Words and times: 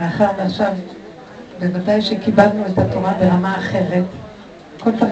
מאחר 0.00 0.30
ועכשיו, 0.38 0.72
בוודאי 1.58 2.02
שקיבלנו 2.02 2.66
את 2.66 2.78
התורה 2.78 3.14
ברמה 3.20 3.58
אחרת, 3.58 4.04
כל 4.80 4.90
פעם, 4.98 5.08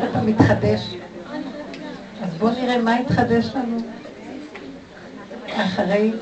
כל 0.00 0.06
פעם 0.12 0.26
מתחדש. 0.26 0.94
אז 2.22 2.34
בואו 2.38 2.52
נראה 2.52 2.78
מה 2.78 2.96
התחדש 2.96 3.50
לנו 3.54 3.76
אחרי 5.56 6.12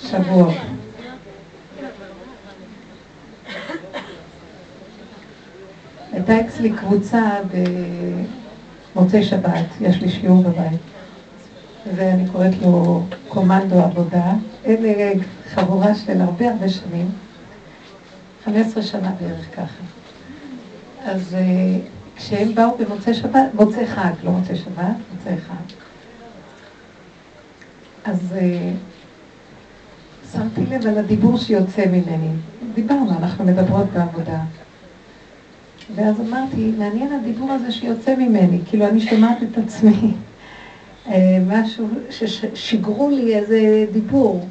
שבוע. 0.00 0.52
הייתה 6.12 6.40
אצלי 6.40 6.72
קבוצה 6.72 7.40
במוצאי 8.94 9.24
שבת, 9.24 9.64
יש 9.80 10.00
לי 10.00 10.08
שיעור 10.08 10.42
בבית, 10.42 10.80
ואני 11.94 12.28
קוראת 12.32 12.58
לו 12.62 13.02
קומנדו 13.28 13.80
עבודה. 13.80 14.32
אלה 14.66 15.12
חבורה 15.54 15.94
של 15.94 16.20
הרבה 16.20 16.50
הרבה 16.50 16.68
שנים, 16.68 17.10
15 18.44 18.82
שנה 18.82 19.12
בערך 19.20 19.46
ככה. 19.56 19.82
אז 21.04 21.34
אה, 21.34 21.78
כשהם 22.16 22.54
באו 22.54 22.76
במוצאי 22.78 23.14
שבת, 23.14 23.54
מוצאי 23.54 23.86
חג, 23.86 24.12
לא 24.24 24.30
מוצאי 24.30 24.56
שבת, 24.56 24.96
מוצאי 25.12 25.36
חג. 25.36 25.74
אז 28.04 28.34
אה, 28.36 28.70
שמתי 30.32 30.60
לב 30.70 30.86
על 30.86 30.98
הדיבור 30.98 31.38
שיוצא 31.38 31.86
ממני. 31.86 32.30
דיברנו, 32.74 33.10
אנחנו 33.10 33.44
מדברות 33.44 33.86
בעבודה. 33.92 34.40
ואז 35.94 36.20
אמרתי, 36.20 36.72
מעניין 36.78 37.12
הדיבור 37.12 37.52
הזה 37.52 37.72
שיוצא 37.72 38.16
ממני, 38.16 38.60
כאילו 38.66 38.88
אני 38.88 39.00
שומעת 39.00 39.38
את 39.42 39.58
עצמי, 39.58 40.14
אה, 41.08 41.38
משהו 41.46 41.88
ששיגרו 42.10 43.10
לי 43.10 43.34
איזה 43.34 43.86
דיבור. 43.92 44.48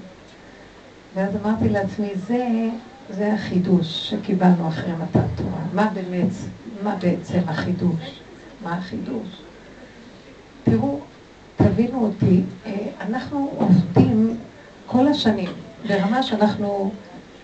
ואז 1.16 1.30
אמרתי 1.44 1.70
לעצמי, 1.70 2.09
זה, 2.27 2.70
זה 3.09 3.34
החידוש 3.34 4.09
שקיבלנו 4.09 4.67
אחרי 4.67 4.91
מתן 4.91 5.27
תורה. 5.36 5.62
מה 5.73 5.89
באמת, 5.94 6.31
מה 6.83 6.95
בעצם 6.95 7.39
החידוש? 7.47 8.20
מה 8.64 8.73
החידוש? 8.73 9.28
תראו, 10.64 11.00
תבינו 11.55 12.03
אותי, 12.05 12.42
אה, 12.66 12.72
אנחנו 13.02 13.52
עובדים 13.58 14.38
כל 14.88 15.08
השנים 15.08 15.50
ברמה 15.88 16.23
שאנחנו 16.23 16.92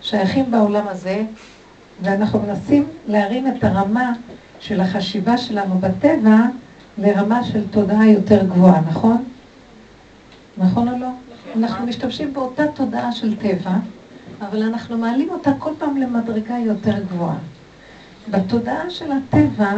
שייכים 0.01 0.51
בעולם 0.51 0.87
הזה, 0.87 1.23
ואנחנו 2.01 2.39
מנסים 2.41 2.87
להרים 3.07 3.47
את 3.47 3.63
הרמה 3.63 4.13
של 4.59 4.81
החשיבה 4.81 5.37
שלנו 5.37 5.77
בטבע 5.79 6.37
לרמה 6.97 7.43
של 7.43 7.67
תודעה 7.67 8.07
יותר 8.09 8.45
גבוהה, 8.45 8.81
נכון? 8.89 9.23
נכון 10.57 10.87
או 10.87 10.97
לא? 10.99 11.28
אנחנו 11.55 11.85
משתמשים 11.85 12.33
באותה 12.33 12.63
תודעה 12.67 13.11
של 13.11 13.35
טבע, 13.37 13.73
אבל 14.41 14.63
אנחנו 14.63 14.97
מעלים 14.97 15.29
אותה 15.29 15.51
כל 15.59 15.71
פעם 15.77 15.97
למדרגה 15.97 16.57
יותר 16.57 16.99
גבוהה. 16.99 17.37
בתודעה 18.29 18.89
של 18.89 19.11
הטבע, 19.11 19.71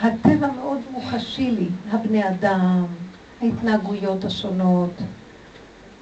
הטבע 0.00 0.46
מאוד 0.52 0.78
מוחשי 0.90 1.50
לי, 1.50 1.68
הבני 1.90 2.28
אדם, 2.28 2.86
ההתנהגויות 3.42 4.24
השונות, 4.24 4.90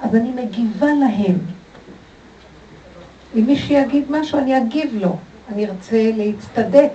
אז 0.01 0.15
אני 0.15 0.31
מגיבה 0.31 0.87
להם. 1.01 1.39
אם 3.37 3.47
מישהו 3.47 3.75
יגיד 3.75 4.05
משהו, 4.11 4.39
אני 4.39 4.59
אגיב 4.59 4.91
לו. 4.95 5.17
אני 5.53 5.67
ארצה 5.67 6.11
להצטדק. 6.17 6.93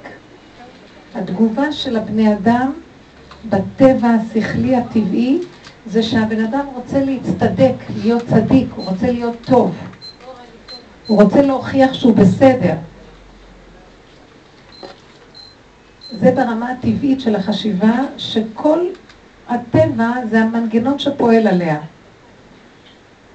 התגובה 1.15 1.71
של 1.71 1.97
הבני 1.97 2.33
אדם 2.33 2.71
בטבע 3.49 4.07
השכלי 4.07 4.75
הטבעי 4.75 5.39
זה 5.89 6.03
שהבן 6.03 6.45
אדם 6.45 6.65
רוצה 6.75 7.03
להצטדק, 7.03 7.73
להיות 8.03 8.23
צדיק, 8.27 8.67
הוא 8.75 8.85
רוצה 8.85 9.11
להיות 9.11 9.35
טוב. 9.45 9.75
הוא 11.07 11.23
רוצה 11.23 11.41
להוכיח 11.41 11.93
שהוא 11.93 12.15
בסדר. 12.15 12.75
זה 16.11 16.31
ברמה 16.31 16.69
הטבעית 16.71 17.21
של 17.21 17.35
החשיבה, 17.35 17.93
שכל 18.17 18.79
הטבע 19.47 20.11
זה 20.29 20.41
המנגנון 20.41 20.99
שפועל 20.99 21.47
עליה. 21.47 21.79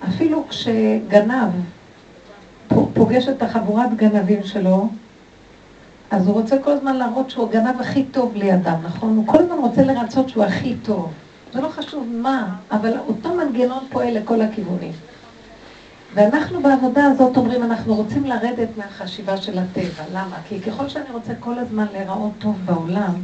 אפילו 0.09 0.44
כשגנב 0.48 1.50
פוגש 2.94 3.28
את 3.28 3.42
החבורת 3.42 3.97
גנבים 3.97 4.44
שלו, 4.44 4.88
אז 6.10 6.26
הוא 6.26 6.34
רוצה 6.34 6.59
כל 6.59 6.71
הזמן 6.71 6.97
להראות 6.97 7.31
שהוא 7.31 7.48
הגנב 7.48 7.81
הכי 7.81 8.04
טוב 8.04 8.36
לידם, 8.36 8.76
נכון? 8.84 9.16
הוא 9.16 9.26
כל 9.26 9.38
הזמן 9.38 9.56
רוצה 9.59 9.82
לרצות 9.82 10.28
שהוא 10.28 10.44
הכי 10.44 10.75
טוב. 10.82 11.12
זה 11.54 11.60
לא 11.60 11.69
חשוב 11.69 12.09
מה, 12.12 12.56
אבל 12.70 12.98
אותו 13.09 13.34
מנגנון 13.34 13.84
פועל 13.91 14.19
לכל 14.19 14.41
הכיוונים. 14.41 14.92
ואנחנו 16.15 16.62
בעבודה 16.62 17.04
הזאת 17.04 17.37
אומרים, 17.37 17.62
אנחנו 17.62 17.94
רוצים 17.94 18.25
לרדת 18.25 18.69
מהחשיבה 18.76 19.37
של 19.37 19.59
הטבע. 19.59 20.04
למה? 20.12 20.37
כי 20.48 20.60
ככל 20.60 20.88
שאני 20.88 21.10
רוצה 21.12 21.34
כל 21.41 21.59
הזמן 21.59 21.87
להיראות 21.92 22.32
טוב 22.38 22.56
בעולם 22.65 23.15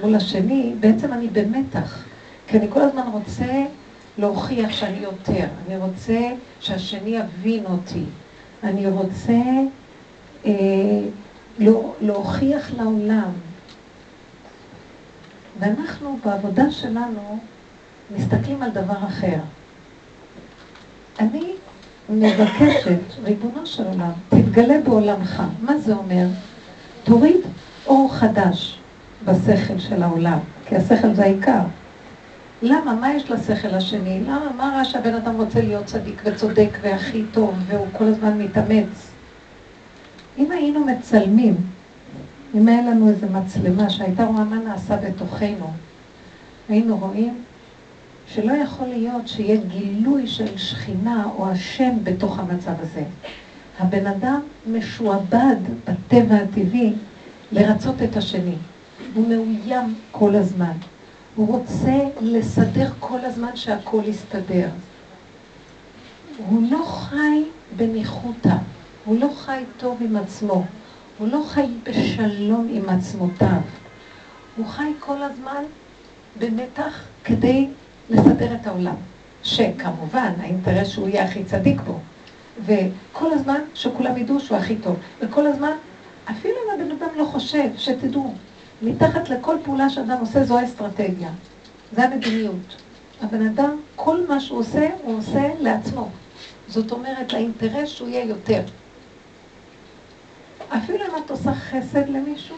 מול 0.00 0.14
השני, 0.14 0.74
בעצם 0.80 1.12
אני 1.12 1.28
במתח. 1.28 2.04
כי 2.46 2.58
אני 2.58 2.66
כל 2.70 2.80
הזמן 2.80 3.02
רוצה 3.12 3.64
להוכיח 4.18 4.72
שאני 4.72 4.98
יותר. 4.98 5.46
אני 5.66 5.76
רוצה 5.76 6.18
שהשני 6.60 7.16
יבין 7.16 7.64
אותי. 7.66 8.04
אני 8.62 8.88
רוצה 8.88 9.40
אה, 10.46 10.52
לא, 11.58 11.94
להוכיח 12.00 12.70
לעולם. 12.76 13.30
ואנחנו 15.58 16.18
בעבודה 16.24 16.70
שלנו 16.70 17.38
מסתכלים 18.16 18.62
על 18.62 18.70
דבר 18.70 19.06
אחר. 19.06 19.38
אני 21.20 21.52
מבקשת, 22.08 23.00
ריבונו 23.24 23.66
של 23.66 23.86
עולם, 23.86 24.10
תתגלה 24.28 24.80
בעולמך. 24.84 25.42
מה 25.62 25.78
זה 25.78 25.94
אומר? 25.94 26.26
תוריד 27.04 27.40
אור 27.86 28.14
חדש 28.14 28.78
בשכל 29.24 29.78
של 29.78 30.02
העולם, 30.02 30.38
כי 30.66 30.76
השכל 30.76 31.14
זה 31.14 31.22
העיקר. 31.22 31.60
למה? 32.62 32.94
מה 32.94 33.14
יש 33.14 33.30
לשכל 33.30 33.74
השני? 33.74 34.20
למה? 34.20 34.52
מה 34.56 34.72
רע 34.76 34.84
שהבן 34.84 35.14
אדם 35.14 35.36
רוצה 35.36 35.60
להיות 35.60 35.84
צדיק 35.84 36.22
וצודק 36.24 36.78
והכי 36.80 37.24
טוב 37.32 37.54
והוא 37.66 37.86
כל 37.98 38.04
הזמן 38.04 38.38
מתאמץ? 38.38 39.10
אם 40.38 40.50
היינו 40.50 40.84
מצלמים, 40.84 41.56
אם 42.54 42.68
היה 42.68 42.82
לנו 42.82 43.08
איזו 43.08 43.26
מצלמה 43.26 43.90
שהייתה 43.90 44.24
רואה 44.24 44.44
מה 44.44 44.56
נעשה 44.56 44.96
בתוכנו, 44.96 45.70
היינו 46.68 46.98
רואים 46.98 47.42
שלא 48.26 48.52
יכול 48.52 48.86
להיות 48.86 49.28
שיהיה 49.28 49.60
גילוי 49.68 50.26
של 50.26 50.58
שכינה 50.58 51.28
או 51.36 51.48
השם 51.48 51.90
בתוך 52.04 52.38
המצב 52.38 52.72
הזה. 52.80 53.02
הבן 53.78 54.06
אדם 54.06 54.40
משועבד 54.66 55.56
בטבע 55.84 56.34
הטבעי 56.34 56.92
לרצות 57.52 58.02
את 58.02 58.16
השני. 58.16 58.54
הוא 59.14 59.28
מאוים 59.28 59.94
כל 60.10 60.34
הזמן. 60.34 60.72
הוא 61.36 61.46
רוצה 61.46 61.98
לסדר 62.20 62.90
כל 63.00 63.18
הזמן 63.24 63.50
שהכל 63.54 64.02
יסתדר. 64.06 64.68
הוא 66.46 66.62
לא 66.70 66.84
חי 66.86 67.42
בניחותא, 67.76 68.56
הוא 69.04 69.20
לא 69.20 69.28
חי 69.36 69.62
טוב 69.76 69.98
עם 70.00 70.16
עצמו, 70.16 70.64
הוא 71.18 71.28
לא 71.28 71.42
חי 71.46 71.66
בשלום 71.82 72.68
עם 72.70 72.88
עצמותיו. 72.88 73.60
הוא 74.56 74.66
חי 74.66 74.92
כל 75.00 75.22
הזמן 75.22 75.62
במתח 76.38 77.04
כדי 77.24 77.68
לסדר 78.10 78.54
את 78.54 78.66
העולם. 78.66 78.94
שכמובן, 79.42 80.32
האינטרס 80.40 80.88
שהוא 80.88 81.08
יהיה 81.08 81.24
הכי 81.24 81.44
צדיק 81.44 81.80
בו. 81.80 81.98
וכל 82.64 83.32
הזמן 83.32 83.60
שכולם 83.74 84.16
ידעו 84.16 84.40
שהוא 84.40 84.58
הכי 84.58 84.76
טוב. 84.76 84.96
וכל 85.20 85.46
הזמן, 85.46 85.72
אפילו 86.30 86.54
אם 86.54 86.80
הבן 86.80 86.90
אדם 86.90 87.08
לא 87.16 87.24
חושב, 87.24 87.68
שתדעו, 87.76 88.34
מתחת 88.82 89.28
לכל 89.28 89.56
פעולה 89.64 89.90
שאדם 89.90 90.16
עושה 90.20 90.44
זו 90.44 90.58
האסטרטגיה. 90.58 91.30
זה 91.92 92.04
המדיניות. 92.04 92.76
הבן 93.22 93.46
אדם, 93.46 93.76
כל 93.96 94.20
מה 94.28 94.40
שהוא 94.40 94.58
עושה, 94.58 94.88
הוא 95.02 95.18
עושה 95.18 95.50
לעצמו. 95.60 96.08
זאת 96.68 96.92
אומרת, 96.92 97.32
לאינטרס 97.32 97.88
שהוא 97.88 98.08
יהיה 98.08 98.24
יותר. 98.24 98.62
אפילו 100.68 101.04
אם 101.04 101.22
את 101.24 101.30
עושה 101.30 101.54
חסד 101.54 102.08
למישהו, 102.08 102.56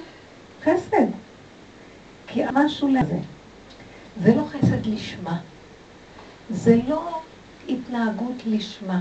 חסד. 0.65 1.07
כי 2.27 2.43
משהו 2.53 2.89
לזה. 2.89 3.19
זה 4.23 4.35
לא 4.35 4.43
חסד 4.43 4.87
לשמה. 4.87 5.39
זה 6.51 6.77
לא 6.89 7.21
התנהגות 7.69 8.43
לשמה. 8.47 9.01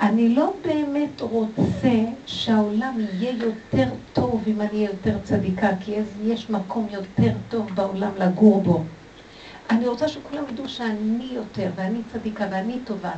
אני 0.00 0.34
לא 0.34 0.54
באמת 0.64 1.20
רוצה 1.20 1.98
שהעולם 2.26 2.94
יהיה 2.98 3.32
יותר 3.32 3.88
טוב 4.12 4.42
אם 4.46 4.60
אני 4.60 4.70
אהיה 4.72 4.90
יותר 4.90 5.18
צדיקה, 5.24 5.68
כי 5.80 5.94
יש 6.24 6.50
מקום 6.50 6.86
יותר 6.90 7.32
טוב 7.48 7.70
בעולם 7.74 8.10
לגור 8.18 8.62
בו. 8.62 8.84
אני 9.70 9.88
רוצה 9.88 10.08
שכולם 10.08 10.44
ידעו 10.48 10.68
שאני 10.68 11.28
יותר, 11.32 11.70
ואני 11.74 11.98
צדיקה, 12.12 12.46
ואני 12.50 12.78
טובה. 12.84 13.12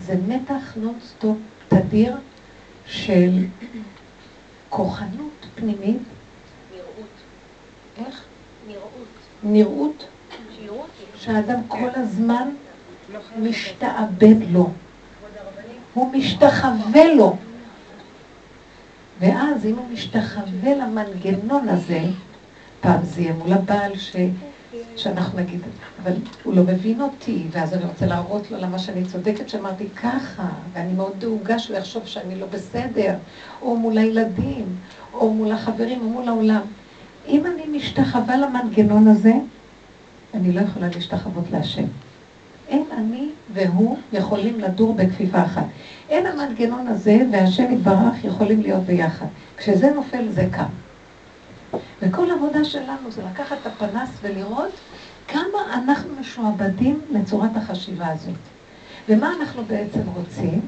זה 0.00 0.14
מתח 0.28 0.72
נונסטופ 0.76 1.36
תדיר 1.68 2.16
של 2.86 3.44
כוחנות 4.76 5.46
פנימית. 5.54 5.98
נראות. 6.72 8.06
איך? 8.06 8.24
נראות. 8.68 9.06
נראות? 9.42 10.06
שהאדם 11.16 11.60
כל 11.68 11.88
הזמן 11.94 12.48
משתעבד 13.38 14.50
לו. 14.50 14.70
הוא 15.94 16.12
משתחווה 16.12 17.14
לו. 17.14 17.36
ואז 19.18 19.66
אם 19.66 19.76
הוא 19.76 19.88
משתחווה 19.92 20.74
למנגנון 20.74 21.68
הזה, 21.68 22.00
פעם 22.80 23.04
זה 23.04 23.20
יהיה 23.20 23.34
מול 23.34 23.52
הבעל 23.52 23.98
ש... 23.98 24.16
שאנחנו 24.96 25.38
נגיד, 25.38 25.60
אבל 26.02 26.12
הוא 26.42 26.54
לא 26.54 26.62
מבין 26.62 27.00
אותי, 27.00 27.46
ואז 27.50 27.74
אני 27.74 27.84
רוצה 27.84 28.06
להראות 28.06 28.50
לו 28.50 28.58
למה 28.58 28.78
שאני 28.78 29.04
צודקת, 29.04 29.48
שאמרתי 29.48 29.88
ככה, 30.02 30.48
ואני 30.72 30.92
מאוד 30.92 31.12
דאוגה 31.18 31.58
שהוא 31.58 31.76
יחשוב 31.76 32.06
שאני 32.06 32.36
לא 32.36 32.46
בסדר, 32.46 33.14
או 33.62 33.76
מול 33.76 33.98
הילדים, 33.98 34.76
או 35.14 35.34
מול 35.34 35.52
החברים, 35.52 36.00
או 36.00 36.08
מול 36.08 36.28
העולם. 36.28 36.60
אם 37.28 37.46
אני 37.46 37.78
משתחווה 37.78 38.36
למנגנון 38.36 39.08
הזה, 39.08 39.32
אני 40.34 40.52
לא 40.52 40.60
יכולה 40.60 40.88
להשתחוות 40.94 41.44
להשם. 41.50 41.84
אין 42.68 42.84
אני 42.98 43.28
והוא 43.54 43.98
יכולים 44.12 44.60
לדור 44.60 44.94
בכפיפה 44.94 45.42
אחת. 45.42 45.66
אין 46.08 46.26
המנגנון 46.26 46.88
הזה 46.88 47.18
והשם 47.32 47.72
יתברך 47.72 48.24
יכולים 48.24 48.62
להיות 48.62 48.82
ביחד. 48.82 49.26
כשזה 49.56 49.90
נופל 49.90 50.28
זה 50.28 50.46
קם. 50.50 50.83
וכל 52.02 52.30
עבודה 52.30 52.64
שלנו 52.64 53.10
זה 53.10 53.22
לקחת 53.24 53.56
את 53.62 53.66
הפנס 53.66 54.08
ולראות 54.22 54.72
כמה 55.28 55.74
אנחנו 55.74 56.10
משועבדים 56.20 57.00
לצורת 57.10 57.50
החשיבה 57.56 58.08
הזאת. 58.08 58.34
ומה 59.08 59.32
אנחנו 59.40 59.64
בעצם 59.64 60.00
רוצים? 60.14 60.60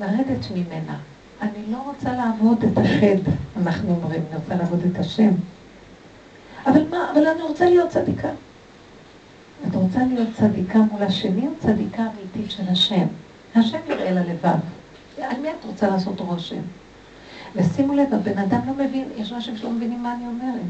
לרדת 0.00 0.50
ממנה. 0.54 0.96
אני 1.42 1.62
לא 1.68 1.76
רוצה 1.86 2.12
לעבוד 2.12 2.64
את 2.64 2.78
השד, 2.78 3.16
אנחנו 3.56 3.90
אומרים, 3.90 4.22
אני 4.28 4.36
רוצה 4.36 4.54
לעבוד 4.54 4.80
את 4.92 4.98
השם. 4.98 5.30
אבל 6.66 6.82
מה, 6.90 7.10
אבל 7.12 7.26
אני 7.26 7.42
רוצה 7.42 7.64
להיות 7.64 7.88
צדיקה. 7.88 8.28
את 9.68 9.74
רוצה 9.74 10.00
להיות 10.08 10.28
צדיקה 10.36 10.78
מול 10.78 11.02
השני 11.02 11.46
או 11.46 11.52
צדיקה 11.58 12.02
אמיתית 12.02 12.50
של 12.50 12.62
השם? 12.68 13.06
השם 13.56 13.78
יראה 13.88 14.10
ללבב. 14.10 14.58
על 15.18 15.40
מי 15.42 15.48
את 15.50 15.64
רוצה 15.64 15.86
לעשות 15.86 16.20
רושם? 16.20 16.60
ושימו 17.56 17.94
לב, 17.94 18.14
הבן 18.14 18.38
אדם 18.38 18.60
לא 18.66 18.84
מבין, 18.84 19.08
יש 19.16 19.32
אנשים 19.32 19.56
שלא 19.56 19.70
מבינים 19.70 20.02
מה 20.02 20.14
אני 20.14 20.26
אומרת. 20.26 20.62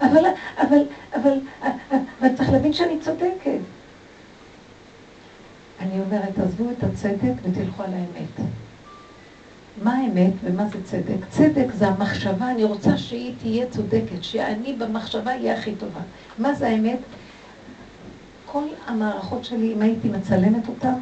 אבל, 0.00 0.24
אבל, 0.58 0.82
אבל, 1.14 1.38
אבל 2.20 2.36
צריך 2.36 2.50
להבין 2.50 2.72
שאני 2.72 3.00
צודקת. 3.00 3.60
אני 5.80 6.00
אומרת, 6.00 6.38
עזבו 6.38 6.70
את 6.70 6.84
הצדק 6.84 7.32
ותלכו 7.42 7.82
על 7.82 7.92
האמת. 7.92 8.48
מה 9.82 9.96
האמת 9.96 10.32
ומה 10.44 10.66
זה 10.68 10.84
צדק? 10.84 11.26
צדק 11.30 11.66
זה 11.74 11.88
המחשבה, 11.88 12.50
אני 12.50 12.64
רוצה 12.64 12.98
שהיא 12.98 13.34
תהיה 13.40 13.66
צודקת, 13.70 14.22
שאני 14.22 14.72
במחשבה 14.72 15.30
אהיה 15.30 15.58
הכי 15.58 15.74
טובה. 15.74 16.00
מה 16.38 16.54
זה 16.54 16.68
האמת? 16.68 16.98
כל 18.46 18.64
המערכות 18.86 19.44
שלי, 19.44 19.72
אם 19.72 19.82
הייתי 19.82 20.08
מצלמת 20.08 20.68
אותן, 20.68 20.94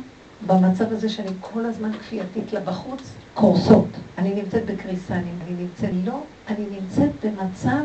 במצב 0.47 0.93
הזה 0.93 1.09
שאני 1.09 1.31
כל 1.41 1.65
הזמן 1.65 1.93
כפייתית 1.93 2.53
לה 2.53 2.61
בחוץ, 2.61 3.13
קורסות. 3.41 3.89
אני 4.19 4.35
נמצאת 4.35 4.67
בקריסה, 4.67 5.15
אני 5.15 5.31
נמצאת 5.59 5.91
לא, 6.05 6.21
אני 6.49 6.65
נמצאת 6.71 7.11
במצב 7.25 7.85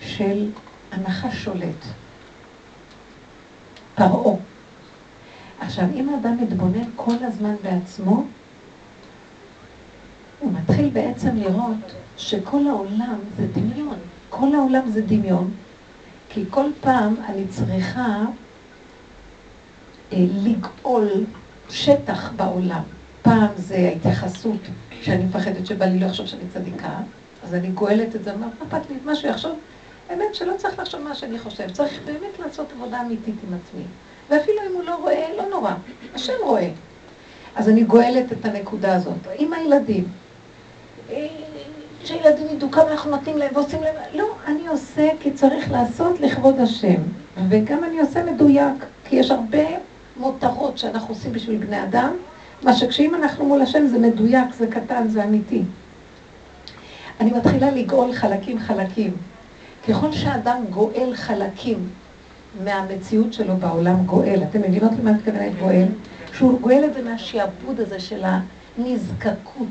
של 0.00 0.50
הנחה 0.92 1.30
שולט. 1.30 1.84
פרעה. 3.94 4.36
עכשיו, 5.60 5.84
אם 5.94 6.08
האדם 6.08 6.36
מתבונן 6.42 6.84
כל 6.96 7.14
הזמן 7.20 7.54
בעצמו, 7.62 8.24
הוא 10.40 10.52
מתחיל 10.52 10.90
בעצם 10.92 11.36
לראות 11.36 11.92
שכל 12.16 12.66
העולם 12.68 13.18
זה 13.36 13.46
דמיון. 13.52 13.98
כל 14.28 14.54
העולם 14.54 14.90
זה 14.90 15.02
דמיון, 15.02 15.50
כי 16.28 16.44
כל 16.50 16.70
פעם 16.80 17.14
אני 17.28 17.48
צריכה 17.48 18.24
אה, 20.12 20.26
לגאול 20.44 21.08
שטח 21.70 22.32
בעולם. 22.36 22.95
פעם 23.26 23.48
זה 23.56 23.76
ההתייחסות, 23.76 24.60
שאני 25.02 25.24
מפחדת 25.24 25.66
שבא 25.66 25.84
לי 25.84 25.98
לא 25.98 26.06
יחשוב 26.06 26.26
שאני 26.26 26.42
צדיקה, 26.54 26.88
אז 27.44 27.54
אני 27.54 27.68
גואלת 27.68 28.16
את 28.16 28.24
זה, 28.24 28.36
מה 28.36 28.46
אכפת 28.48 28.90
לי, 28.90 28.96
מה 29.04 29.14
שיחשוב, 29.14 29.58
האמת 30.10 30.34
שלא 30.34 30.52
צריך 30.56 30.78
לחשוב 30.78 31.00
מה 31.00 31.14
שאני 31.14 31.38
חושב, 31.38 31.70
צריך 31.70 32.00
באמת 32.04 32.38
לעשות 32.38 32.66
עבודה 32.72 33.00
אמיתית 33.00 33.34
עם 33.48 33.54
עצמי. 33.54 33.82
ואפילו 34.30 34.58
אם 34.70 34.74
הוא 34.74 34.82
לא 34.84 34.96
רואה, 34.96 35.26
לא 35.36 35.44
נורא, 35.50 35.72
השם 36.14 36.32
רואה. 36.44 36.70
אז 37.56 37.68
אני 37.68 37.84
גואלת 37.84 38.32
את 38.32 38.44
הנקודה 38.44 38.94
הזאת. 38.94 39.14
עם 39.38 39.52
הילדים, 39.52 40.04
אה, 41.10 41.26
שילדים 42.04 42.46
ידעו 42.52 42.70
כמה 42.70 42.92
אנחנו 42.92 43.10
נותנים 43.10 43.38
להם 43.38 43.50
ועושים 43.54 43.82
להם, 43.82 43.94
לא, 44.14 44.34
אני 44.46 44.68
עושה 44.68 45.08
כי 45.20 45.30
צריך 45.30 45.70
לעשות 45.70 46.20
לכבוד 46.20 46.60
השם. 46.60 47.00
וגם 47.48 47.84
אני 47.84 48.00
עושה 48.00 48.24
מדויק, 48.24 48.84
כי 49.04 49.16
יש 49.16 49.30
הרבה 49.30 49.64
מותרות 50.16 50.78
שאנחנו 50.78 51.14
עושים 51.14 51.32
בשביל 51.32 51.56
בני 51.56 51.82
אדם, 51.82 52.12
מה 52.62 52.72
שכשאם 52.72 53.14
אנחנו 53.14 53.44
מול 53.46 53.62
השם 53.62 53.86
זה 53.86 53.98
מדויק, 53.98 54.54
זה 54.58 54.66
קטן, 54.66 55.08
זה 55.08 55.24
אמיתי. 55.24 55.62
אני 57.20 57.30
מתחילה 57.30 57.70
לגאול 57.70 58.12
חלקים 58.12 58.58
חלקים. 58.58 59.16
ככל 59.88 60.12
שאדם 60.12 60.64
גואל 60.70 61.12
חלקים 61.14 61.88
מהמציאות 62.64 63.32
שלו 63.32 63.56
בעולם, 63.56 64.06
גואל, 64.06 64.42
אתם 64.50 64.60
מבינות 64.60 64.92
למה 65.00 65.10
את 65.10 65.16
מתכוונת 65.16 65.58
גואל? 65.58 65.86
שהוא 66.32 66.60
גואל 66.60 66.84
את 66.84 66.94
זה 66.94 67.02
מהשעבוד 67.02 67.80
הזה 67.80 68.00
של 68.00 68.22
הנזקקות 68.78 69.68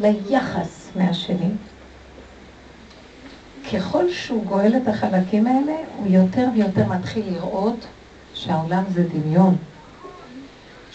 ליחס 0.00 0.88
מהשני. 0.96 1.50
ככל 3.72 4.12
שהוא 4.12 4.44
גואל 4.44 4.76
את 4.76 4.88
החלקים 4.88 5.46
האלה, 5.46 5.72
הוא 5.96 6.06
יותר 6.06 6.48
ויותר 6.54 6.88
מתחיל 6.88 7.24
לראות 7.32 7.86
שהעולם 8.34 8.84
זה 8.94 9.04
דמיון. 9.08 9.56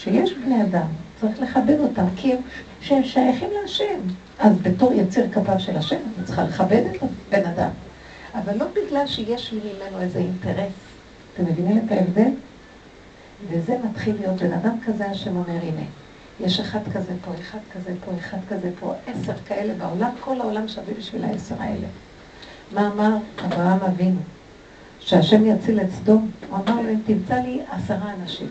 שיש 0.07 0.33
בני 0.33 0.63
אדם, 0.63 0.88
צריך 1.21 1.39
לכבד 1.39 1.80
אותם, 1.80 2.06
כי 2.15 2.33
הם, 2.33 2.39
שהם 2.81 3.04
שייכים 3.04 3.50
להשם. 3.62 4.00
אז 4.39 4.62
בתור 4.62 4.94
יציר 4.94 5.27
כפיו 5.31 5.59
של 5.59 5.77
השם, 5.77 5.95
אני 5.95 6.25
צריכה 6.25 6.44
לכבד 6.44 6.83
את 6.95 7.04
הבן 7.04 7.45
אדם. 7.45 7.69
אבל 8.36 8.57
לא 8.57 8.65
בגלל 8.74 9.07
שיש 9.07 9.54
לי 9.54 9.59
ממנו 9.59 10.01
איזה 10.01 10.19
אינטרס. 10.19 10.71
אתם 11.33 11.45
מבינים 11.45 11.86
את 11.86 11.92
ההבדל? 11.92 12.30
וזה 13.50 13.77
מתחיל 13.89 14.15
להיות 14.19 14.42
בן 14.42 14.54
אדם 14.54 14.75
כזה, 14.86 15.09
השם 15.09 15.38
אומר, 15.38 15.62
הנה, 15.62 15.86
יש 16.39 16.60
אחד 16.60 16.80
כזה 16.94 17.13
פה, 17.25 17.31
אחד 17.42 17.60
כזה 17.74 17.94
פה, 18.06 18.12
אחד 18.19 18.38
כזה 18.50 18.71
פה, 18.80 18.94
עשר 19.07 19.33
כאלה 19.48 19.74
בעולם, 19.74 20.10
כל 20.19 20.42
העולם 20.42 20.68
שווה 20.68 20.94
בשביל 21.00 21.24
העשר 21.24 21.56
האלה. 21.60 21.88
מה 22.71 22.88
אמר 22.88 23.18
אברהם 23.45 23.80
אבינו? 23.80 24.19
שהשם 25.00 25.45
יציל 25.45 25.81
את 25.81 25.92
סדום, 25.92 26.31
הוא 26.50 26.57
אמר 26.57 26.81
לו, 26.81 26.89
אם 26.89 27.00
תמצא 27.06 27.36
לי 27.36 27.62
עשרה 27.71 28.13
אנשים. 28.21 28.48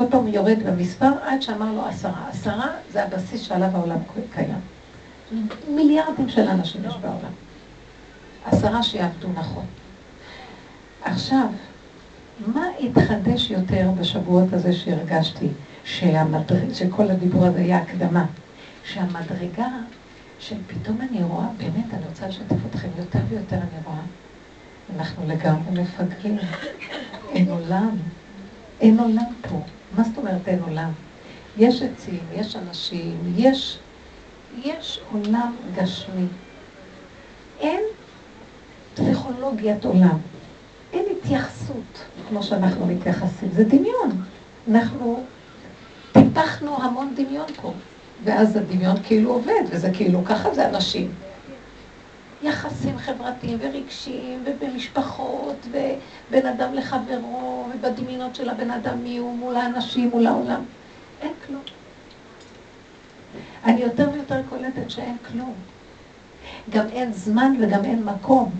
כל 0.00 0.06
פעם 0.10 0.28
יורד 0.28 0.58
במספר 0.66 1.10
עד 1.22 1.42
שאמר 1.42 1.72
לו 1.72 1.86
עשרה. 1.86 2.28
עשרה 2.28 2.68
זה 2.92 3.04
הבסיס 3.04 3.42
שעליו 3.42 3.68
העולם 3.74 3.96
קיים. 4.34 4.60
מיליארדים 5.68 6.28
של 6.28 6.48
אנשים 6.48 6.84
יש 6.84 6.94
בעולם. 6.96 7.32
עשרה 8.44 8.82
שיעבדו 8.82 9.28
נכון. 9.34 9.64
עכשיו, 11.02 11.46
מה 12.46 12.66
התחדש 12.80 13.50
יותר 13.50 13.90
בשבועות 14.00 14.52
הזה 14.52 14.72
שהרגשתי, 14.72 15.48
שהמדרג, 15.84 16.72
שכל 16.72 17.10
הדיבור 17.10 17.46
הזה 17.46 17.58
היה 17.58 17.78
הקדמה, 17.78 18.26
שהמדרגה 18.84 19.68
שפתאום 20.38 20.98
אני 21.10 21.22
רואה, 21.22 21.46
באמת, 21.56 21.94
אני 21.94 22.06
רוצה 22.08 22.26
לשתף 22.26 22.56
אתכם 22.70 22.88
יותר 22.98 23.18
ויותר, 23.28 23.56
אני 23.56 23.80
רואה 23.84 24.02
אנחנו 24.96 25.22
לגמרי 25.26 25.82
מפגרים. 25.82 26.38
אין 27.32 27.50
עולם. 27.50 27.96
אין 28.80 29.00
עולם 29.00 29.32
פה. 29.48 29.60
מה 29.96 30.04
זאת 30.04 30.18
אומרת 30.18 30.48
אין 30.48 30.62
עולם? 30.62 30.90
יש 31.58 31.82
עצים, 31.82 32.20
יש 32.34 32.56
אנשים, 32.56 33.34
יש, 33.36 33.78
יש 34.64 35.00
עולם 35.12 35.56
גשמי. 35.76 36.26
אין 37.60 37.80
פסיכולוגיית 38.94 39.84
עולם. 39.84 40.18
אין 40.92 41.04
התייחסות 41.18 42.04
כמו 42.28 42.42
שאנחנו 42.42 42.86
מתייחסים. 42.86 43.48
זה 43.52 43.64
דמיון. 43.64 44.22
אנחנו 44.70 45.22
טיפחנו 46.12 46.82
המון 46.82 47.14
דמיון 47.16 47.46
פה. 47.62 47.72
ואז 48.24 48.56
הדמיון 48.56 48.96
כאילו 49.02 49.30
עובד, 49.30 49.62
וזה 49.70 49.90
כאילו, 49.94 50.24
ככה 50.24 50.54
זה 50.54 50.68
אנשים. 50.68 51.12
יחסים 52.42 52.98
חברתיים 52.98 53.58
ורגשיים, 53.60 54.44
ובמשפחות, 54.44 55.66
ובין 55.70 56.46
אדם 56.46 56.74
לחברו, 56.74 57.66
ובדמיונות 57.74 58.34
של 58.34 58.50
הבן 58.50 58.70
אדם 58.70 59.02
מי 59.02 59.18
הוא 59.18 59.36
מול 59.36 59.56
האנשים, 59.56 60.10
מול 60.10 60.26
העולם. 60.26 60.62
אין 61.22 61.32
כלום. 61.46 61.62
אני 63.64 63.80
יותר 63.80 64.08
ויותר 64.12 64.40
קולטת 64.48 64.90
שאין 64.90 65.16
כלום. 65.30 65.54
גם 66.70 66.86
אין 66.92 67.12
זמן 67.12 67.52
וגם 67.60 67.84
אין 67.84 68.04
מקום. 68.04 68.50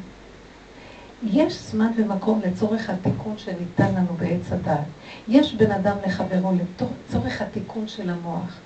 יש 1.23 1.59
זמן 1.59 1.91
ומקום 1.97 2.41
לצורך 2.47 2.91
התיקון 2.91 3.35
שניתן 3.39 3.95
לנו 3.95 4.15
בעץ 4.19 4.53
הדת. 4.53 4.81
יש 5.29 5.55
בן 5.55 5.71
אדם 5.71 5.97
לחברו 6.07 6.53
לצורך 6.53 7.43
התיקון 7.43 7.89
של 7.89 8.11
המוח, 8.11 8.57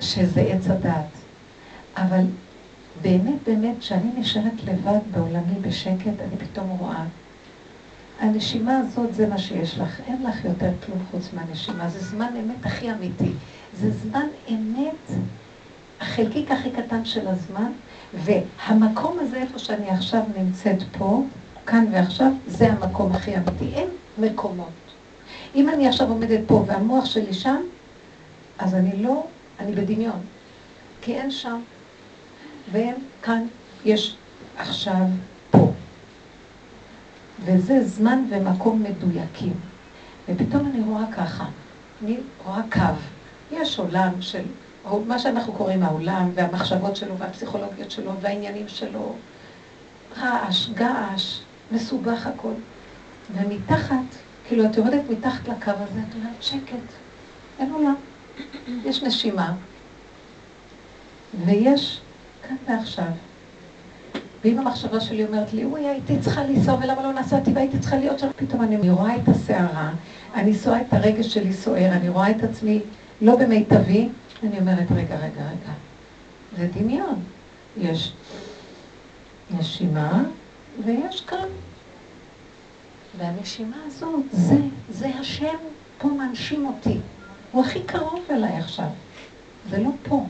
שזה 0.00 0.40
עץ 0.40 0.66
הדת. 0.66 1.06
אבל 1.96 2.24
באמת, 3.02 3.42
באמת, 3.46 3.78
כשאני 3.78 4.10
נשארת 4.16 4.64
לבד 4.64 4.98
בעולמי 5.10 5.58
בשקט, 5.60 6.20
אני 6.20 6.36
פתאום 6.38 6.68
רואה. 6.68 7.04
הנשימה 8.20 8.78
הזאת 8.78 9.14
זה 9.14 9.26
מה 9.26 9.38
שיש 9.38 9.78
לך, 9.78 10.00
אין 10.06 10.22
לך 10.22 10.44
יותר 10.44 10.70
כלום 10.86 10.98
חוץ 11.10 11.28
מהנשימה, 11.32 11.88
זה 11.88 12.00
זמן 12.00 12.32
אמת 12.44 12.66
הכי 12.66 12.92
אמיתי. 12.92 13.32
זה 13.80 13.90
זמן 13.90 14.26
אמת, 14.50 15.18
החלקיק 16.00 16.50
הכי 16.50 16.70
קטן 16.70 17.04
של 17.04 17.28
הזמן, 17.28 17.72
והמקום 18.14 19.18
הזה, 19.20 19.36
איפה 19.36 19.58
שאני 19.58 19.90
עכשיו 19.90 20.22
נמצאת 20.36 20.82
פה, 20.98 21.22
כאן 21.66 21.86
ועכשיו, 21.92 22.32
זה 22.46 22.72
המקום 22.72 23.12
הכי 23.12 23.36
אמיתי. 23.36 23.70
אין 23.74 23.88
מקומות. 24.18 24.68
אם 25.54 25.68
אני 25.68 25.88
עכשיו 25.88 26.08
עומדת 26.08 26.40
פה 26.46 26.64
והמוח 26.66 27.04
שלי 27.04 27.34
שם, 27.34 27.60
אז 28.58 28.74
אני 28.74 29.02
לא, 29.02 29.26
אני 29.60 29.72
בדמיון. 29.72 30.20
כי 31.02 31.14
אין 31.14 31.30
שם, 31.30 31.60
ואין 32.72 32.94
כאן, 33.22 33.46
יש 33.84 34.16
עכשיו 34.58 35.06
פה. 35.50 35.72
וזה 37.44 37.84
זמן 37.84 38.24
ומקום 38.30 38.82
מדויקים. 38.82 39.52
ופתאום 40.28 40.66
אני 40.66 40.80
רואה 40.80 41.04
ככה, 41.16 41.44
אני 42.02 42.16
רואה 42.44 42.62
קו. 42.72 42.80
יש 43.52 43.78
עולם 43.78 44.12
של, 44.20 44.42
מה 45.06 45.18
שאנחנו 45.18 45.52
קוראים 45.52 45.82
העולם, 45.82 46.30
והמחשבות 46.34 46.96
שלו, 46.96 47.18
והפסיכולוגיות 47.18 47.90
שלו, 47.90 48.12
והעניינים 48.20 48.68
שלו, 48.68 49.14
רעש, 50.18 50.68
געש, 50.68 51.40
מסובך 51.72 52.26
הכל. 52.26 52.52
ומתחת, 53.34 53.96
כאילו 54.48 54.64
את 54.64 54.76
יורדת 54.76 55.02
מתחת 55.10 55.48
לקו 55.48 55.70
הזה, 55.70 56.00
את 56.08 56.14
אומרת, 56.14 56.42
שקט, 56.42 56.76
אין 57.58 57.72
עולם. 57.72 57.94
יש 58.84 59.02
נשימה, 59.02 59.52
ויש 61.44 62.00
כאן 62.48 62.56
ועכשיו. 62.68 63.04
ואם 64.44 64.58
המחשבה 64.58 65.00
שלי 65.00 65.24
אומרת 65.24 65.52
לי, 65.52 65.64
אוי, 65.64 65.88
הייתי 65.88 66.18
צריכה 66.20 66.44
לנסוע 66.44 66.74
ולמה 66.74 67.02
לא 67.02 67.12
נסעתי 67.12 67.52
והייתי 67.52 67.78
צריכה 67.78 67.96
להיות 67.96 68.18
שם, 68.18 68.28
פתאום 68.36 68.62
אני 68.62 68.90
רואה 68.90 69.16
את 69.16 69.28
הסערה, 69.28 69.92
אני 70.34 70.52
רואה 70.66 70.80
את 70.80 70.92
הרגש 70.92 71.34
שלי 71.34 71.52
סוער, 71.52 71.92
אני 71.92 72.08
רואה 72.08 72.30
את 72.30 72.42
עצמי 72.42 72.80
לא 73.20 73.36
במיטבי, 73.36 74.08
אני 74.42 74.58
אומרת, 74.58 74.86
רגע, 74.90 75.16
רגע, 75.16 75.42
רגע, 75.42 75.72
זה 76.56 76.68
דמיון. 76.74 77.22
יש 77.76 78.12
נשימה 79.50 80.24
ויש 80.84 81.20
כאן. 81.20 81.48
והנשימה 83.18 83.76
הזאת, 83.86 84.24
זה, 84.32 84.56
זה 84.90 85.08
השם 85.20 85.56
פה 85.98 86.08
מנשים 86.08 86.66
אותי. 86.66 86.98
הוא 87.52 87.64
הכי 87.64 87.82
קרוב 87.82 88.20
אליי 88.30 88.56
עכשיו. 88.56 88.88
זה 89.70 89.78
לא 89.78 89.90
פה, 90.08 90.26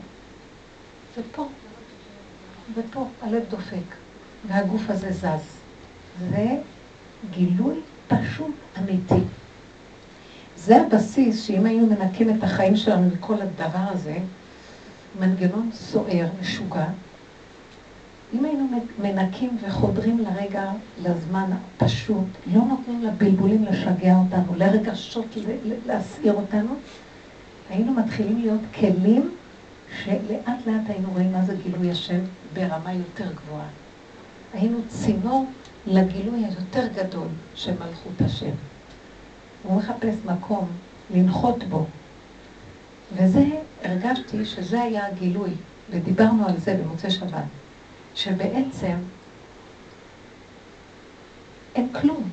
זה 1.15 1.21
פה. 1.31 1.47
ופה 2.73 3.07
הלב 3.21 3.43
דופק. 3.49 3.95
והגוף 4.47 4.89
הזה 4.89 5.11
זז. 5.11 5.57
זה 6.29 6.47
גילוי 7.31 7.75
פשוט 8.07 8.55
אמיתי. 8.79 9.23
זה 10.57 10.81
הבסיס 10.81 11.43
שאם 11.43 11.65
היינו 11.65 11.87
מנקים 11.87 12.29
את 12.29 12.43
החיים 12.43 12.75
שלנו 12.75 13.09
מכל 13.09 13.41
הדבר 13.41 13.91
הזה, 13.91 14.17
מנגנון 15.19 15.69
סוער, 15.73 16.27
משוגע, 16.41 16.85
אם 18.33 18.45
היינו 18.45 18.67
מנקים 19.01 19.57
וחודרים 19.61 20.19
לרגע, 20.19 20.71
לזמן 21.01 21.49
הפשוט, 21.51 22.25
לא 22.53 22.61
נותנים 22.61 23.03
לבלבולים 23.03 23.65
לשגע 23.65 24.15
אותנו, 24.15 24.55
לרגשות 24.55 25.25
להסעיר 25.85 26.33
אותנו, 26.33 26.75
היינו 27.69 27.93
מתחילים 27.93 28.41
להיות 28.41 28.61
כלים 28.79 29.31
שלאט 30.03 30.67
לאט 30.67 30.89
היינו 30.89 31.11
רואים 31.11 31.31
מה 31.31 31.45
זה 31.45 31.55
גילוי 31.63 31.91
השם 31.91 32.19
ברמה 32.55 32.93
יותר 32.93 33.31
גבוהה. 33.33 33.67
היינו 34.53 34.77
צינור 34.87 35.45
לגילוי 35.87 36.45
היותר 36.45 36.87
גדול 36.95 37.27
של 37.55 37.71
מלכות 37.71 38.21
השם. 38.25 38.51
הוא 39.63 39.77
מחפש 39.77 40.15
מקום 40.25 40.67
לנחות 41.13 41.63
בו. 41.63 41.85
וזה, 43.13 43.45
הרגשתי 43.83 44.45
שזה 44.45 44.81
היה 44.81 45.07
הגילוי, 45.07 45.49
ודיברנו 45.89 46.47
על 46.47 46.57
זה 46.57 46.81
במוצאי 46.83 47.11
שבת, 47.11 47.43
שבעצם 48.15 48.95
אין 51.75 51.93
כלום. 52.01 52.29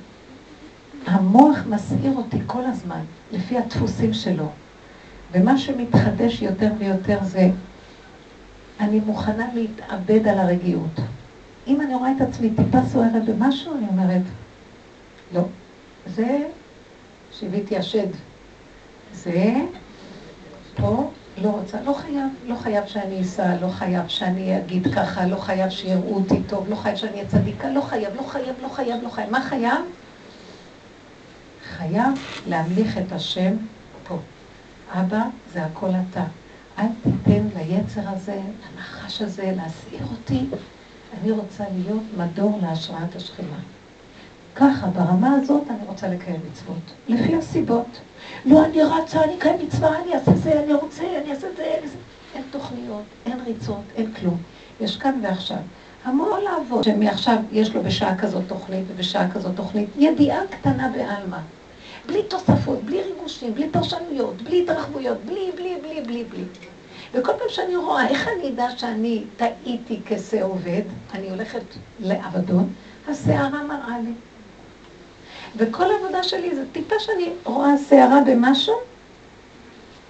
המוח 1.06 1.58
מסעיר 1.68 2.12
אותי 2.16 2.38
כל 2.46 2.64
הזמן, 2.64 3.00
לפי 3.32 3.58
הדפוסים 3.58 4.14
שלו. 4.14 4.48
ומה 5.32 5.58
שמתחדש 5.58 6.42
יותר 6.42 6.72
ויותר 6.78 7.18
זה, 7.22 7.50
אני 8.82 9.00
מוכנה 9.00 9.46
להתאבד 9.54 10.28
על 10.28 10.38
הרגיעות. 10.38 11.00
אם 11.66 11.80
אני 11.80 11.94
רואה 11.94 12.12
את 12.16 12.20
עצמי 12.20 12.50
טיפה 12.50 12.78
סוערת 12.92 13.24
במשהו, 13.24 13.74
אני 13.78 13.86
אומרת, 13.88 14.22
לא, 15.34 15.42
זה 16.06 16.38
שיוויתי 17.32 17.76
השד. 17.76 18.06
זה 19.12 19.54
פה 20.74 21.10
לא 21.38 21.48
רוצה, 21.48 21.82
לא 21.82 21.92
חייב, 21.92 22.28
לא 22.46 22.54
חייב 22.54 22.86
שאני 22.86 23.22
אסע, 23.22 23.56
לא 23.60 23.68
חייב 23.68 24.08
שאני 24.08 24.58
אגיד 24.58 24.94
ככה, 24.94 25.26
לא 25.26 25.36
חייב 25.36 25.70
שיראו 25.70 26.14
אותי 26.14 26.42
טוב, 26.46 26.68
לא 26.68 26.76
חייב 26.76 26.96
שאני 26.96 27.12
אהיה 27.12 27.28
צדיקה, 27.28 27.70
לא 27.70 27.80
חייב, 27.80 28.16
לא 28.16 28.22
חייב, 28.22 28.56
לא 28.62 28.68
חייב, 28.68 29.02
לא 29.02 29.08
חייב. 29.08 29.30
מה 29.30 29.42
חייב? 29.42 29.80
חייב 31.76 32.12
להמליך 32.46 32.98
את 32.98 33.12
השם 33.12 33.56
פה. 34.08 34.18
אבא, 34.92 35.22
זה 35.52 35.64
הכל 35.64 35.90
אתה. 36.10 36.24
אל 36.78 36.86
תיתן 37.02 37.48
ליצר 37.56 38.00
הזה, 38.04 38.40
לנחש 38.74 39.22
הזה, 39.22 39.52
להסעיר 39.56 40.06
אותי. 40.10 40.46
אני 41.20 41.30
רוצה 41.30 41.64
להיות 41.74 42.02
מדור 42.16 42.58
להשראת 42.62 43.16
השכינה. 43.16 43.58
ככה, 44.56 44.86
ברמה 44.86 45.32
הזאת 45.32 45.62
אני 45.70 45.86
רוצה 45.86 46.08
לקיים 46.08 46.40
מצוות. 46.50 46.92
לפי 47.08 47.36
הסיבות. 47.36 48.00
לא, 48.44 48.64
אני 48.64 48.82
רצה, 48.82 49.24
אני 49.24 49.36
אקיים 49.38 49.66
מצווה, 49.66 50.02
אני 50.02 50.14
אעשה 50.14 50.36
זה, 50.36 50.60
אני 50.64 50.72
רוצה, 50.72 51.02
אני 51.22 51.30
אעשה 51.30 51.46
זה, 51.56 51.76
אני... 51.78 51.88
אין 52.34 52.42
תוכניות, 52.50 53.02
אין 53.26 53.40
ריצות, 53.46 53.82
אין 53.96 54.12
כלום. 54.12 54.36
יש 54.80 54.96
כאן 54.96 55.20
ועכשיו. 55.22 55.56
המון 56.04 56.40
לעבוד, 56.40 56.84
שמעכשיו 56.84 57.36
יש 57.52 57.74
לו 57.74 57.82
בשעה 57.82 58.18
כזאת 58.18 58.42
תוכנית 58.46 58.84
ובשעה 58.88 59.30
כזאת 59.30 59.56
תוכנית, 59.56 59.88
ידיעה 59.98 60.40
קטנה 60.50 60.88
בעלמא. 60.88 61.38
בלי 62.06 62.22
תוספות, 62.22 62.82
בלי 62.84 63.02
ריגושים, 63.02 63.54
בלי 63.54 63.68
פרשנויות, 63.70 64.42
בלי 64.42 64.62
התרחבויות, 64.62 65.18
בלי, 65.24 65.50
בלי, 65.56 65.76
בלי, 65.82 66.00
בלי, 66.00 66.24
בלי. 66.24 66.44
וכל 67.14 67.32
פעם 67.38 67.48
שאני 67.48 67.76
רואה, 67.76 68.08
איך 68.08 68.28
אני 68.28 68.48
אדע 68.48 68.66
שאני 68.76 69.24
טעיתי 69.36 70.00
כשה 70.06 70.42
עובד, 70.42 70.82
אני 71.14 71.30
הולכת 71.30 71.62
לאבדון, 72.00 72.72
הסערה 73.08 73.62
מראה 73.62 73.98
לי. 74.04 74.12
וכל 75.56 75.84
העבודה 75.90 76.22
שלי 76.22 76.54
זה 76.54 76.64
טיפה 76.72 76.94
שאני 76.98 77.30
רואה 77.44 77.78
שערה 77.88 78.20
במשהו, 78.26 78.74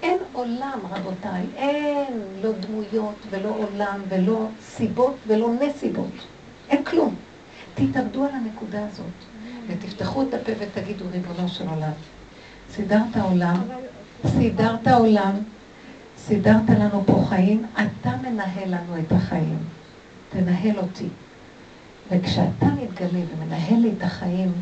אין 0.03 0.19
עולם, 0.33 0.79
רבותיי, 0.91 1.43
אין 1.57 2.23
לא 2.43 2.53
דמויות 2.53 3.15
ולא 3.31 3.49
עולם 3.49 4.01
ולא 4.09 4.47
סיבות 4.63 5.15
ולא 5.27 5.49
נסיבות. 5.61 6.13
אין 6.69 6.85
כלום. 6.85 7.15
תתאבדו 7.75 8.25
על 8.25 8.31
הנקודה 8.33 8.87
הזאת 8.93 9.32
ותפתחו 9.73 10.23
את 10.23 10.35
הפה 10.35 10.53
ותגידו, 10.59 11.05
ריבונו 11.13 11.49
של 11.49 11.69
עולם, 11.69 11.93
סידרת 12.71 13.17
עולם, 13.23 13.63
סידרת 14.27 14.89
עולם, 14.89 15.35
סידרת 16.19 16.69
לנו 16.69 17.03
פה 17.07 17.25
חיים, 17.29 17.67
אתה 17.75 18.17
מנהל 18.23 18.69
לנו 18.69 18.99
את 18.99 19.13
החיים. 19.13 19.59
תנהל 20.31 20.79
אותי. 20.79 21.09
וכשאתה 22.11 22.67
מתגלה 22.67 23.21
ומנהל 23.35 23.81
לי 23.81 23.91
את 23.99 24.03
החיים, 24.03 24.53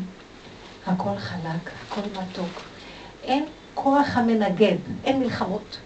הכל 0.87 1.17
חלק, 1.17 1.71
הכל 1.87 2.01
מתוק. 2.01 2.61
אין 3.23 3.45
כוח 3.73 4.17
המנגד, 4.17 4.77
אין 5.03 5.19
מלחמות. 5.19 5.77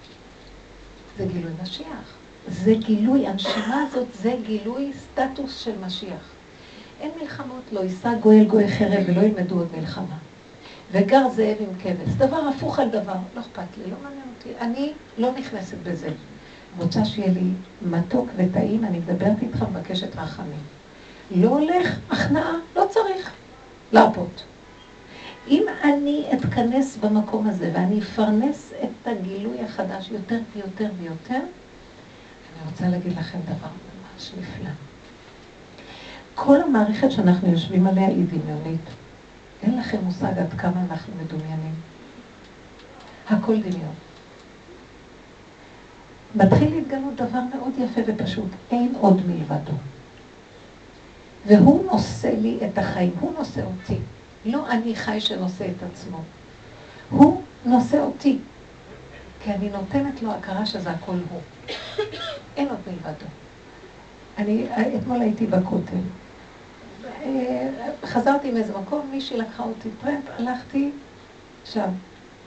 זה 1.18 1.26
גילוי 1.26 1.52
משיח. 1.64 2.18
זה 2.48 2.74
גילוי, 2.76 3.28
הנשימה 3.28 3.82
הזאת 3.88 4.08
זה 4.14 4.36
גילוי 4.46 4.92
סטטוס 4.94 5.58
של 5.58 5.80
משיח. 5.86 6.35
אין 7.06 7.14
מלחמות, 7.22 7.64
לא 7.72 7.80
יישא 7.80 8.14
גואל 8.20 8.46
גוי 8.46 8.68
חרב 8.68 9.04
ולא 9.08 9.22
ילמדו 9.22 9.56
עוד 9.56 9.68
מלחמה. 9.78 10.18
וגר 10.92 11.30
זאב 11.30 11.56
עם 11.60 11.80
כבש. 11.84 12.14
דבר 12.18 12.38
הפוך 12.56 12.80
על 12.80 12.90
דבר, 12.90 13.14
לא 13.36 13.42
אכפת 13.42 13.78
לי, 13.78 13.92
לא 13.92 13.98
מעניין 14.04 14.28
אותי. 14.38 14.50
אני 14.62 14.94
לא 15.18 15.32
נכנסת 15.32 15.78
בזה. 15.84 16.10
רוצה 16.78 17.06
שיהיה 17.06 17.32
לי 17.32 17.50
מתוק 17.82 18.30
וטעים, 18.36 18.86
אני 18.86 19.00
מדברת 19.00 19.42
איתך, 19.42 19.66
מבקשת 19.72 20.16
רחמים. 20.16 20.60
לא 21.32 21.48
הולך, 21.48 22.00
הכנעה, 22.10 22.54
לא 22.76 22.86
צריך 22.90 23.32
להרפות. 23.92 24.44
אם 25.48 25.64
אני 25.84 26.26
אתכנס 26.34 26.98
במקום 26.98 27.48
הזה 27.48 27.72
ואני 27.74 28.00
אפרנס 28.00 28.74
את 28.84 29.08
הגילוי 29.08 29.62
החדש 29.62 30.10
יותר 30.12 30.40
ויותר 30.54 30.90
ויותר, 31.02 31.38
אני 31.38 32.72
רוצה 32.72 32.90
להגיד 32.90 33.18
לכם 33.18 33.40
דבר 33.46 33.68
ממש 34.16 34.32
נפלא. 34.40 34.85
כל 36.36 36.62
המערכת 36.62 37.12
שאנחנו 37.12 37.52
יושבים 37.52 37.88
עליה 37.88 38.08
היא 38.08 38.26
דמיונית. 38.28 38.82
אין 39.64 39.78
לכם 39.78 39.98
מושג 40.04 40.40
עד 40.40 40.54
כמה 40.58 40.82
אנחנו 40.90 41.14
מדומיינים. 41.24 41.74
הכל 43.30 43.62
דמיון. 43.62 43.94
מתחיל 46.36 46.76
להתגלות 46.76 47.16
דבר 47.16 47.40
מאוד 47.56 47.74
יפה 47.78 48.02
ופשוט, 48.08 48.50
אין 48.72 48.94
עוד 49.00 49.22
מלבדו. 49.28 49.74
והוא 51.48 51.86
נושא 51.92 52.28
לי 52.28 52.60
את 52.66 52.78
החיים, 52.78 53.12
הוא 53.20 53.34
נושא 53.38 53.62
אותי. 53.64 53.98
לא 54.46 54.70
אני 54.70 54.96
חי 54.96 55.22
שנושא 55.22 55.66
את 55.66 55.84
עצמו. 55.92 56.22
הוא 57.10 57.42
נושא 57.66 58.00
אותי. 58.00 58.38
כי 59.44 59.52
אני 59.52 59.70
נותנת 59.70 60.22
לו 60.22 60.32
הכרה 60.32 60.66
שזה 60.66 60.90
הכל 60.90 61.18
הוא. 61.30 61.42
אין 62.58 62.68
עוד 62.68 62.80
מלבדו. 62.88 63.26
אני 64.38 64.68
אתמול 64.98 65.22
הייתי 65.22 65.48
בכותל. 65.48 66.25
אה, 67.26 67.70
חזרתי 68.06 68.52
מאיזה 68.52 68.74
מקום, 68.78 69.02
מישהי 69.12 69.38
לקחה 69.38 69.64
אותי 69.64 69.90
טרמפ, 70.02 70.24
הלכתי, 70.38 70.92
עכשיו, 71.62 71.88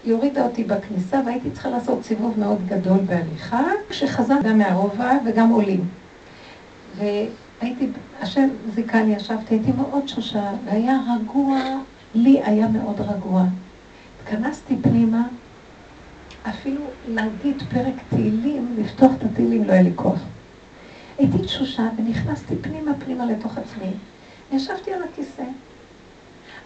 היא 0.05 0.15
הורידה 0.15 0.45
אותי 0.45 0.65
בכניסה 0.65 1.21
והייתי 1.27 1.51
צריכה 1.51 1.69
לעשות 1.69 2.05
סיבוב 2.05 2.39
מאוד 2.39 2.67
גדול 2.67 2.99
בהליכה, 2.99 3.63
כשחזרתי 3.89 4.49
גם 4.49 4.59
מהרובע 4.59 5.13
וגם 5.27 5.51
עולים. 5.51 5.89
והייתי, 6.97 7.89
השם 8.21 8.49
זיכני, 8.75 9.15
ישבתי, 9.15 9.55
הייתי 9.55 9.73
מאוד 9.73 10.09
שושה, 10.09 10.51
והיה 10.65 10.99
רגוע, 11.21 11.59
לי 12.15 12.43
היה 12.45 12.69
מאוד 12.69 13.01
רגוע. 13.01 13.43
התכנסתי 14.23 14.77
פנימה, 14.83 15.23
אפילו 16.49 16.81
להגיד 17.09 17.63
פרק 17.71 17.95
תהילים, 18.09 18.77
לפתוח 18.79 19.13
את 19.19 19.23
התהילים, 19.23 19.65
לא 19.65 19.73
היה 19.73 19.83
לי 19.83 19.93
כוח. 19.95 20.21
הייתי 21.19 21.39
תשושה 21.39 21.89
ונכנסתי 21.99 22.57
פנימה 22.57 22.93
פנימה 23.05 23.27
לתוך 23.27 23.59
עצמי. 23.59 23.93
ישבתי 24.53 24.93
על 24.93 25.03
הכיסא. 25.03 25.43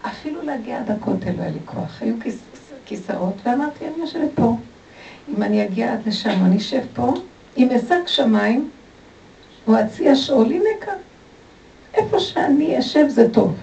אפילו 0.07 0.43
להגיע 0.43 0.79
עד 0.79 0.91
הכותל 0.91 1.31
לא 1.31 1.43
היה 1.43 1.51
לי 1.51 1.59
כוח. 1.65 2.03
היו 2.03 2.15
כיס, 2.23 2.39
כיסאות, 2.85 3.35
ואמרתי, 3.45 3.87
אני 3.87 3.95
יושבת 3.99 4.31
פה. 4.35 4.57
אם 5.29 5.43
אני 5.43 5.65
אגיע 5.65 5.93
עד 5.93 6.07
לשם, 6.07 6.45
אני 6.45 6.57
אשב 6.57 6.83
פה, 6.95 7.15
עם 7.57 7.69
אשק 7.71 8.07
שמיים, 8.07 8.71
או 9.67 9.81
אציע 9.81 10.15
שאול, 10.15 10.53
הנה 10.53 10.71
כאן. 10.81 10.97
איפה 11.95 12.21
שאני 12.21 12.79
אשב 12.79 13.09
זה 13.09 13.31
טוב. 13.33 13.55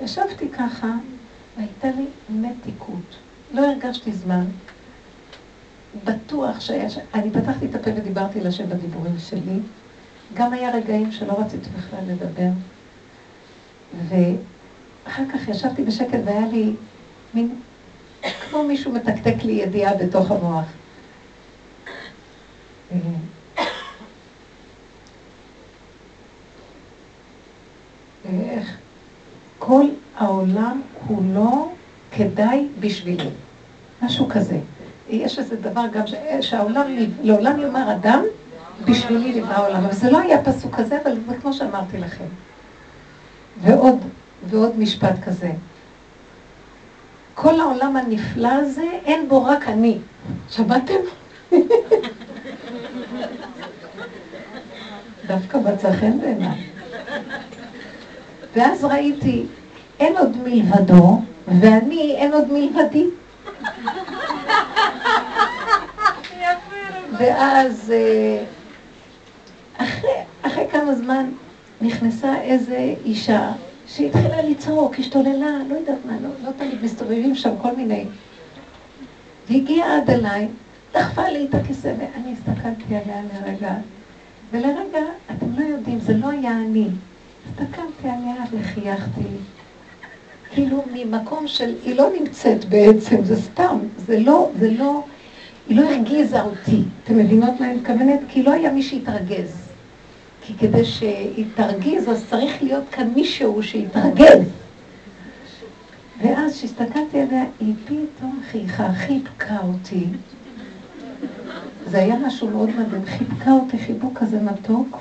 ישבתי 0.00 0.48
ככה, 0.48 0.92
והייתה 1.56 1.88
לי 2.00 2.06
מתיקות. 2.28 3.16
לא 3.52 3.66
הרגשתי 3.66 4.12
זמן. 4.12 4.44
בטוח 6.04 6.60
שהיה 6.60 6.90
ש... 6.90 6.98
אני 7.14 7.30
פתחתי 7.30 7.66
את 7.66 7.74
הפה 7.74 7.90
ודיברתי 7.96 8.40
לשם 8.40 8.68
בדיבורים 8.68 9.18
שלי. 9.18 9.58
גם 10.34 10.52
היה 10.52 10.74
רגעים 10.74 11.12
שלא 11.12 11.40
רציתי 11.40 11.68
בכלל 11.70 12.00
לדבר. 12.08 12.50
ואחר 13.94 15.22
כך 15.32 15.48
ישבתי 15.48 15.82
בשקט 15.82 16.18
והיה 16.24 16.46
לי 16.46 16.72
מין, 17.34 17.54
כמו 18.22 18.62
מישהו 18.62 18.92
מתקתק 18.92 19.44
לי 19.44 19.52
ידיעה 19.52 19.94
בתוך 19.94 20.30
המוח. 20.30 20.64
איך 28.24 28.76
כל 29.58 29.84
העולם 30.16 30.80
כולו 31.06 31.72
כדאי 32.10 32.66
בשבילי. 32.80 33.28
משהו 34.02 34.28
כזה. 34.28 34.58
יש 35.08 35.38
איזה 35.38 35.56
דבר 35.56 35.86
גם 35.92 36.06
ש... 36.06 36.14
שהעולם, 36.40 36.86
לעולם 37.22 37.60
יאמר 37.60 37.92
אדם, 37.92 38.22
בשבילי 38.84 39.40
נברא 39.40 39.52
העולם. 39.52 39.84
אבל 39.84 39.92
זה 39.92 40.10
לא 40.10 40.18
היה 40.18 40.44
פסוק 40.44 40.74
כזה, 40.74 41.02
אבל 41.02 41.12
זה 41.28 41.36
כמו 41.40 41.52
שאמרתי 41.52 41.98
לכם. 41.98 42.24
ועוד, 43.62 43.98
ועוד 44.50 44.78
משפט 44.78 45.14
כזה. 45.24 45.50
כל 47.34 47.60
העולם 47.60 47.96
הנפלא 47.96 48.48
הזה, 48.48 48.86
אין 49.04 49.28
בו 49.28 49.44
רק 49.44 49.68
אני. 49.68 49.98
שמעתם? 50.48 50.94
דווקא 55.26 55.58
מצא 55.58 55.92
חן 55.92 56.20
בעיניי. 56.20 56.66
ואז 58.54 58.84
ראיתי, 58.84 59.46
אין 60.00 60.16
עוד 60.16 60.36
מלבדו, 60.44 61.20
ואני, 61.60 62.14
אין 62.16 62.32
עוד 62.32 62.52
מלבדי. 62.52 63.06
ואז 67.18 67.92
אה, 67.94 68.44
אחרי, 69.76 70.10
אחרי 70.42 70.66
כמה 70.72 70.94
זמן 70.94 71.30
נכנסה 71.80 72.40
איזה 72.42 72.94
אישה 73.04 73.52
שהתחילה 73.86 74.42
לצעוק, 74.42 74.98
השתוללה, 74.98 75.58
לא 75.68 75.74
יודעת 75.74 75.98
מה, 76.06 76.12
לא, 76.22 76.28
לא 76.44 76.50
תמיד 76.58 76.82
מסתובבים 76.82 77.34
שם 77.34 77.50
כל 77.62 77.76
מיני. 77.76 78.04
והגיעה 79.50 79.96
עד 79.96 80.10
אליי, 80.10 80.48
דחפה 80.94 81.28
לי 81.28 81.46
את 81.46 81.54
הכיסא, 81.54 81.94
ואני 81.98 82.32
הסתכלתי 82.32 82.96
עליה 82.96 83.22
לרגע, 83.34 83.74
ולרגע, 84.52 85.04
אתם 85.30 85.46
לא 85.56 85.64
יודעים, 85.64 86.00
זה 86.00 86.16
לא 86.16 86.30
היה 86.30 86.50
אני. 86.50 86.88
הסתכלתי 87.46 88.08
עליה 88.08 88.44
וחייכתי, 88.52 89.22
כאילו 90.54 90.84
ממקום 90.92 91.46
של, 91.46 91.74
היא 91.84 91.94
לא 91.94 92.08
נמצאת 92.20 92.64
בעצם, 92.64 93.24
זה 93.24 93.42
סתם, 93.42 93.78
זה 93.96 94.20
לא, 94.20 94.50
זה 94.58 94.70
לא, 94.70 95.04
היא 95.68 95.76
לא 95.80 95.90
הרגיזה 95.90 96.42
אותי. 96.42 96.82
אתם 97.04 97.16
מבינות 97.16 97.60
מה 97.60 97.66
אני 97.66 97.74
מתכוונת? 97.74 98.20
כי 98.28 98.42
לא 98.42 98.52
היה 98.52 98.72
מי 98.72 98.82
שיתרגז. 98.82 99.67
כי 100.48 100.54
כדי 100.54 100.84
שהיא 100.84 101.44
תרגיז, 101.54 102.08
אז 102.08 102.24
צריך 102.30 102.62
להיות 102.62 102.84
כאן 102.90 103.10
מישהו 103.14 103.62
שיתרגז. 103.62 104.40
ואז 106.22 106.52
כשהסתכלתי 106.52 107.20
עליה, 107.20 107.44
היא 107.60 107.74
פתאום 107.84 108.40
חייכה, 108.50 108.92
חיבקה 108.92 109.58
אותי. 109.62 110.06
זה 111.86 111.98
היה 111.98 112.16
משהו 112.26 112.50
מאוד 112.50 112.70
מדהים, 112.70 113.06
חיבקה 113.06 113.52
אותי 113.52 113.78
חיבוק 113.78 114.18
כזה 114.18 114.40
מתוק, 114.40 114.98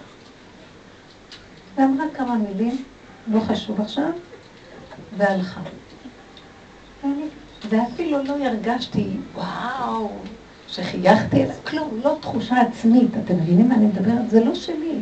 ואמרה 1.78 2.06
כמה 2.14 2.38
מילים, 2.38 2.84
לא 3.28 3.40
חשוב 3.40 3.82
עכשיו, 3.82 4.10
והלכה. 5.18 5.62
ואפילו 7.70 8.24
לא 8.24 8.46
הרגשתי, 8.46 9.08
וואו, 9.36 10.10
שחייכתי 10.68 11.44
אליה, 11.44 11.56
כלום, 11.68 12.00
לא 12.04 12.18
תחושה 12.22 12.62
עצמית. 12.62 13.12
אתם 13.26 13.36
מבינים 13.36 13.70
מה 13.70 13.76
אני 13.76 13.86
מדברת? 13.86 14.30
זה 14.30 14.44
לא 14.44 14.56
שלי. 14.56 15.00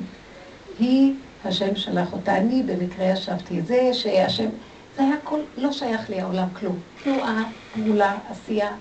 היא, 0.80 1.14
השם 1.46 1.76
שלח 1.76 2.14
אותה, 2.14 2.38
אני 2.38 2.64
במקרה 2.64 3.06
ישבתי 3.06 3.62
זה, 3.62 3.90
שהשם, 3.94 4.50
זה 4.98 5.04
היה 5.04 5.16
כל, 5.24 5.40
לא 5.58 5.72
שייך 5.72 6.10
לי 6.10 6.22
העולם 6.22 6.48
כלום. 6.54 6.80
תנועה, 7.04 7.44
פעולה, 7.74 8.18
עשייה. 8.30 8.72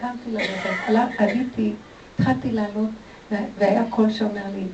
קמתי 0.00 0.30
ללכת, 0.30 0.70
עליתי, 1.18 1.72
התחלתי 2.14 2.52
לעלות, 2.52 2.90
והיה 3.58 3.82
קול 3.90 4.12
שאומר 4.12 4.42
לי, 4.54 4.64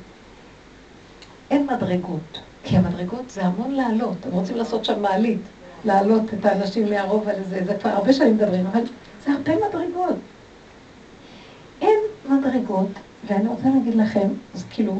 אין 1.50 1.66
מדרגות, 1.66 2.40
כי 2.62 2.76
המדרגות 2.76 3.30
זה 3.30 3.44
המון 3.44 3.70
לעלות, 3.74 4.26
הם 4.26 4.32
רוצים 4.32 4.56
לעשות 4.56 4.84
שם 4.84 5.02
מעלית, 5.02 5.40
לעלות 5.84 6.34
את 6.34 6.44
האנשים 6.44 6.86
לערוב 6.86 7.28
על 7.28 7.44
זה, 7.44 7.64
זה 7.64 7.74
כבר 7.74 7.90
הרבה 7.90 8.12
שנים 8.12 8.36
מדברים, 8.36 8.66
אבל 8.66 8.82
זה 9.24 9.32
הרבה 9.32 9.68
מדרגות. 9.68 10.16
אין 11.80 11.98
מדרגות, 12.28 12.90
ואני 13.26 13.48
רוצה 13.48 13.68
להגיד 13.74 13.94
לכם, 13.94 14.28
אז 14.54 14.64
כאילו, 14.70 14.92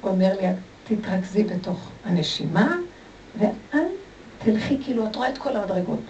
הוא 0.00 0.10
אומר 0.10 0.32
לי, 0.40 0.46
תתרכזי 0.96 1.44
בתוך 1.44 1.88
הנשימה, 2.04 2.76
ואל 3.38 3.86
תלכי, 4.38 4.78
כאילו, 4.84 5.06
את 5.06 5.16
רואה 5.16 5.28
את 5.28 5.38
כל 5.38 5.56
המדרגות. 5.56 6.00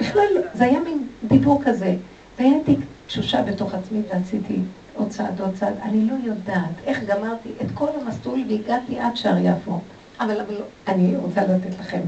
בכלל, 0.00 0.26
זה 0.54 0.64
היה 0.64 0.80
מין 0.80 1.06
דיבור 1.24 1.62
כזה, 1.64 1.96
והייתי 2.38 2.76
תשושה 3.06 3.42
בתוך 3.42 3.74
עצמי 3.74 4.00
ועשיתי 4.08 4.58
עוד 4.94 5.10
צעד, 5.10 5.40
עוד 5.40 5.54
צעד. 5.54 5.74
אני 5.82 6.04
לא 6.04 6.14
יודעת 6.24 6.70
איך 6.84 7.02
גמרתי 7.04 7.48
את 7.62 7.66
כל 7.74 7.88
המסלול 8.00 8.44
והגעתי 8.48 8.98
עד 8.98 9.16
שער 9.16 9.38
יפו. 9.38 9.80
אבל, 10.20 10.40
אבל 10.40 10.56
אני 10.88 11.16
רוצה 11.16 11.42
לתת 11.42 11.78
לכם, 11.80 12.00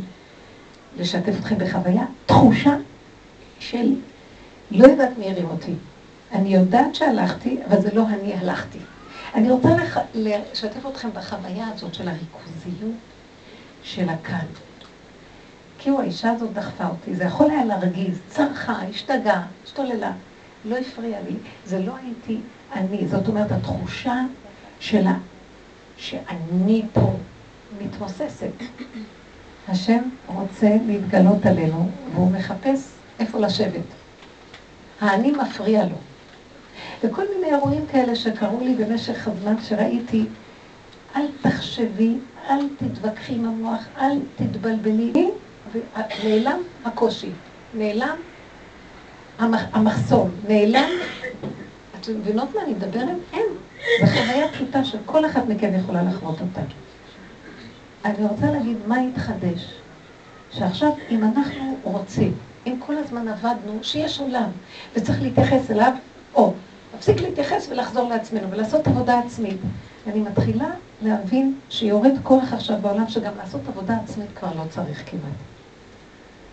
לשתף 0.99 1.33
אתכם 1.41 1.59
בחוויה, 1.59 2.05
תחושה 2.27 2.77
של 3.59 3.95
לא 4.71 4.87
יודעת 4.87 5.19
מי 5.19 5.31
הרים 5.31 5.47
אותי. 5.51 5.73
אני 6.33 6.55
יודעת 6.55 6.95
שהלכתי, 6.95 7.59
אבל 7.69 7.81
זה 7.81 7.95
לא 7.95 8.09
אני 8.09 8.35
הלכתי. 8.35 8.79
אני 9.35 9.51
רוצה 9.51 9.69
לח... 9.77 9.99
לשתף 10.15 10.87
אתכם 10.87 11.09
בחוויה 11.15 11.69
הזאת 11.69 11.95
של 11.95 12.09
הריכוזיות 12.09 12.97
של 13.83 14.09
הכאן. 14.09 14.47
כאילו 15.79 16.01
האישה 16.01 16.31
הזאת 16.31 16.53
דחפה 16.53 16.87
אותי, 16.87 17.15
זה 17.15 17.25
יכול 17.25 17.51
היה 17.51 17.65
להרגיז, 17.65 18.19
צרחה, 18.29 18.83
השתגעה, 18.91 19.47
השתוללה, 19.65 20.13
לא 20.65 20.77
הפריע 20.77 21.19
לי, 21.29 21.35
זה 21.67 21.79
לא 21.79 21.93
הייתי 21.97 22.39
אני, 22.73 23.09
זאת 23.09 23.29
אומרת 23.29 23.53
התחושה 23.53 24.17
שלה 24.81 25.15
שאני 25.97 26.83
פה 26.93 27.13
מתמוססת. 27.81 28.51
השם 29.69 30.03
רוצה 30.27 30.77
להתגלות 30.87 31.47
עלינו, 31.47 31.91
והוא 32.15 32.31
מחפש 32.31 32.89
איפה 33.19 33.39
לשבת. 33.39 33.85
האני 35.01 35.31
מפריע 35.31 35.85
לו. 35.85 35.97
וכל 37.05 37.23
מיני 37.35 37.55
אירועים 37.55 37.87
כאלה 37.93 38.17
שקרו 38.17 38.61
לי 38.61 38.75
במשך 38.75 39.29
הזמן 39.29 39.55
שראיתי, 39.63 40.25
אל 41.17 41.27
תחשבי, 41.43 42.15
אל 42.51 42.69
תתווכחי 42.79 43.35
עם 43.35 43.45
המוח, 43.45 43.85
אל 44.01 44.19
תתבלבלי, 44.37 45.31
נעלם 46.25 46.61
הקושי, 46.85 47.31
נעלם 47.75 48.17
המחסום, 49.39 50.31
נעלם, 50.49 50.89
אתם 52.01 52.13
מבינות 52.19 52.55
מה 52.55 52.63
אני 52.63 52.73
מדברת? 52.73 53.17
אין. 53.33 53.47
זו 54.01 54.07
חוויה 54.07 54.49
פשוטה 54.53 54.85
שכל 54.85 55.27
אחת 55.27 55.43
מכם 55.49 55.71
יכולה 55.79 56.03
לחוות 56.03 56.41
אותה. 56.41 56.61
אני 58.05 58.27
רוצה 58.27 58.51
להגיד 58.51 58.77
מה 58.87 58.97
התחדש. 59.01 59.75
שעכשיו, 60.51 60.91
אם 61.11 61.25
אנחנו 61.25 61.77
רוצים, 61.83 62.35
אם 62.67 62.75
כל 62.79 62.97
הזמן 62.97 63.29
עבדנו, 63.29 63.79
שיש 63.83 64.21
עולם, 64.21 64.51
וצריך 64.97 65.23
להתייחס 65.23 65.71
אליו, 65.71 65.93
או 66.35 66.55
להפסיק 66.95 67.21
להתייחס 67.21 67.69
ולחזור 67.71 68.09
לעצמנו 68.09 68.51
ולעשות 68.51 68.87
עבודה 68.87 69.19
עצמית. 69.19 69.57
אני 70.07 70.21
מתחילה 70.21 70.69
להבין 71.03 71.55
שיורד 71.69 72.13
כוח 72.23 72.53
עכשיו 72.53 72.77
בעולם 72.81 73.09
שגם 73.09 73.33
לעשות 73.37 73.61
עבודה 73.69 73.97
עצמית 74.05 74.29
כבר 74.35 74.49
לא 74.57 74.63
צריך 74.71 75.03
כמעט. 75.07 75.39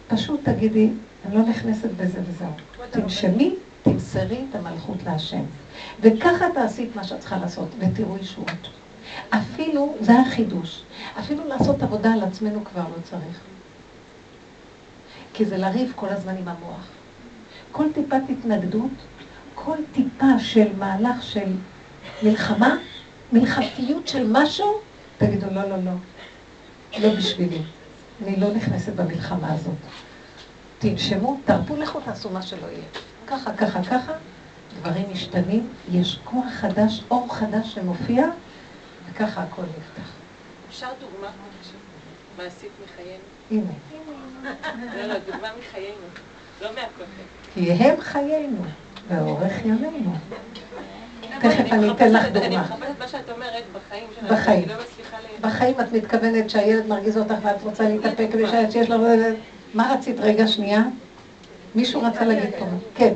פשוט 0.08 0.40
תגידי, 0.44 0.90
אני 1.26 1.36
לא 1.36 1.42
נכנסת 1.42 1.90
בזה 1.98 2.20
וזהו. 2.28 2.52
תנשמי, 2.92 3.56
תמסרי 3.84 4.46
את 4.50 4.56
המלכות 4.56 4.98
להשם. 5.06 5.44
וככה 6.02 6.46
תעשי 6.54 6.88
את 6.92 6.96
מה 6.96 7.04
שאת 7.04 7.20
צריכה 7.20 7.38
לעשות, 7.38 7.68
ותראו 7.80 8.18
ישועות. 8.18 8.70
אפילו, 9.30 9.96
זה 10.02 10.20
החידוש, 10.20 10.82
אפילו 11.20 11.48
לעשות 11.48 11.84
עבודה 11.84 12.14
על 12.14 12.24
עצמנו 12.24 12.66
כבר 12.66 12.82
לא 12.82 13.02
צריך. 13.04 13.40
כי 15.34 15.46
זה 15.46 15.58
לריב 15.58 15.94
כל 15.96 16.10
הזמן 16.10 16.38
עם 16.38 16.48
המוח. 16.48 16.88
כל 17.72 17.86
טיפת 17.94 18.22
התנגדות, 18.30 18.92
כל 19.56 19.78
טיפה 19.94 20.40
של 20.40 20.76
מהלך 20.78 21.24
של 21.24 21.52
מלחמה, 22.24 22.78
מלחמתיות 23.32 24.08
של 24.08 24.28
משהו, 24.32 24.80
תגידו, 25.18 25.48
לא, 25.52 25.70
לא, 25.70 25.78
לא, 25.78 25.92
לא 27.00 27.16
בשבילי. 27.16 27.62
אני 28.24 28.36
לא 28.36 28.54
נכנסת 28.54 28.94
במלחמה 28.94 29.54
הזאת. 29.54 29.76
תנשמו, 30.80 31.40
תרפו 31.46 31.76
לכו, 31.76 32.00
תעשו 32.00 32.30
מה 32.30 32.42
שלא 32.42 32.68
יהיה. 32.68 32.84
ככה, 33.28 33.54
ככה, 33.54 33.84
ככה, 33.84 34.12
דברים 34.82 35.06
משתנים, 35.12 35.70
יש 35.92 36.20
כוח 36.24 36.46
חדש, 36.52 37.04
אור 37.12 37.36
חדש 37.36 37.74
שמופיע, 37.74 38.26
וככה 39.10 39.44
הכל 39.44 39.62
נפתח. 39.62 40.10
אפשר 40.70 40.88
דוגמה 41.00 41.28
מעשית 42.38 42.72
מחיינו? 42.84 43.24
הנה. 43.52 43.74
לא, 44.96 45.08
לא, 45.08 45.20
דוגמה 45.20 45.50
מחיינו, 45.60 46.08
לא 46.62 46.70
מהכותל. 46.76 47.24
כי 47.54 47.72
הם 47.72 48.02
חיינו, 48.02 48.64
ואורך 49.08 49.54
ימינו. 49.66 50.12
תכף 51.42 51.72
אני 51.72 51.92
אתן 51.92 52.14
לך 52.14 52.26
אני 52.26 52.32
דוגמה. 52.40 52.62
מחפשת 52.62 53.00
מה 53.00 53.08
שאת 53.08 53.30
אומרת 53.30 53.64
בחיים 53.74 54.08
שלנו, 54.16 54.36
בחיים. 54.36 54.64
אני 54.64 54.74
לא. 54.74 55.50
בחיים 55.50 55.80
את 55.82 55.92
מתכוונת 55.94 56.50
שהילד 56.50 56.88
מרגיז 56.88 57.18
אותך 57.18 57.36
ואת 57.44 57.64
רוצה 57.64 57.90
להתאפק 57.90 58.28
ושאת 58.34 58.72
שיש 58.72 58.90
לו... 58.90 58.98
מה 59.74 59.94
רצית? 59.94 60.16
רגע, 60.20 60.48
שנייה. 60.48 60.84
מישהו 61.76 62.02
רצה 62.02 62.26
להגיד 62.26 62.50
פה. 62.60 62.66
כן, 62.96 63.14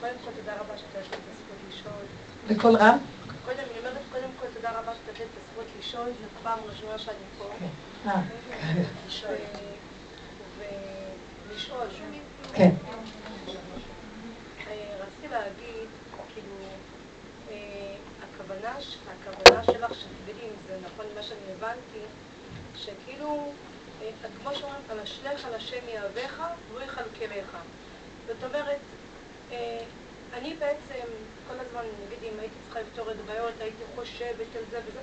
קודם 0.00 0.12
כל 0.24 0.30
תודה 0.40 0.52
רבה 0.52 0.78
שאתה 0.78 0.98
את 0.98 1.16
הזכות 1.30 1.56
לשאול. 1.70 1.92
בקול 2.48 2.76
רם. 2.76 2.98
קודם, 3.44 3.58
אני 3.58 3.78
אומרת 3.78 3.92
קודם 4.12 4.28
כל 4.40 4.46
תודה 4.54 4.68
רבה 4.70 4.92
שאתה 4.92 5.12
נותן 5.12 5.24
את 5.24 5.38
הזכות 5.42 5.64
לשאול, 5.80 6.04
זו 6.04 6.28
פעם 6.42 6.58
ראשונה 6.68 6.98
שאני 6.98 7.16
פה. 7.38 7.44
אה, 8.10 8.20
ו- 8.74 8.82
ולשאול. 11.50 11.86
כן. 12.54 12.70
רציתי 15.26 15.44
להגיד, 15.44 15.88
כאילו, 16.34 16.56
אה, 17.50 17.94
הכוונה 18.22 18.76
הכוונה 19.08 19.64
שלך, 19.64 19.94
שתגידי 19.94 20.46
אם 20.46 20.54
זה 20.68 20.78
נכון 20.86 21.06
מה 21.16 21.22
שאני 21.22 21.52
הבנתי, 21.56 22.00
שכאילו, 22.76 23.52
אה, 24.02 24.10
כמו 24.42 24.54
שאומרים, 24.54 24.80
המשלך 24.88 25.44
על 25.44 25.54
השם 25.54 25.88
יהבך 25.88 26.42
והוא 26.70 26.80
יכלכלך. 26.80 27.56
זאת 28.26 28.44
אומרת, 28.44 28.78
אה, 29.52 29.78
אני 30.32 30.54
בעצם, 30.54 31.04
כל 31.48 31.54
הזמן, 31.60 31.82
נגיד 32.06 32.32
אם 32.34 32.40
הייתי 32.40 32.54
צריכה 32.64 32.80
לפתור 32.80 33.10
את 33.10 33.16
הבעיות, 33.24 33.54
הייתי 33.60 33.82
חושבת 33.94 34.56
על 34.56 34.62
זה 34.70 34.80
וזה, 34.86 35.00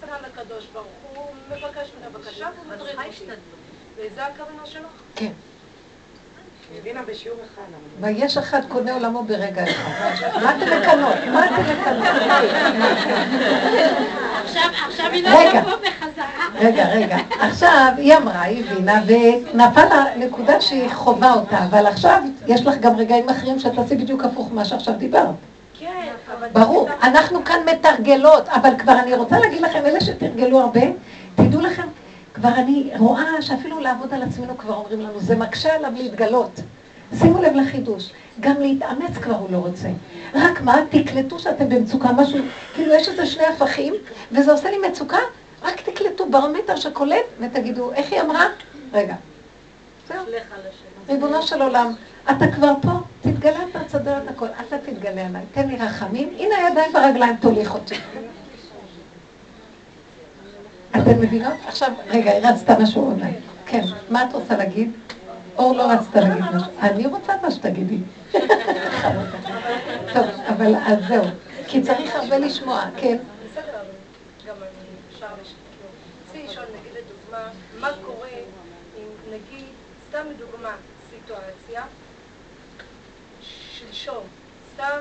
צריכה 0.00 0.20
לקדוש 0.20 0.66
ברוך 0.66 0.86
הוא, 1.02 1.34
מבקש 1.48 1.90
ממנו 1.98 2.10
בבקשה 2.12 2.50
והוא 2.56 2.66
מדריך 2.66 2.98
אותי. 2.98 3.24
וזה 3.96 4.26
הכוונה 4.26 4.66
שלך? 4.66 5.02
כן. 5.16 5.32
היא 5.32 5.32
הבינה 5.32 5.32
בשיעור 5.32 5.32
אחד. 5.32 5.42
אבל- 6.34 6.53
ויש 8.00 8.36
אחד 8.36 8.60
קונה 8.68 8.94
עולמו 8.94 9.22
ברגע 9.22 9.64
אחד. 9.64 10.40
מה 10.42 10.56
אתם 10.56 10.66
לקנות? 10.66 11.14
מה 11.32 11.44
אתם 11.46 11.62
לקנות? 11.62 12.08
עכשיו, 14.86 15.10
היא 15.12 15.24
לא. 15.24 15.60
תבוא 15.60 15.72
בחזרה. 15.72 16.48
רגע, 16.60 16.88
רגע. 16.88 17.16
עכשיו, 17.40 17.92
היא 17.96 18.16
אמרה, 18.16 18.42
היא 18.42 18.64
הבינה, 18.64 19.02
ונפל 19.06 19.84
לה 19.84 20.04
נקודה 20.16 20.60
שהיא 20.60 20.90
חווה 20.90 21.32
אותה, 21.32 21.58
אבל 21.58 21.86
עכשיו 21.86 22.22
יש 22.46 22.66
לך 22.66 22.74
גם 22.80 22.96
רגעים 22.96 23.28
אחרים 23.28 23.58
שאת 23.58 23.74
תעשי 23.74 23.96
בדיוק 23.96 24.24
הפוך 24.24 24.52
ממה 24.52 24.64
שעכשיו 24.64 24.94
דיברת. 24.94 25.34
כן, 25.78 26.12
אבל... 26.38 26.48
ברור, 26.52 26.88
אנחנו 27.02 27.44
כאן 27.44 27.58
מתרגלות, 27.72 28.48
אבל 28.48 28.70
כבר 28.78 28.92
אני 28.92 29.14
רוצה 29.14 29.38
להגיד 29.38 29.60
לכם, 29.60 29.86
אלה 29.86 30.00
שתרגלו 30.00 30.60
הרבה, 30.60 30.80
תדעו 31.34 31.60
לכם, 31.60 31.86
כבר 32.44 32.54
אני 32.54 32.90
רואה 32.98 33.42
שאפילו 33.42 33.80
לעבוד 33.80 34.14
על 34.14 34.22
עצמנו 34.22 34.58
כבר 34.58 34.74
אומרים 34.74 35.00
לנו, 35.00 35.20
זה 35.20 35.36
מקשה 35.36 35.74
עליו 35.74 35.92
להתגלות. 35.96 36.60
שימו 37.18 37.42
לב 37.42 37.54
לחידוש, 37.54 38.12
גם 38.40 38.60
להתאמץ 38.60 39.18
כבר 39.22 39.34
הוא 39.34 39.48
לא 39.50 39.58
רוצה. 39.58 39.88
רק 40.34 40.60
מה, 40.60 40.76
תקלטו 40.90 41.38
שאתם 41.38 41.68
במצוקה, 41.68 42.12
משהו, 42.12 42.38
כאילו 42.74 42.94
יש 42.94 43.08
איזה 43.08 43.26
שני 43.26 43.46
הפכים, 43.46 43.94
וזה 44.32 44.52
עושה 44.52 44.70
לי 44.70 44.88
מצוקה, 44.88 45.18
רק 45.62 45.80
תקלטו 45.80 46.30
ברומטר 46.30 46.76
שקולט, 46.76 47.24
ותגידו, 47.40 47.92
איך 47.92 48.12
היא 48.12 48.20
אמרה? 48.20 48.46
רגע. 48.92 49.14
זהו. 50.08 50.24
ריבונו 51.08 51.42
של 51.42 51.62
עולם, 51.62 51.92
אתה 52.30 52.52
כבר 52.54 52.72
פה, 52.82 52.92
תתגלה, 53.20 53.58
אתה 53.70 53.84
תסדר 53.84 54.18
את 54.18 54.30
הכל, 54.30 54.46
אתה 54.46 54.78
תתגלה 54.78 55.26
עליי, 55.26 55.42
תן 55.52 55.68
לי 55.68 55.76
רחמים, 55.76 56.28
הנה 56.38 56.54
הידיים 56.56 56.94
והרגליים 56.94 57.36
תוליך 57.36 57.74
אותי. 57.74 57.94
אתן 60.96 61.20
מבינות? 61.20 61.54
עכשיו, 61.66 61.92
רגע, 62.06 62.30
היא 62.30 62.46
רצתה 62.46 62.78
משהו 62.78 63.10
אולי. 63.10 63.32
כן, 63.66 63.82
מה 64.10 64.22
את 64.22 64.32
רוצה 64.32 64.56
להגיד? 64.56 64.92
אור 65.56 65.76
לא 65.76 65.92
רצתה 65.92 66.20
להגיד 66.20 66.44
משהו. 66.54 66.72
אני 66.80 67.06
רוצה 67.06 67.32
מה 67.42 67.50
שתגידי. 67.50 67.98
טוב, 70.12 70.26
אבל 70.48 70.74
אז 70.76 70.98
זהו. 71.08 71.24
כי 71.66 71.82
צריך 71.82 72.14
הרבה 72.14 72.38
לשמוע, 72.38 72.84
כן. 72.96 73.18
בסדר, 73.50 73.82
גם 74.46 74.54
אני 74.56 75.14
אפשר 75.14 75.26
לשאול, 76.34 76.66
נגיד 76.80 76.92
לדוגמה, 76.92 77.48
מה 77.80 77.88
קורה 78.04 78.28
אם 78.98 79.06
נגיד, 79.30 79.66
סתם 80.08 80.24
לדוגמה, 80.30 80.70
סיטואציה, 81.10 81.82
שלשום, 83.78 84.24
סתם 84.74 84.98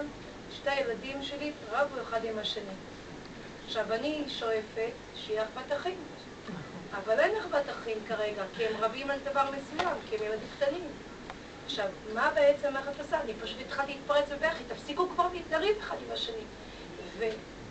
שתי 0.56 0.70
ילדים 0.74 1.18
שלי 1.22 1.52
רבו 1.72 1.96
אחד 2.10 2.20
עם 2.24 2.40
השני. 2.42 2.64
עכשיו, 3.66 3.94
אני 3.94 4.24
שואפת 4.28 4.92
שיהיה 5.16 5.44
אחוות 5.44 5.72
אחים, 5.74 5.98
אבל 6.92 7.20
אין 7.20 7.32
אחוות 7.42 7.70
אחים 7.70 7.98
כרגע, 8.08 8.44
כי 8.58 8.66
הם 8.66 8.74
רבים 8.84 9.12
על 9.12 9.20
דבר 9.32 9.52
מסוים, 9.52 9.98
כי 10.10 10.16
הם 10.16 10.24
ילדים 10.24 10.48
קטנים. 10.58 10.88
עכשיו, 11.66 11.86
מה 12.14 12.32
בעצם, 12.36 12.78
איך 12.78 13.00
עושה? 13.00 13.22
אני 13.22 13.34
פשוט 13.34 13.58
התחלתי 13.66 13.94
להתפרץ 13.94 14.32
בבכי, 14.32 14.64
תפסיקו 14.64 15.10
כבר 15.10 15.28
לריב 15.52 15.78
אחד 15.80 15.98
עם 16.06 16.12
השני. 16.12 16.44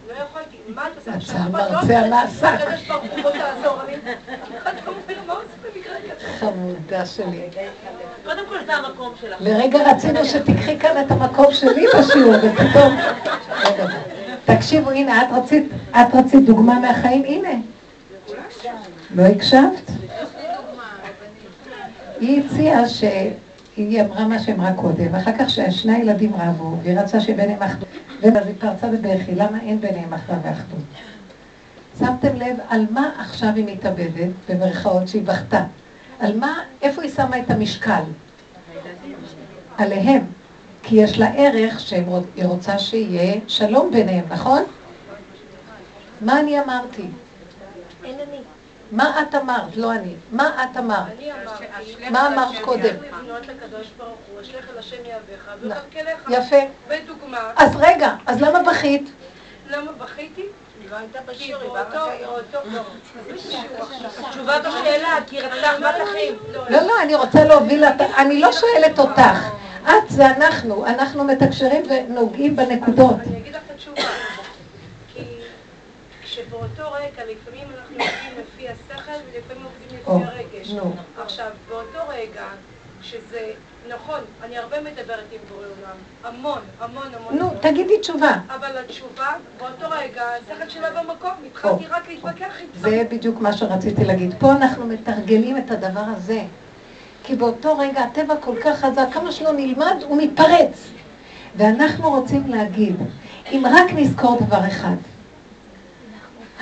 ולא 0.07 0.17
יכולתי, 0.17 0.57
מה 0.75 0.87
את 0.87 1.09
עושה? 1.17 1.37
אבא, 1.47 1.59
לא 1.71 1.81
במקרה 5.75 5.95
כזה? 6.11 6.27
חמודה 6.39 7.07
שלי. 7.07 7.49
קודם 8.25 8.47
כל 8.49 8.65
זה 8.67 8.77
המקום 8.77 9.15
שלך. 9.21 9.37
לרגע 9.41 9.79
רצינו 9.91 10.25
שתיקחי 10.25 10.79
כאן 10.79 11.05
את 11.07 11.11
המקום 11.11 11.47
שלי 11.53 11.87
בשיעור, 11.99 12.35
ופתאום... 12.35 12.97
תקשיבו, 14.45 14.91
הנה, 14.91 15.23
את 15.23 15.29
רצית, 15.33 15.73
את 15.91 16.15
רצית 16.15 16.45
דוגמה 16.45 16.79
מהחיים, 16.81 17.25
הנה. 17.25 17.55
לא 19.15 19.23
הקשבת? 19.23 19.91
היא 22.21 22.43
הציעה 22.45 22.89
שהיא 23.75 24.03
אמרה 24.03 24.29
מה 24.29 24.39
שאמרה 24.39 24.73
קודם, 24.73 25.07
ואחר 25.13 25.31
כך 25.39 25.51
ששני 25.51 25.93
הילדים 25.93 26.35
רבו, 26.35 26.77
והיא 26.83 26.99
רצה 26.99 27.21
שביניהם 27.21 27.63
אחדות, 27.63 27.89
ואז 28.23 28.47
היא 28.47 28.55
פרצה 28.59 28.89
בבכי, 28.89 29.35
למה 29.35 29.61
אין 29.61 29.81
ביניהם 29.81 30.15
אחווה 30.15 30.39
ואחדות? 30.43 30.85
שמתם 31.99 32.37
לב 32.37 32.57
על 32.69 32.87
מה 32.91 33.11
עכשיו 33.19 33.49
היא 33.57 33.65
מתאבדת, 33.73 34.31
במרכאות 34.49 35.09
שהיא 35.09 35.23
בכתה? 35.23 35.65
על 36.21 36.39
מה, 36.39 36.59
איפה 36.83 37.03
היא 37.03 37.11
שמה 37.11 37.39
את 37.39 37.51
המשקל? 37.51 38.03
עליהם. 39.79 40.23
כי 40.83 40.97
יש 40.97 41.19
לה 41.19 41.35
ערך 41.37 41.81
שהיא 41.81 42.05
רוצה 42.45 42.79
שיהיה 42.79 43.41
שלום 43.49 43.91
ביניהם, 43.91 44.25
נכון? 44.31 44.63
מה 46.21 46.41
אני 46.41 46.61
אמרתי? 46.61 47.07
אין 48.05 48.15
אני. 48.15 48.39
מה 48.93 49.23
את 49.23 49.35
אמרת? 49.35 49.77
לא 49.77 49.93
אני. 49.93 50.15
מה 50.33 50.65
את 50.65 50.77
אמרת? 50.77 50.99
אני 51.19 51.33
אמרתי, 51.33 51.65
מה 52.11 52.27
אמרת 52.27 52.59
קודם? 52.61 52.95
יהבך, 55.05 55.49
וכלכלך. 55.61 56.29
יפה. 56.31 56.57
בדוגמה, 56.89 57.53
אז 57.57 57.77
רגע, 57.77 58.15
אז 58.27 58.43
למה 58.43 58.63
בכית? 58.63 59.11
למה 59.71 59.93
בכיתי? 59.93 60.43
לא 60.91 60.97
לא. 62.65 62.83
התשובה 64.27 64.59
בשאלה, 64.59 65.19
כי 65.27 65.41
רצתה 65.41 65.71
אחוות 65.71 66.09
אחים. 66.09 66.35
לא, 66.71 66.81
לא, 66.81 66.93
אני 67.03 67.15
רוצה 67.15 67.45
להוביל. 67.45 67.85
אני 68.19 68.41
לא 68.41 68.53
שואלת 68.53 68.99
אותך. 68.99 69.49
את 69.85 70.09
זה 70.09 70.27
אנחנו. 70.27 70.87
אנחנו 70.87 71.25
מתקשרים 71.25 71.83
ונוגעים 71.89 72.57
בנקודות. 72.57 73.17
אני 73.27 73.39
אגיד 73.39 73.55
לך 73.55 73.61
את 73.67 73.71
התשובה. 73.75 74.03
כי 76.33 76.41
כשבאותו 76.43 76.93
רגע, 76.93 77.23
לפעמים 77.25 77.69
אנחנו 77.79 77.97
עובדים 77.97 78.45
לפי 78.45 78.69
השכל 78.69 79.19
ולפעמים 79.33 79.65
עובדים 79.65 79.99
לפי 79.99 80.31
הרגש. 80.31 80.71
נו. 80.71 80.95
עכשיו, 81.23 81.51
באותו 81.69 81.99
רגע, 82.09 82.45
שזה 83.03 83.51
נכון, 83.89 84.21
אני 84.43 84.59
הרבה 84.59 84.81
מדברת 84.81 85.25
עם 85.33 85.39
בורא 85.49 85.67
עולם, 85.67 85.97
המון, 86.25 86.59
המון, 86.81 87.07
המון. 87.15 87.39
נו. 87.39 87.51
תגידי 87.61 87.99
תשובה. 87.99 88.33
אבל 88.49 88.79
התשובה, 88.79 89.29
באותו 89.59 89.87
רגע, 89.91 90.23
השכל 90.23 90.69
שלה 90.69 90.91
במקום, 90.91 91.31
התחלתי 91.47 91.87
רק 91.87 92.09
להתווכח 92.09 92.61
איתך. 92.61 92.79
זה 92.79 93.03
בדיוק 93.11 93.41
מה 93.41 93.53
שרציתי 93.53 94.05
להגיד. 94.05 94.35
פה 94.39 94.53
אנחנו 94.53 94.87
מתרגלים 94.87 95.59
את 95.59 95.71
הדבר 95.71 96.05
הזה. 96.17 96.43
כי 97.25 97.37
באותו 97.37 97.79
רגע 97.79 98.01
הטבע 98.01 98.35
כל 98.41 98.57
כך 98.65 98.79
חזק, 98.79 99.07
כמה 99.13 99.33
שלא 99.33 99.53
נלמד, 99.53 99.97
הוא 100.09 100.23
מתפרץ. 100.23 100.89
ואנחנו 101.57 102.11
רוצים 102.11 102.43
להגיד, 102.47 102.97
אם 103.53 103.63
רק 103.67 103.93
נזכור 103.95 104.39
דבר 104.41 104.67
אחד, 104.69 104.97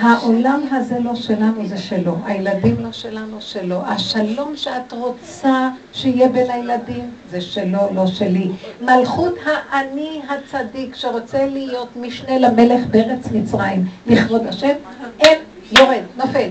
העולם 0.01 0.63
הזה 0.71 0.99
לא 0.99 1.15
שלנו, 1.15 1.67
זה 1.67 1.79
שלו. 1.79 2.17
הילדים 2.25 2.81
לא 2.81 2.93
שלנו, 2.93 3.41
שלו. 3.41 3.83
השלום 3.87 4.57
שאת 4.57 4.93
רוצה 4.93 5.69
שיהיה 5.93 6.29
בין 6.29 6.51
הילדים, 6.51 7.11
זה 7.31 7.41
שלו, 7.41 7.79
לא 7.95 8.07
שלי. 8.07 8.51
מלכות 8.81 9.35
האני 9.45 10.21
הצדיק 10.29 10.95
שרוצה 10.95 11.47
להיות 11.47 11.97
משנה 11.97 12.39
למלך 12.39 12.87
בארץ 12.87 13.27
מצרים, 13.33 13.87
לכבוד 14.07 14.47
השם, 14.47 14.75
אין, 15.21 15.39
יורד, 15.79 16.03
נופל. 16.17 16.49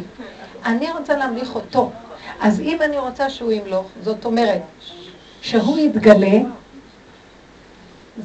אני 0.66 0.92
רוצה 0.92 1.18
להמליך 1.18 1.56
אותו. 1.56 1.92
אז 2.42 2.60
אם 2.60 2.78
אני 2.82 2.98
רוצה 2.98 3.30
שהוא 3.30 3.52
ימלוך, 3.52 3.86
זאת 4.04 4.26
אומרת, 4.26 4.62
שהוא 5.42 5.78
יתגלה, 5.78 6.40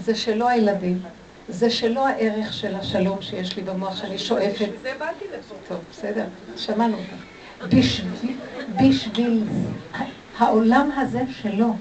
זה 0.05 0.15
שלו 0.15 0.49
הילדים. 0.49 0.99
זה 1.49 1.71
שלא 1.71 2.07
הערך 2.09 2.53
של 2.53 2.75
השלום 2.75 3.23
שיש 3.23 3.57
לי 3.57 3.63
במוח 3.63 3.97
שאני 3.97 4.19
שואפת. 4.19 4.53
בשביל 4.55 4.71
זה 4.83 4.93
באתי 4.99 5.25
לפה. 5.39 5.55
טוב, 5.69 5.79
בסדר, 5.91 6.25
שמענו 6.57 6.97
אותך. 6.97 7.23
בשביל, 7.77 8.37
בשביל 8.83 9.45
העולם 10.39 10.91
הזה 10.97 11.23
שלו. 11.43 11.75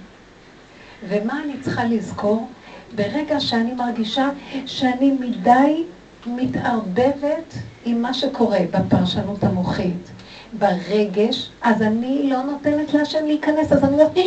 ומה 1.07 1.41
אני 1.43 1.53
צריכה 1.61 1.85
לזכור? 1.85 2.47
ברגע 2.95 3.39
שאני 3.39 3.73
מרגישה 3.73 4.29
שאני 4.65 5.11
מדי 5.11 5.83
מתערבבת 6.27 7.53
עם 7.85 8.01
מה 8.01 8.13
שקורה 8.13 8.59
בפרשנות 8.71 9.43
המוחית, 9.43 10.11
ברגש, 10.59 11.49
אז 11.61 11.81
אני 11.81 12.29
לא 12.29 12.41
נותנת 12.41 12.93
להשם 12.93 13.25
להיכנס, 13.25 13.71
אז 13.71 13.83
אני 13.83 13.93
אומרת, 13.93 14.17
"אה, 14.17 14.21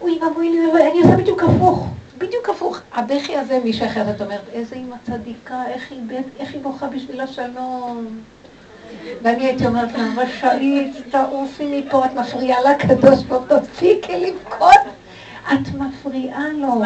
אוי 0.00 0.18
ואבוי 0.22 0.50
לי, 0.50 0.66
ואבוי", 0.66 0.82
אני 0.82 1.00
עושה 1.00 1.16
בדיוק 1.16 1.42
הפוך. 1.42 1.88
בדיוק 2.18 2.48
הפוך. 2.48 2.80
הבכי 2.92 3.36
הזה, 3.36 3.60
מישהי 3.64 3.86
אחרת, 3.86 4.22
אומרת, 4.22 4.48
איזה 4.52 4.76
אימא 4.76 4.96
צדיקה, 5.06 5.62
איך 5.66 5.90
היא, 5.90 6.00
בית, 6.06 6.26
איך 6.38 6.54
היא 6.54 6.62
בוכה 6.62 6.86
בשביל 6.86 7.20
השלום. 7.20 8.06
ואני 9.22 9.46
הייתי 9.46 9.66
אומרת 9.66 9.92
לה, 9.92 10.04
רשאית, 10.16 10.96
תעופי 11.10 11.80
מפה, 11.80 12.04
את 12.04 12.14
מפריעה 12.14 12.58
לקדוש 12.70 13.22
ברוך 13.22 13.50
הוא, 13.50 13.58
תפסיקי 13.58 14.12
לבכות. 14.16 14.92
את 15.52 15.74
מפריעה 15.74 16.48
לו? 16.52 16.82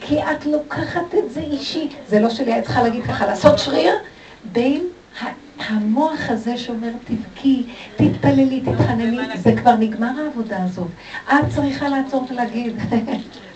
כי 0.00 0.22
את 0.22 0.46
לוקחת 0.46 1.14
את 1.18 1.30
זה 1.30 1.40
אישי. 1.40 1.88
זה 2.08 2.20
לא 2.20 2.30
שלי, 2.30 2.58
את 2.58 2.64
צריכה 2.64 2.82
להגיד 2.82 3.04
ככה, 3.04 3.26
לעשות 3.26 3.58
שריר 3.58 3.94
בין 4.44 4.86
המוח 5.68 6.20
הזה 6.28 6.56
שאומר, 6.56 6.90
תבכי, 7.04 7.66
תתפללי, 7.96 8.60
תתחנני, 8.60 9.18
זה 9.36 9.52
כבר 9.56 9.74
נגמר 9.74 10.12
העבודה 10.24 10.64
הזאת. 10.64 10.88
את 11.28 11.44
צריכה 11.54 11.88
לעצור 11.88 12.26
ולהגיד, 12.30 12.76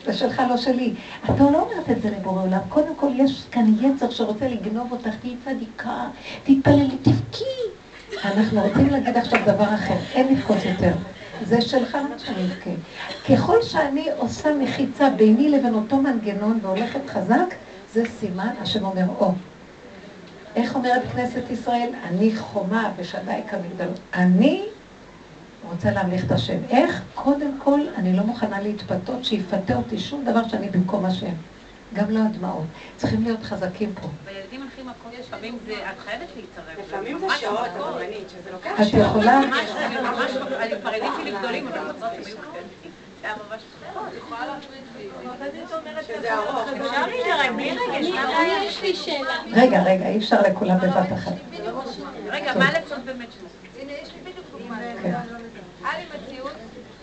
זה 0.06 0.12
שלך, 0.12 0.42
לא 0.48 0.56
שלי. 0.56 0.94
את 1.24 1.40
לא 1.40 1.44
אומרת 1.44 1.90
את 1.90 2.02
זה 2.02 2.10
לבורא 2.10 2.42
עולם. 2.42 2.58
קודם 2.68 2.94
כל, 2.96 3.08
יש 3.14 3.44
כאן 3.50 3.64
יצר 3.80 4.10
שרוצה 4.10 4.48
לגנוב 4.48 4.92
אותך, 4.92 5.14
תהיי 5.20 5.36
צדיקה, 5.44 6.08
תתפללי, 6.44 6.96
תבכי. 7.02 7.44
אנחנו 8.24 8.62
רוצים 8.62 8.90
להגיד 8.90 9.16
עכשיו 9.16 9.40
דבר 9.46 9.74
אחר, 9.74 9.94
אין 10.14 10.34
לבכות 10.34 10.56
יותר. 10.64 10.92
זה 11.42 11.60
שלך, 11.60 11.94
למה 11.94 12.18
שאני 12.18 12.44
אבכה? 12.44 12.70
ככל 13.28 13.62
שאני 13.62 14.06
עושה 14.16 14.54
מחיצה 14.54 15.10
ביני 15.10 15.48
לבין 15.48 15.74
אותו 15.74 15.96
מנגנון 15.96 16.58
והולכת 16.62 17.00
חזק, 17.08 17.54
זה 17.92 18.02
סימן, 18.20 18.50
השם 18.60 18.84
אומר, 18.84 19.04
או. 19.18 19.32
איך 20.56 20.74
אומרת 20.74 21.02
כנסת 21.12 21.50
ישראל? 21.50 21.90
אני 22.08 22.36
חומה 22.36 22.90
ושדי 22.96 23.40
כמגדל. 23.50 23.88
אני 24.14 24.64
רוצה 25.70 25.90
להמליך 25.90 26.24
את 26.24 26.32
השם. 26.32 26.58
איך? 26.70 27.02
קודם 27.14 27.58
כל, 27.58 27.80
אני 27.96 28.16
לא 28.16 28.22
מוכנה 28.22 28.60
להתפתות 28.60 29.24
שיפתה 29.24 29.74
אותי 29.74 29.98
שום 29.98 30.24
דבר 30.24 30.48
שאני 30.48 30.68
במקום 30.70 31.04
השם. 31.04 31.32
גם 31.94 32.10
לא 32.10 32.20
הדמעות. 32.20 32.64
צריכים 32.96 33.22
להיות 33.22 33.42
חזקים 33.42 33.92
פה. 33.94 34.08
וילדים 34.24 34.62
הולכים 34.62 34.86
מכות, 34.86 35.12
לפעמים 35.20 35.58
זה, 35.66 35.72
את 35.72 35.98
חייבת 35.98 36.28
להתערב. 36.36 36.86
לפעמים 36.86 37.18
זה 37.18 37.26
שעות. 37.40 37.68
הרבנית, 37.74 38.30
שזה 38.30 38.52
לוקח 38.52 38.80
את 38.80 38.86
שעות. 38.86 39.06
יכולה... 39.06 39.40
ממש, 39.40 39.70
אני 39.76 40.00
ממש, 40.00 40.30
אני 40.60 40.80
כבר 40.80 40.94
ילדים 40.94 41.12
שלי 41.20 41.38
גדולים, 41.38 41.68
אבל 41.68 41.82
שהם 42.10 42.24
היו 42.24 42.36
קטנים. 42.36 42.76
רגע, 49.52 49.82
רגע, 49.82 50.08
אי 50.08 50.18
אפשר 50.18 50.42
לכולם 50.42 50.78
בבת 50.78 51.12
אחת. 51.12 51.32
רגע, 52.26 52.52
מה 52.58 52.72
לעשות 52.72 52.98
באמת? 53.04 53.28
הנה, 53.80 53.92
יש 53.92 54.08
לי 54.14 54.30
בדיוק 54.30 54.46
דוגמה. 54.52 54.78
היה 55.86 56.04
לי 56.04 56.18
מציאות 56.18 56.52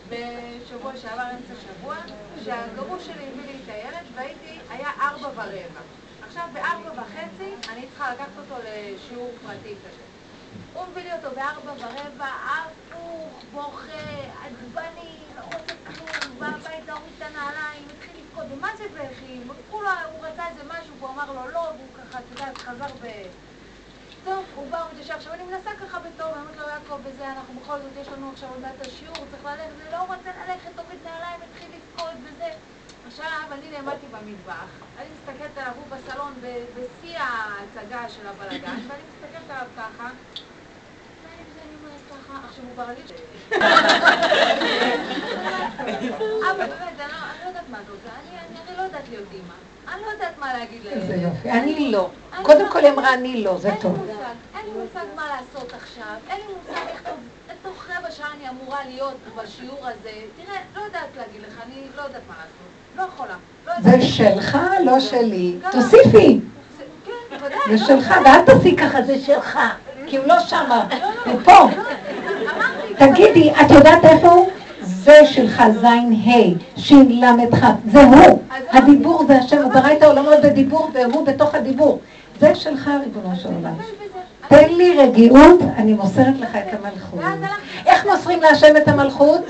בשבוע 0.09 0.97
שעבר, 0.97 1.23
אמצע 1.31 1.53
שבוע, 1.61 1.95
שהגרוש 2.43 3.05
שלי 3.05 3.27
הביא 3.27 3.45
לי 3.45 3.59
את 3.63 3.69
הילד 3.69 4.05
והייתי, 4.15 4.59
היה 4.69 4.89
ארבע 5.01 5.27
ורבע. 5.27 5.81
עכשיו 6.21 6.47
בארבע 6.53 7.01
וחצי 7.01 7.69
אני 7.69 7.87
צריכה 7.87 8.13
לקחת 8.13 8.27
אותו 8.37 8.55
לשיעור 8.63 9.31
פרטי 9.43 9.75
כזה. 9.75 10.03
הוא 10.73 10.85
מביא 10.87 11.03
לי 11.03 11.13
אותו 11.13 11.35
בארבע 11.35 11.71
ורבע, 11.71 12.27
הפוך, 12.27 13.43
בוכה, 13.51 14.09
עצבני, 14.43 15.17
לא 15.35 15.41
רוצה 15.41 15.73
כלום, 15.83 16.39
בא 16.39 16.45
הביתה, 16.45 16.93
הוריד 16.93 17.13
את 17.17 17.21
הנעליים, 17.21 17.87
התחיל 17.97 18.21
לבכות, 18.21 18.45
ומה 18.51 18.69
זה 18.77 18.83
בכי? 18.93 19.39
הוא 19.69 19.81
רצה 20.21 20.47
איזה 20.49 20.61
משהו, 20.63 20.95
והוא 20.99 21.09
אמר 21.09 21.33
לו 21.33 21.47
לא, 21.47 21.59
והוא 21.59 21.87
ככה, 21.93 22.19
את 22.19 22.23
יודעת, 22.31 22.57
חזר 22.57 22.93
ב... 23.01 23.07
טוב, 24.23 24.45
הוא 24.55 24.71
בא, 24.71 24.81
הוא 24.81 24.91
מתיישר. 24.91 25.13
עכשיו 25.13 25.33
אני 25.33 25.43
מנסה 25.43 25.69
ככה 25.79 25.99
בטוב, 25.99 26.27
אני 26.33 26.41
אומרת 26.41 26.57
לו, 26.57 26.69
יעקב, 26.69 26.99
וזה, 27.03 27.27
אנחנו 27.31 27.59
בכל 27.59 27.79
זאת, 27.81 27.91
יש 28.01 28.07
לנו 28.07 28.29
עכשיו 28.31 28.49
עוד 28.49 28.59
מעט 28.59 28.75
את 28.81 28.87
השיעור, 28.87 29.27
צריך 29.31 29.45
ללכת, 29.45 29.77
זה 29.77 29.91
לא 29.91 30.01
רוצה 30.01 30.15
ללכת, 30.47 30.69
תוריד 30.75 30.99
נעליים, 31.03 31.39
התחיל 31.41 31.71
לבכות 31.75 32.11
וזה. 32.23 32.49
עכשיו, 33.07 33.25
אני 33.51 33.69
נעמדתי 33.71 34.07
במטבח, 34.07 34.65
אני 34.97 35.09
מסתכלת 35.13 35.57
עליו, 35.57 35.73
הוא 35.75 35.87
בסלון, 35.87 36.33
בשיא 36.75 37.19
ההצגה 37.19 38.09
של 38.09 38.27
הבלגן, 38.27 38.79
ואני 38.87 39.03
מסתכלת 39.07 39.49
עליו 39.49 39.67
ככה, 39.77 40.09
ואני 41.23 41.51
וזה, 41.51 41.61
אני 41.61 41.75
אומרת 41.75 42.01
ככה, 42.09 42.47
עכשיו 42.47 42.65
הוא 42.65 42.73
כבר 42.73 42.83
עלי... 42.83 43.01
אבל 46.51 46.67
באמת, 46.67 46.99
אני 46.99 47.11
לא- 47.11 47.31
אני 47.31 47.43
לא 47.43 47.47
יודעת 47.47 47.69
מה 47.69 47.83
זה, 47.83 47.91
אני 48.19 48.39
אני- 48.39 48.59
אני 48.67 48.77
לא 48.77 48.81
יודעת 48.81 49.09
להיות 49.09 49.31
אימא. 49.31 49.53
אני 49.93 50.01
לא 50.05 50.11
יודעת 50.11 50.37
מה 50.39 50.53
להגיד 50.53 50.79
להם. 50.85 50.93
איזה 50.97 51.15
יופי. 51.15 51.51
אני 51.51 51.91
לא. 51.91 52.09
קודם 52.43 52.69
כל 52.69 52.79
היא 52.79 52.89
אמרה 52.91 53.13
אני 53.13 53.43
לא, 53.43 53.57
זה 53.57 53.69
טוב. 53.81 53.97
אין 54.57 54.65
לי 54.65 54.71
מושג 54.71 55.05
מה 55.15 55.23
לעשות 55.27 55.73
עכשיו, 55.73 56.13
אין 56.29 56.37
לי 56.47 56.53
מושג 56.53 56.81
איך 56.89 57.01
תוך 57.63 57.85
רבע 57.97 58.11
שעה 58.11 58.27
אני 58.39 58.49
אמורה 58.49 58.77
להיות 58.89 59.13
בשיעור 59.35 59.79
הזה. 59.81 60.09
תראה, 60.45 60.57
לא 60.75 60.81
יודעת 60.81 61.07
להגיד 61.17 61.41
לך, 61.41 61.53
אני 61.65 61.75
לא 61.97 62.01
יודעת 62.01 62.21
מה 62.29 62.35
לעשות. 62.37 62.69
לא 62.97 63.03
יכולה. 63.13 63.35
לא. 63.67 63.73
זה 63.91 64.01
שלך, 64.07 64.57
לא 64.85 64.99
שלי. 64.99 65.55
תוסיפי. 65.71 66.39
זה- 66.77 66.83
כן, 67.05 67.71
לא, 67.71 67.77
שלך, 67.77 68.13
ואל 68.25 68.41
תעשי 68.45 68.75
ככה, 68.75 69.01
זה 69.01 69.19
שלך. 69.19 69.59
כי 70.07 70.17
הוא 70.17 70.25
לא 70.27 70.39
שמה, 70.39 70.87
הוא 71.25 71.39
פה. 71.43 71.67
תגידי, 72.97 73.51
את 73.51 73.71
יודעת 73.71 74.05
איפה 74.05 74.27
הוא? 74.27 74.51
זה 75.03 75.25
שלך 75.25 75.63
זין 75.81 76.13
ה', 76.25 76.79
שין 76.79 77.21
למד 77.21 77.55
כ', 77.55 77.65
זה 77.91 78.03
הוא. 78.03 78.39
הדיבור 78.69 79.25
זה 79.27 79.37
השם, 79.37 79.57
הוא 79.57 79.73
ברא 79.73 79.93
את 79.93 80.03
העולמות 80.03 80.33
בדיבור 80.43 80.89
והוא 80.93 81.25
בתוך 81.25 81.55
הדיבור. 81.55 81.99
זה 82.39 82.55
שלך, 82.55 82.89
ריבונו 83.03 83.35
של 83.35 83.49
עולם. 83.49 83.73
תן 84.47 84.73
לי 84.73 84.93
רגיעות, 84.97 85.59
אני 85.77 85.93
מוסרת 85.93 86.39
לך 86.39 86.55
את 86.55 86.79
המלכות. 86.79 87.19
איך 87.85 88.05
מוסרים 88.05 88.41
להשם 88.41 88.77
את 88.77 88.87
המלכות? 88.87 89.41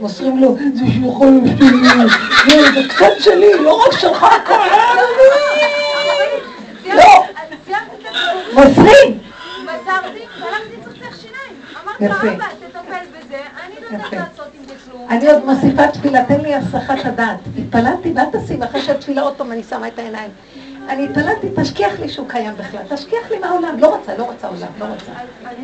מוסרים 0.00 0.38
לו, 0.38 0.56
זה 0.74 0.84
שלך 0.86 1.18
שלי, 1.58 2.72
זה 2.72 2.88
קצת 2.88 3.12
שלי, 3.20 3.52
לא 3.60 3.84
רק 3.86 3.98
שלך, 3.98 4.22
הכל 4.22 4.54
לא. 6.94 7.24
את 7.44 8.06
השיעור. 8.10 8.42
מוסרים. 8.52 9.18
מסרתי, 9.64 10.24
והלכתי 10.40 10.76
לצחצח 10.76 11.16
שיניים. 11.20 11.54
אמרתי 11.84 12.08
לו. 12.08 12.32
אבא, 12.32 12.46
תטפל 12.46 13.04
בזה, 13.18 13.36
לא 13.56 13.63
יפה. 13.94 14.16
אני 15.10 15.30
עוד 15.30 15.44
מוסיפה 15.44 15.88
תפילה, 15.88 16.24
תן 16.24 16.40
לי 16.40 16.54
הסחת 16.54 17.04
הדעת. 17.04 17.38
התפללתי 17.58 18.12
ואל 18.16 18.24
תשים, 18.32 18.62
אחרי 18.62 18.82
שהתפילה 18.82 19.22
עוד 19.22 19.36
פעם 19.36 19.52
אני 19.52 19.62
שמה 19.62 19.88
את 19.88 19.98
העיניים. 19.98 20.30
אני 20.88 21.04
התפללתי, 21.04 21.48
תשכיח 21.56 22.00
לי 22.00 22.08
שהוא 22.08 22.28
קיים 22.28 22.54
בכלל, 22.56 22.82
תשכיח 22.88 23.30
לי 23.30 23.38
מהעולם, 23.38 23.78
לא 23.78 23.96
רוצה, 23.96 24.16
לא 24.16 24.24
רוצה 24.24 24.48
עולם, 24.48 24.68
לא 24.78 24.84
רוצה. 24.84 25.12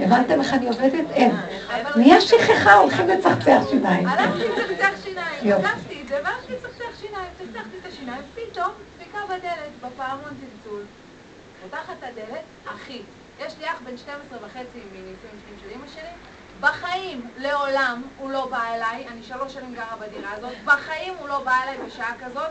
הבנתם 0.00 0.40
איך 0.40 0.54
אני 0.54 0.68
עובדת? 0.68 1.10
אין. 1.10 1.32
נהיה 1.96 2.20
שכחה, 2.20 2.74
הולכים 2.74 3.08
לצחצח 3.08 3.62
שיניים. 3.70 4.08
הלכתי 4.08 4.48
לצחצח 4.48 5.04
שיניים. 5.04 5.58
פתחתי 5.58 6.02
את 6.02 6.08
זה, 6.08 6.14
והלכתי 6.14 6.52
לצחצח 6.52 7.00
שיניים, 7.00 7.28
צחצחתי 7.38 7.76
את 7.80 7.92
השיניים, 7.92 8.22
פתאום 8.34 8.70
דפיקה 8.96 9.18
בדלת, 9.28 9.72
בפעמון 9.82 10.30
צלצול. 10.40 10.82
פותחת 11.62 11.94
את 11.98 12.04
הדלת, 12.04 12.44
אחי, 12.66 13.02
יש 13.46 13.54
לי 13.60 13.66
אח 13.66 13.80
בן 13.84 13.96
12 13.96 14.38
וחצי 14.42 14.80
מנישואים 14.92 15.36
שניים 15.40 15.58
של 15.62 15.68
אמא 15.76 15.86
שלי, 15.94 16.12
בחיים, 16.60 17.30
לעולם, 17.36 18.02
הוא 18.18 18.30
לא 18.30 18.46
בא 18.46 18.74
אליי, 18.74 19.08
אני 19.08 19.22
שלוש 19.22 19.52
שנים 19.52 19.74
גרה 19.74 19.96
בדירה 20.00 20.32
הזאת, 20.32 20.52
בחיים 20.64 21.14
הוא 21.18 21.28
לא 21.28 21.38
בא 21.44 21.62
אליי 21.62 21.78
בשעה 21.86 22.14
כזאת, 22.24 22.50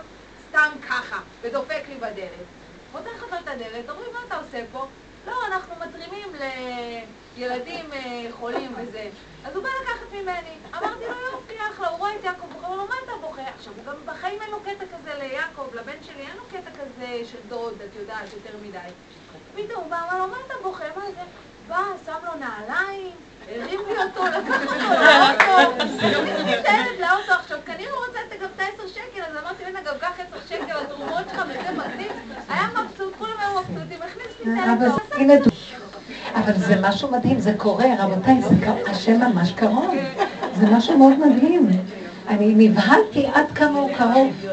סתם 0.49 0.71
ככה, 0.89 1.19
ודופק 1.41 1.81
לי 1.89 1.95
בדלת. 1.95 2.47
פותח 2.91 3.23
לך 3.27 3.35
את 3.43 3.47
הדלת, 3.47 3.89
אומרים, 3.89 4.13
מה 4.13 4.19
אתה 4.27 4.37
עושה 4.37 4.63
פה? 4.71 4.87
לא, 5.27 5.33
אנחנו 5.47 5.75
מתרימים 5.75 6.27
לילדים 7.37 7.93
אה, 7.93 8.25
חולים 8.31 8.73
וזה. 8.77 9.09
אז 9.45 9.55
הוא 9.55 9.63
בא 9.63 9.69
לקחת 9.83 10.11
ממני. 10.11 10.55
אמרתי 10.77 11.03
לו, 11.07 11.15
יופי, 11.31 11.53
אחלה, 11.71 11.87
הוא 11.87 11.97
רואה 11.97 12.15
את 12.15 12.23
יעקב 12.23 12.47
הוא 12.53 12.63
אומר, 12.63 12.85
מה 12.85 12.95
אתה 13.03 13.11
בוכה? 13.21 13.41
עכשיו, 13.55 13.73
הוא 13.77 13.85
גם 13.85 13.95
בחיים 14.05 14.41
אין 14.41 14.51
לו 14.51 14.59
קטע 14.59 14.85
כזה 14.97 15.13
ליעקב, 15.15 15.67
לבן 15.73 16.03
שלי 16.03 16.21
אין 16.21 16.37
לו 16.37 16.43
קטע 16.47 16.71
כזה 16.71 17.21
של 17.31 17.37
דוד, 17.47 17.81
את 17.81 17.95
יודעת, 17.95 18.33
יותר 18.33 18.57
מדי. 18.63 18.77
פתאום 19.55 19.83
הוא 19.83 19.89
בא, 19.89 20.01
אמר 20.03 20.19
לו, 20.19 20.27
מה 20.27 20.37
אתה 20.45 20.53
בוכה? 20.63 20.85
מה 20.95 21.05
זה? 21.11 21.21
בא, 21.69 21.77
שם 22.05 22.11
לו 22.25 22.31
נעליים, 22.39 23.11
הרים 23.51 23.79
לי 23.87 24.03
אותו, 24.03 24.25
לקח 24.25 24.61
אותו 24.61 24.89
לאוטו, 24.89 25.73
הכניס 25.75 26.59
את 26.59 26.65
הילד 26.65 26.99
לאוטו. 26.99 27.33
עכשיו, 27.39 27.57
כנראה 27.65 27.91
הוא 27.91 28.05
רוצה 28.07 28.19
לתת 28.27 28.41
גם 28.41 28.49
את 28.55 28.59
העשר 28.59 28.87
שקל, 28.87 29.21
אז 29.21 29.43
אמרתי, 29.43 29.65
הנה, 29.65 29.79
גם 29.81 29.93
קח 29.99 30.11
עשר 30.13 30.47
שקל 30.49 30.71
על 30.71 30.85
תרומות 30.85 31.29
שלך, 31.31 31.43
וזה 31.49 31.71
מגניב. 31.71 32.11
היה 32.49 32.67
מבסוט, 32.67 33.13
כולם 33.17 33.31
היו 33.39 33.59
מבסוטים, 33.59 33.99
הכניס 34.01 34.27
לי 34.45 34.53
את 34.53 35.13
הילד 35.13 35.41
אבל 36.35 36.53
זה 36.53 36.75
משהו 36.81 37.11
מדהים, 37.11 37.39
זה 37.39 37.53
קורה, 37.57 37.85
רבותיי, 37.99 38.41
השם 38.87 39.19
ממש 39.19 39.51
קרוב. 39.51 39.95
זה 40.53 40.65
משהו 40.71 40.97
מאוד 40.97 41.13
מדהים. 41.19 41.69
אני 42.27 42.53
נבהלתי 42.69 43.27
עד 43.33 43.51
כמה 43.55 43.79
הוא 43.79 43.89
קרוב. 43.97 44.45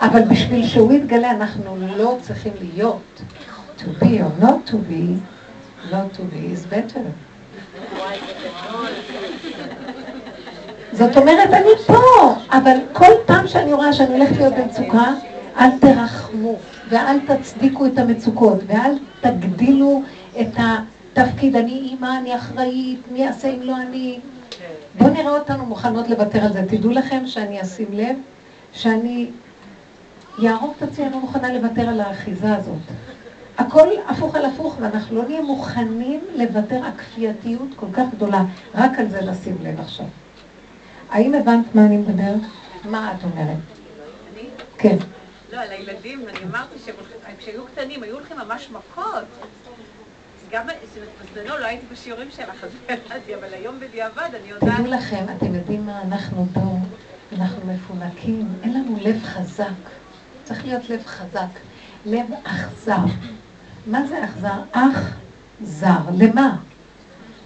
אבל 0.00 0.22
בשביל 0.22 0.66
שהוא 0.66 0.92
יתגלה, 0.92 1.30
אנחנו 1.30 1.76
לא 1.96 2.16
צריכים 2.20 2.52
להיות. 2.60 3.22
To 3.78 3.84
be 3.84 4.04
or 4.04 4.44
not 4.44 4.70
to 4.70 4.74
be, 4.74 5.18
not 5.90 6.14
to 6.14 6.22
be 6.22 6.52
is 6.52 6.64
better. 6.66 7.02
זאת 10.92 11.16
אומרת, 11.16 11.50
אני 11.50 11.70
פה, 11.86 12.34
אבל 12.50 12.76
כל 12.92 13.12
פעם 13.26 13.46
שאני 13.46 13.72
רואה 13.72 13.92
שאני 13.92 14.12
הולכת 14.12 14.36
להיות 14.36 14.54
במצוקה, 14.54 15.12
אל 15.56 15.78
תרחמו, 15.80 16.56
ואל 16.88 17.18
תצדיקו 17.26 17.86
את 17.86 17.98
המצוקות, 17.98 18.58
ואל 18.66 18.98
תגדילו 19.20 20.02
את 20.40 20.56
התפקיד, 20.56 21.56
אני 21.56 21.72
אימא, 21.72 22.18
אני 22.18 22.36
אחראית, 22.36 23.00
מי 23.12 23.18
יעשה 23.18 23.48
אם 23.48 23.62
לא 23.62 23.76
אני. 23.76 24.20
בואו 24.98 25.10
נראה 25.10 25.30
אותנו 25.30 25.66
מוכנות 25.66 26.08
לוותר 26.08 26.44
על 26.44 26.52
זה. 26.52 26.64
תדעו 26.68 26.90
לכם 26.90 27.26
שאני 27.26 27.62
אשים 27.62 27.86
לב, 27.92 28.16
שאני 28.72 29.30
יהרוג 30.38 30.74
את 30.78 30.82
עצמי, 30.82 31.04
אני 31.04 31.12
לא 31.12 31.20
מוכנה 31.20 31.52
לוותר 31.52 31.88
על 31.88 32.00
האחיזה 32.00 32.56
הזאת. 32.56 32.76
הכל 33.58 33.88
הפוך 34.08 34.34
על 34.34 34.44
הפוך, 34.44 34.76
ואנחנו 34.80 35.16
לא 35.16 35.24
נהיה 35.24 35.42
מוכנים 35.42 36.20
לוותר, 36.34 36.84
הכפייתיות 36.84 37.68
כל 37.76 37.86
כך 37.92 38.04
גדולה. 38.14 38.42
רק 38.74 38.98
על 38.98 39.08
זה 39.08 39.20
לשים 39.20 39.56
לב 39.62 39.80
עכשיו. 39.80 40.06
האם 41.10 41.34
הבנת 41.34 41.74
מה 41.74 41.86
אני 41.86 41.96
מדברת? 41.96 42.40
מה 42.84 43.12
את 43.12 43.24
אומרת? 43.24 43.56
אני? 44.34 44.48
כן. 44.78 44.96
לא, 45.52 45.60
על 45.60 45.70
הילדים, 45.70 46.24
אני 46.28 46.38
אמרתי 46.50 46.74
שכשהיו 46.78 47.66
קטנים 47.66 48.02
היו 48.02 48.14
הולכים 48.14 48.36
ממש 48.36 48.68
מכות. 48.70 49.24
גם 50.50 50.66
בזמנו 50.66 51.58
לא 51.58 51.66
הייתי 51.66 51.86
בשיעורים 51.92 52.28
שלך, 52.30 52.64
אז 52.64 52.70
לא 52.88 52.94
ידעתי, 52.94 53.34
אבל 53.34 53.54
היום 53.54 53.80
בדיעבד 53.80 54.28
אני 54.40 54.48
יודעת... 54.48 54.74
תדעו 54.74 54.86
לכם, 54.86 55.24
אתם 55.36 55.54
יודעים 55.54 55.86
מה, 55.86 56.02
אנחנו 56.02 56.46
פה, 56.54 56.60
אנחנו 57.38 57.72
מפונקים, 57.72 58.48
אין 58.62 58.74
לנו 58.74 58.96
לב 59.02 59.22
חזק. 59.22 59.66
צריך 60.44 60.64
להיות 60.64 60.90
לב 60.90 61.06
חזק. 61.06 61.48
לב 62.06 62.26
אכזר. 62.44 63.04
מה 63.86 64.06
זה 64.06 64.24
אכזר? 64.24 64.60
אך 64.72 65.16
זר. 65.62 66.00
למה? 66.14 66.56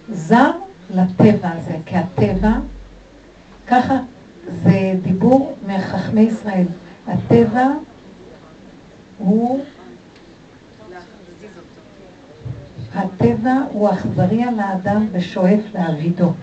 זר 0.09 0.51
לטבע 0.89 1.49
הזה, 1.51 1.77
כי 1.85 1.95
הטבע, 1.95 2.51
ככה 3.67 3.95
זה 4.63 4.93
דיבור 5.01 5.55
מחכמי 5.67 6.21
ישראל. 6.21 6.67
הטבע 7.07 7.67
הוא. 9.17 9.63
הטבע 12.93 13.53
הוא 13.71 13.89
אכזרי 13.89 14.43
על 14.43 14.59
האדם 14.59 15.07
ושואף 15.11 15.59
להעבידו. 15.73 16.33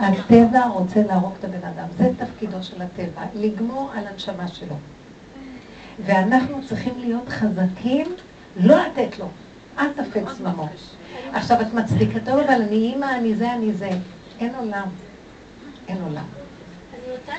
הטבע 0.00 0.66
רוצה 0.66 1.02
להרוג 1.06 1.32
את 1.38 1.44
הבן 1.44 1.68
אדם, 1.68 1.86
זה 1.98 2.10
תפקידו 2.18 2.62
של 2.62 2.82
הטבע, 2.82 3.22
לגמור 3.34 3.90
על 3.94 4.06
הנשמה 4.06 4.48
שלו. 4.48 4.74
ואנחנו 6.04 6.60
צריכים 6.68 6.94
להיות 6.98 7.28
חזקים, 7.28 8.06
לא 8.56 8.76
לתת 8.76 9.18
לו, 9.18 9.28
אל 9.78 9.88
תפק 9.92 10.22
זממו. 10.38 10.68
עכשיו 11.32 11.60
את 11.60 11.74
מצדיקתו, 11.74 12.32
אבל 12.32 12.62
אני 12.62 12.76
אימא, 12.76 13.14
אני 13.14 13.34
זה, 13.34 13.52
אני 13.52 13.72
זה. 13.72 13.90
אין 14.40 14.54
עולם. 14.54 14.86
אין 15.88 15.96
עולם. 16.02 16.24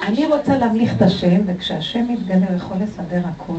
אני 0.02 0.26
רוצה 0.26 0.58
להמליך 0.58 0.96
את 0.98 1.02
השם, 1.02 1.42
וכשהשם 1.46 2.08
מתגלה 2.08 2.48
הוא 2.48 2.56
יכול 2.56 2.78
לסדר 2.78 3.22
הכל. 3.28 3.54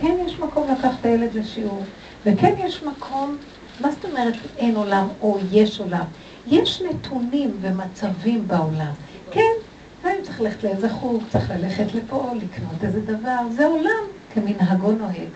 כן, 0.00 0.16
יש 0.26 0.38
מקום 0.38 0.70
לקחת 0.72 1.00
את 1.00 1.04
הילד 1.04 1.34
לשיעור, 1.34 1.84
וכן 2.26 2.54
יש 2.58 2.82
מקום, 2.82 3.36
מה 3.80 3.90
זאת 3.90 4.04
אומרת 4.04 4.34
אין 4.56 4.76
עולם 4.76 5.08
או 5.20 5.38
יש 5.52 5.80
עולם? 5.80 6.04
יש 6.46 6.82
נתונים 6.90 7.56
ומצבים 7.60 8.48
בעולם. 8.48 8.92
כן, 9.30 9.50
לפעמים 9.98 10.22
צריך 10.22 10.40
ללכת 10.40 10.64
לאיזה 10.64 10.90
חוג, 10.90 11.22
צריך 11.28 11.50
ללכת 11.50 11.94
לפה, 11.94 12.32
לקנות 12.36 12.84
איזה 12.84 13.00
דבר, 13.00 13.38
זה 13.50 13.66
עולם, 13.66 14.04
כמנהגו 14.34 14.92
נוהג. 14.92 15.28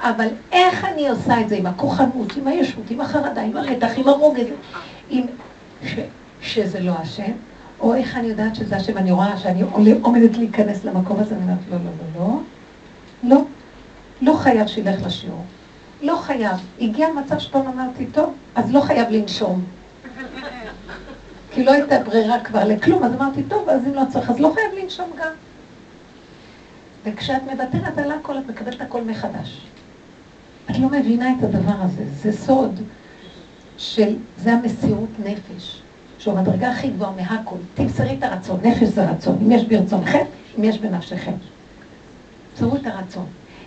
אבל 0.00 0.28
איך 0.52 0.84
אני 0.84 1.08
עושה 1.08 1.40
את 1.40 1.48
זה 1.48 1.56
עם 1.56 1.66
הכוחנות, 1.66 2.36
עם 2.36 2.46
הישות, 2.46 2.90
עם 2.90 3.00
החרדה, 3.00 3.42
עם 3.42 3.56
המתח, 3.56 3.90
עם 3.96 4.08
הרוגז, 4.08 4.46
עם... 5.10 5.26
ש... 5.86 5.94
שזה 6.40 6.80
לא 6.80 6.92
השם, 6.98 7.32
או 7.80 7.94
איך 7.94 8.16
אני 8.16 8.26
יודעת 8.26 8.54
שזה 8.54 8.76
השם, 8.76 8.98
אני 8.98 9.10
רואה 9.10 9.36
שאני 9.36 9.62
עומדת 10.02 10.36
להיכנס 10.36 10.84
למקום 10.84 11.20
הזה, 11.20 11.34
אני 11.34 11.42
אומרת, 11.42 11.58
לא, 11.70 11.76
לא, 11.76 11.90
לא, 12.18 12.28
לא, 13.22 13.36
לא, 13.36 13.44
לא 14.20 14.32
חייב 14.36 14.66
שילך 14.66 15.06
לשיעור, 15.06 15.44
לא 16.02 16.16
חייב. 16.16 16.56
הגיע 16.80 17.08
מצב 17.12 17.38
שפעם 17.38 17.66
אמרתי, 17.66 18.06
טוב, 18.06 18.34
אז 18.54 18.72
לא 18.72 18.80
חייב 18.80 19.10
לנשום. 19.10 19.64
כי 21.52 21.64
לא 21.64 21.72
הייתה 21.72 21.98
ברירה 21.98 22.40
כבר 22.40 22.64
לכלום, 22.64 23.04
אז 23.04 23.12
אמרתי, 23.14 23.42
טוב, 23.42 23.68
אז 23.68 23.86
אם 23.86 23.94
לא 23.94 24.02
צריך, 24.12 24.30
אז 24.30 24.40
לא 24.40 24.52
חייב 24.54 24.82
לנשום 24.82 25.10
גם. 25.18 25.32
וכשאת 27.04 27.42
מוותרת 27.42 27.98
על 27.98 28.10
הכל, 28.10 28.38
את 28.38 28.48
מקבלת 28.48 28.80
הכל 28.80 29.02
מחדש. 29.02 29.66
את 30.70 30.78
לא 30.78 30.88
מבינה 30.88 31.32
את 31.38 31.44
הדבר 31.44 31.74
הזה, 31.80 32.04
זה 32.22 32.32
סוד 32.32 32.80
של, 33.78 34.16
זה 34.36 34.52
המסירות 34.52 35.10
נפש, 35.24 35.82
שהוא 36.18 36.38
המדרגה 36.38 36.70
הכי 36.70 36.90
גבוהה 36.90 37.12
מהכל. 37.16 37.56
תמסרי 37.74 38.16
את 38.18 38.22
הרצון, 38.22 38.60
נפש 38.62 38.88
זה 38.88 39.10
רצון, 39.10 39.38
אם 39.42 39.52
יש 39.52 39.64
ברצונכם, 39.64 40.24
אם 40.58 40.64
יש 40.64 40.78
בנפשכם. 40.78 41.32
תמסרו 42.54 42.76
את 42.76 42.86
הרצון. 42.86 43.26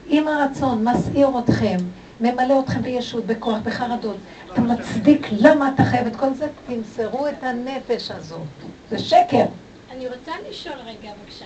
אם 0.10 0.28
הרצון 0.28 0.88
מסעיר 0.88 1.30
אתכם, 1.40 1.78
ממלא 2.22 2.60
אתכם 2.60 2.82
בישות, 2.82 3.26
בכוח, 3.26 3.58
בחרדות, 3.64 4.18
אתה 4.54 4.62
מצדיק 4.62 5.28
למה 5.32 5.72
אתה 5.76 5.84
חייב 5.84 6.08
את 6.08 6.16
כל 6.16 6.34
זה, 6.34 6.48
תמסרו 6.68 7.28
את 7.28 7.44
הנפש 7.44 8.12
הזאת. 8.12 8.42
זה 8.90 9.00
שקר. 9.00 9.46
אני 9.92 10.08
רוצה 10.08 10.32
לשאול 10.50 10.76
רגע, 10.86 11.10
בבקשה. 11.24 11.46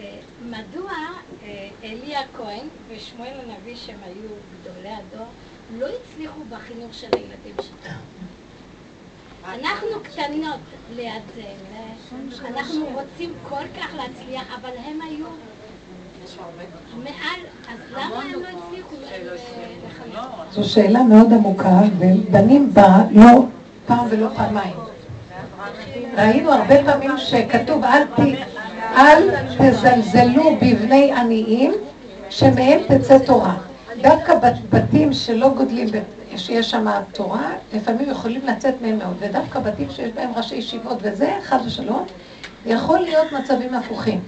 אה, 0.00 0.16
מדוע 0.50 0.92
אה, 1.42 1.68
אלי 1.84 2.16
הכהן 2.16 2.66
ושמואל 2.88 3.32
הנביא, 3.44 3.76
שהם 3.76 3.98
היו 4.04 4.28
גדולי 4.62 4.88
הדור, 4.88 5.26
לא 5.78 5.86
הצליחו 5.86 6.40
בחינוך 6.50 6.94
של 6.94 7.08
הילדים 7.12 7.54
שלהם? 7.62 8.00
אנחנו 9.44 9.88
קטנות 10.02 10.60
ליד 10.96 11.22
זה, 11.34 11.42
אנחנו 12.46 12.86
רוצים 12.94 13.32
כל 13.48 13.64
כך 13.80 13.94
להצליח, 13.94 14.44
אבל 14.60 14.70
הם 14.84 15.00
היו 15.02 15.26
מעל, 16.96 17.40
אז 17.68 17.78
למה 17.92 18.22
הם 18.22 18.42
לא 18.42 18.48
הצליחו 18.48 18.96
אה, 19.12 19.34
לחנך? 19.86 20.26
זו 20.52 20.64
שאלה 20.64 21.02
מאוד 21.02 21.32
עמוקה, 21.32 21.80
ודנים 21.98 22.74
בה 22.74 23.04
לא 23.10 23.44
פעם 23.86 24.06
ולא 24.10 24.28
פעמיים. 24.36 24.93
ראינו 26.16 26.52
הרבה 26.52 26.74
פעמים 26.84 27.18
שכתוב 27.18 27.84
אל, 27.84 28.04
ת, 28.04 28.20
אל 28.96 29.30
תזלזלו 29.58 30.56
בבני 30.56 31.12
עניים, 31.12 31.72
שמהם 32.30 32.80
תצא 32.88 33.18
תורה. 33.18 33.54
דווקא 34.00 34.34
בתים 34.70 35.12
שלא 35.12 35.48
גודלים, 35.48 35.88
שיש 36.36 36.70
שם 36.70 36.86
תורה, 37.12 37.52
לפעמים 37.72 38.10
יכולים 38.10 38.40
לצאת 38.46 38.74
מהם 38.82 38.98
מאוד, 38.98 39.16
ודווקא 39.18 39.60
בתים 39.60 39.90
שיש 39.90 40.10
בהם 40.10 40.30
ראשי 40.36 40.54
ישיבות 40.54 40.98
וזה, 41.02 41.32
חד 41.42 41.58
ושלום, 41.66 42.04
יכול 42.66 42.98
להיות 42.98 43.32
מצבים 43.32 43.74
הפוכים. 43.74 44.20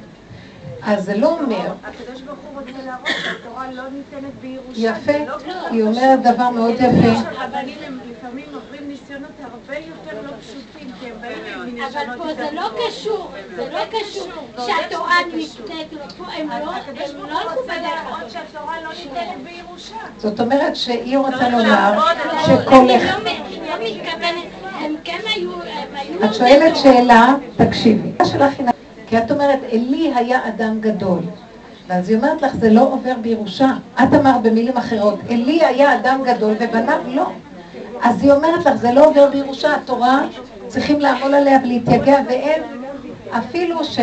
אז 0.87 1.05
זה 1.05 1.17
לא 1.17 1.39
אומר, 1.41 1.73
הקדוש 1.85 2.21
ברוך 2.21 2.39
הוא 2.39 2.61
רוצה 2.61 2.85
להראות 2.87 3.09
שהתורה 3.25 3.73
לא 3.73 3.83
ניתנת 3.83 4.33
בירושה. 4.41 4.81
יפה, 4.81 5.13
לא 5.27 5.37
היא 5.71 5.83
אומרת 5.83 6.23
דבר 6.23 6.51
מאוד 6.51 6.75
יפה. 6.75 7.29
הרבנים 7.39 7.79
הם 7.87 7.99
לפעמים 8.11 8.45
עוברים 8.55 8.89
ניסיונות 8.89 9.31
הרבה 9.41 9.75
יותר 9.79 10.23
לא 10.23 10.33
פשוטים, 10.41 10.93
כי 11.01 11.07
הם 11.07 11.13
באים 11.21 11.79
עם 11.79 11.85
אבל 11.85 12.17
פה 12.19 12.35
זה 12.35 12.49
לא. 12.53 12.71
קשור, 12.89 13.31
זה 13.57 13.69
לא 13.73 13.79
קשור 13.91 14.33
שהתורה 14.67 15.17
נקנית 15.27 15.93
לו 15.93 16.01
פה, 16.19 16.25
הם 16.33 16.49
לא 16.65 16.75
הקדוש 16.77 17.11
ברוך 17.13 17.31
לא 17.31 17.43
הוא 17.43 17.61
רוצה 17.61 17.73
בדרך 17.73 17.83
להראות. 17.83 18.31
שהתורה 18.31 18.81
לא 18.81 18.89
ניתנת 18.89 19.45
בירושה. 19.45 19.97
זאת 20.19 20.41
אומרת 20.41 20.77
שהיא 20.77 21.19
רוצה 21.19 21.49
לומר 21.49 21.99
שכל 22.47 22.87
אחד... 22.97 23.19
לא 23.25 23.31
לא 23.67 24.97
כן. 25.05 26.25
את 26.25 26.35
שואלת 26.35 26.77
שאלה, 26.77 27.35
תקשיבי. 27.57 28.13
השאלה 28.21 28.51
שלך 28.51 28.59
היא 28.61 28.76
כי 29.17 29.23
את 29.23 29.31
אומרת, 29.31 29.59
עלי 29.73 30.13
היה 30.15 30.49
אדם 30.49 30.81
גדול. 30.81 31.21
ואז 31.87 32.09
היא 32.09 32.17
אומרת 32.17 32.43
לך, 32.43 32.57
זה 32.57 32.71
לא 32.71 32.93
עובר 32.93 33.15
בירושה. 33.21 33.71
את 34.03 34.15
אמרת 34.15 34.43
במילים 34.43 34.77
אחרות, 34.77 35.19
עלי 35.29 35.65
היה 35.65 36.01
אדם 36.01 36.21
גדול 36.27 36.55
ובניו 36.61 36.99
לא. 37.07 37.31
אז 38.03 38.23
היא 38.23 38.33
אומרת 38.33 38.67
לך, 38.67 38.75
זה 38.75 38.93
לא 38.93 39.07
עובר 39.07 39.31
בירושה, 39.31 39.75
התורה, 39.75 40.27
צריכים 40.69 41.01
לעמול 41.01 41.35
עליה 41.35 41.59
ולהתייגע, 41.65 42.17
ואין, 42.29 42.63
אפילו 43.31 43.85
ש... 43.85 43.99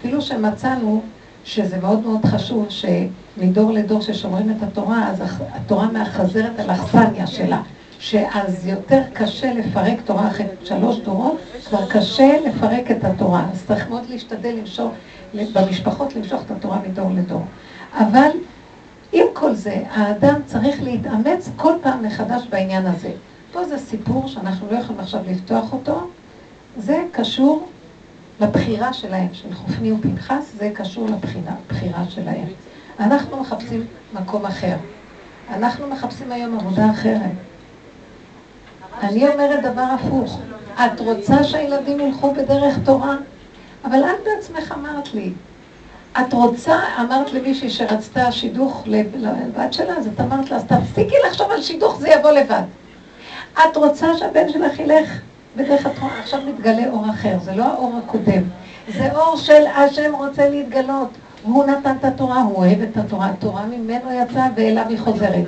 אפילו 0.00 0.20
שמצאנו 0.22 1.02
שזה 1.44 1.76
מאוד 1.82 2.06
מאוד 2.06 2.24
חשוב 2.24 2.66
שמדור 2.68 3.72
לדור 3.72 4.00
ששומרים 4.00 4.50
את 4.50 4.62
התורה, 4.62 5.08
אז 5.08 5.22
התורה 5.52 5.86
מאחזרת 5.92 6.60
על 6.60 6.70
אכסניה 6.70 7.26
שלה. 7.26 7.60
שאז 7.98 8.66
יותר 8.66 9.02
קשה 9.12 9.52
לפרק 9.52 10.00
תורה 10.04 10.28
אחרי 10.28 10.46
שלוש 10.64 10.98
דורות, 10.98 11.36
כבר 11.68 11.90
קשה 11.90 12.36
לפרק 12.46 12.90
את 12.90 13.04
התורה. 13.04 13.46
אז 13.52 13.64
צריך 13.66 13.88
מאוד 13.88 14.02
להשתדל 14.10 14.54
למשוך, 14.60 14.92
במשפחות 15.34 16.16
למשוך 16.16 16.42
את 16.42 16.50
התורה 16.50 16.78
מדור 16.88 17.10
לדור. 17.14 17.42
אבל 17.92 18.28
עם 19.12 19.26
כל 19.32 19.54
זה, 19.54 19.82
האדם 19.90 20.40
צריך 20.46 20.82
להתאמץ 20.82 21.48
כל 21.56 21.72
פעם 21.82 22.02
מחדש 22.02 22.42
בעניין 22.50 22.86
הזה. 22.86 23.12
פה 23.52 23.64
זה 23.64 23.78
סיפור 23.78 24.28
שאנחנו 24.28 24.66
לא 24.70 24.76
יכולים 24.76 25.00
עכשיו 25.00 25.20
לפתוח 25.26 25.72
אותו, 25.72 26.10
זה 26.78 27.02
קשור 27.12 27.68
לבחירה 28.40 28.92
שלהם, 28.92 29.28
של 29.32 29.54
חופני 29.54 29.92
ופנחס, 29.92 30.52
זה 30.58 30.70
קשור 30.74 31.08
לבחירה 31.08 32.04
שלהם. 32.08 32.48
אנחנו 33.00 33.40
מחפשים 33.40 33.86
מקום 34.12 34.46
אחר. 34.46 34.76
אנחנו 35.50 35.86
מחפשים 35.86 36.32
היום 36.32 36.58
עבודה 36.58 36.90
אחרת. 36.90 37.45
אני 39.02 39.28
אומרת 39.28 39.62
דבר 39.62 39.82
הפוך. 39.82 40.40
את 40.74 41.00
רוצה 41.00 41.44
שהילדים 41.44 42.00
ילכו 42.00 42.32
בדרך 42.32 42.78
תורה? 42.84 43.16
אבל 43.84 44.04
את 44.04 44.16
בעצמך 44.24 44.74
אמרת 44.78 45.14
לי, 45.14 45.32
את 46.20 46.32
רוצה, 46.32 46.76
אמרת 47.00 47.32
למישהי 47.32 47.70
שרצתה 47.70 48.32
שידוך 48.32 48.82
לב- 48.86 49.16
לבת 49.16 49.72
שלה, 49.72 49.96
אז 49.96 50.06
את 50.06 50.20
אמרת 50.20 50.50
לה, 50.50 50.56
אז 50.56 50.64
תפסיקי 50.64 51.14
לחשוב 51.26 51.50
על 51.50 51.62
שידוך, 51.62 52.00
זה 52.00 52.08
יבוא 52.08 52.30
לבד. 52.30 52.62
את 53.54 53.76
רוצה 53.76 54.06
שהבן 54.18 54.48
שלך 54.48 54.78
ילך 54.78 55.20
בדרך 55.56 55.86
התורה, 55.86 56.10
עכשיו 56.20 56.40
מתגלה 56.46 56.88
אור 56.90 57.10
אחר, 57.10 57.38
זה 57.42 57.54
לא 57.54 57.64
האור 57.64 58.00
הקודם, 58.04 58.42
זה 58.88 59.12
אור 59.12 59.36
של 59.36 59.66
השם 59.66 60.14
רוצה 60.14 60.48
להתגלות. 60.48 61.08
הוא 61.42 61.64
נתן 61.64 61.96
את 62.00 62.04
התורה, 62.04 62.40
הוא 62.42 62.56
אוהב 62.56 62.82
את 62.82 62.96
התורה, 62.96 63.26
התורה 63.26 63.62
ממנו 63.66 64.12
יצאה 64.12 64.48
ואליו 64.56 64.84
היא 64.88 64.98
חוזרת. 64.98 65.44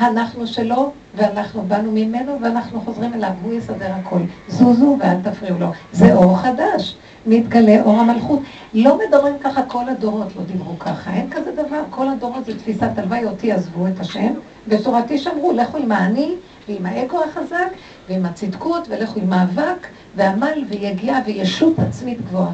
אנחנו 0.00 0.46
שלו, 0.46 0.92
ואנחנו 1.14 1.62
באנו 1.62 1.90
ממנו, 1.92 2.38
ואנחנו 2.42 2.80
חוזרים 2.80 3.14
אליו, 3.14 3.30
הוא 3.42 3.52
יסדר 3.52 3.92
הכל. 3.92 4.18
זוזו 4.48 4.96
ואל 5.00 5.16
תפריעו 5.22 5.58
לו. 5.58 5.66
זה 5.92 6.14
אור 6.14 6.36
חדש, 6.36 6.96
מתגלה 7.26 7.82
אור 7.82 8.00
המלכות. 8.00 8.40
לא 8.74 8.98
מדברים 8.98 9.34
ככה 9.38 9.62
כל 9.62 9.88
הדורות, 9.88 10.36
לא 10.36 10.42
דיברו 10.42 10.78
ככה, 10.78 11.14
אין 11.14 11.30
כזה 11.30 11.52
דבר. 11.52 11.82
כל 11.90 12.08
הדורות 12.08 12.44
זה 12.44 12.58
תפיסת 12.58 12.90
הלוואי 12.96 13.24
אותי 13.24 13.52
עזבו 13.52 13.86
את 13.86 14.00
השם, 14.00 14.32
ותורתי 14.68 15.18
שמרו, 15.18 15.52
לכו 15.52 15.76
עם 15.76 15.92
האני 15.92 16.34
ועם 16.68 16.86
האגו 16.86 17.18
החזק, 17.24 17.68
ועם 18.08 18.26
הצדקות, 18.26 18.88
ולכו 18.90 19.20
עם 19.20 19.30
מאבק, 19.30 19.86
ועמל 20.16 20.64
ויגיעה 20.68 21.20
וישות 21.26 21.78
עצמית 21.78 22.20
גבוהה. 22.20 22.52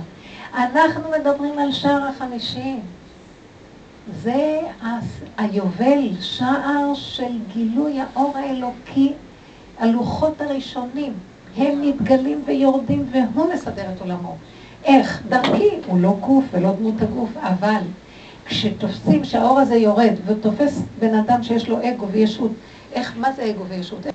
אנחנו 0.55 1.03
מדברים 1.19 1.59
על 1.59 1.73
שער 1.73 2.09
החמישים. 2.09 2.81
זה 4.13 4.61
היובל, 5.37 6.09
שער 6.21 6.95
של 6.95 7.39
גילוי 7.53 8.01
האור 8.01 8.33
האלוקי, 8.37 9.13
הלוחות 9.79 10.41
הראשונים. 10.41 11.13
הם 11.57 11.81
מתגלים 11.81 12.43
ויורדים 12.47 13.07
והוא 13.13 13.55
מסדר 13.55 13.85
את 13.97 14.01
עולמו. 14.01 14.37
איך? 14.85 15.23
דרכי, 15.29 15.71
הוא 15.87 16.01
לא 16.01 16.17
גוף 16.21 16.45
ולא 16.53 16.73
דמות 16.73 17.03
הגוף, 17.03 17.31
אבל 17.37 17.81
כשתופסים 18.47 19.25
שהאור 19.25 19.61
הזה 19.61 19.77
יורד 19.77 20.15
ותופס 20.27 20.83
בן 20.99 21.15
אדם 21.15 21.43
שיש 21.43 21.69
לו 21.69 21.79
אגו 21.89 22.09
וישות, 22.09 22.51
איך, 22.93 23.15
מה 23.17 23.33
זה 23.33 23.51
אגו 23.51 23.65
וישות? 23.69 24.07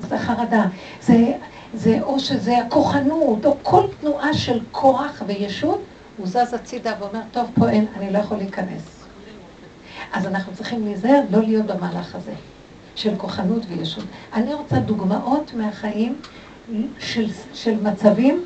זה 0.00 0.18
חרדה, 0.18 0.64
זה, 1.02 1.32
זה 1.74 1.98
או 2.02 2.20
שזה 2.20 2.58
הכוחנות, 2.58 3.46
או 3.46 3.56
כל 3.62 3.82
תנועה 4.00 4.34
של 4.34 4.60
כוח 4.70 5.22
וישות, 5.26 5.80
הוא 6.16 6.26
זז 6.26 6.54
הצידה 6.54 6.92
ואומר, 7.00 7.20
טוב, 7.30 7.50
פה 7.54 7.68
אין, 7.68 7.86
אני 7.96 8.12
לא 8.12 8.18
יכול 8.18 8.36
להיכנס. 8.36 8.95
אז 10.12 10.26
אנחנו 10.26 10.52
צריכים 10.54 10.84
להיזהר 10.84 11.20
לא 11.30 11.42
להיות 11.42 11.66
במהלך 11.66 12.14
הזה 12.14 12.32
של 12.94 13.16
כוחנות 13.16 13.62
וישות. 13.68 14.04
אני 14.32 14.54
רוצה 14.54 14.76
דוגמאות 14.76 15.54
מהחיים 15.54 16.16
של, 16.98 17.26
של 17.54 17.82
מצבים 17.82 18.44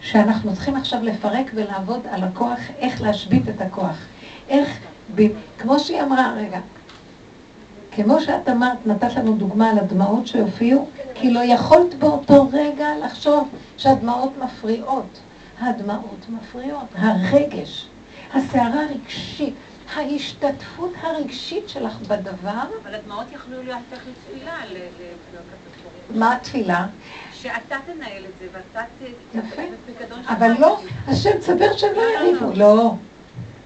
שאנחנו 0.00 0.54
צריכים 0.54 0.76
עכשיו 0.76 1.02
לפרק 1.02 1.50
ולעבוד 1.54 2.00
על 2.10 2.24
הכוח, 2.24 2.58
איך 2.78 3.02
להשבית 3.02 3.48
את 3.48 3.60
הכוח. 3.60 3.96
איך, 4.48 4.78
ב, 5.14 5.26
כמו 5.58 5.78
שהיא 5.78 6.02
אמרה, 6.02 6.34
רגע, 6.36 6.60
כמו 7.92 8.20
שאת 8.20 8.48
אמרת, 8.48 8.86
נתת 8.86 9.14
לנו 9.16 9.32
דוגמה 9.32 9.70
על 9.70 9.78
הדמעות 9.78 10.26
שהופיעו, 10.26 10.88
כי 11.14 11.30
לא 11.30 11.40
יכולת 11.40 11.94
באותו 11.94 12.48
רגע 12.52 12.88
לחשוב 13.04 13.48
שהדמעות 13.76 14.32
מפריעות. 14.44 15.18
הדמעות 15.60 16.26
מפריעות, 16.28 16.86
הרגש, 16.94 17.88
הסערה 18.34 18.84
הרגשית, 18.84 19.54
ההשתתפות 19.94 20.92
הרגשית 21.00 21.68
שלך 21.68 21.98
בדבר, 22.08 22.62
אבל 22.82 22.94
הדמעות 22.94 23.26
יכלו 23.32 23.62
להפך 23.62 24.02
לתפילה, 24.06 24.56
מה 26.10 26.36
התפילה? 26.36 26.86
שאתה 27.32 27.76
תנהל 27.86 28.24
את 28.24 28.30
זה 28.40 28.46
ואתה 28.52 28.82
ת... 28.82 29.02
יפה. 29.34 29.62
בפיקדון 29.72 30.22
שלך. 30.22 30.32
אבל 30.32 30.50
לא, 30.58 30.80
השם 31.06 31.38
תסבר 31.38 31.76
שהם 31.76 31.94
לא 31.96 32.02
יריבו. 32.02 32.52
לא. 32.54 32.94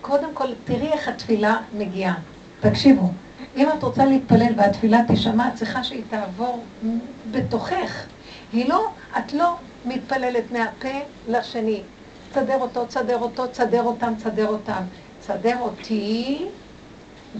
קודם 0.00 0.34
כל, 0.34 0.48
תראי 0.64 0.92
איך 0.92 1.08
התפילה 1.08 1.56
מגיעה. 1.72 2.14
תקשיבו, 2.60 3.10
אם 3.56 3.68
את 3.78 3.82
רוצה 3.82 4.04
להתפלל 4.04 4.52
והתפילה 4.56 4.98
תישמע, 5.06 5.48
את 5.48 5.54
צריכה 5.54 5.84
שהיא 5.84 6.02
תעבור 6.10 6.64
בתוכך. 7.30 8.06
היא 8.52 8.68
לא, 8.68 8.86
את 9.18 9.32
לא 9.32 9.56
מתפללת 9.84 10.52
מהפה 10.52 10.98
לשני. 11.28 11.82
תסדר 12.32 12.56
אותו, 12.60 12.84
תסדר 12.86 13.18
אותו, 13.18 13.46
תסדר 13.46 13.82
אותם, 13.82 14.14
תסדר 14.14 14.46
אותם. 14.46 14.82
תסדר 15.22 15.56
אותי, 15.60 16.38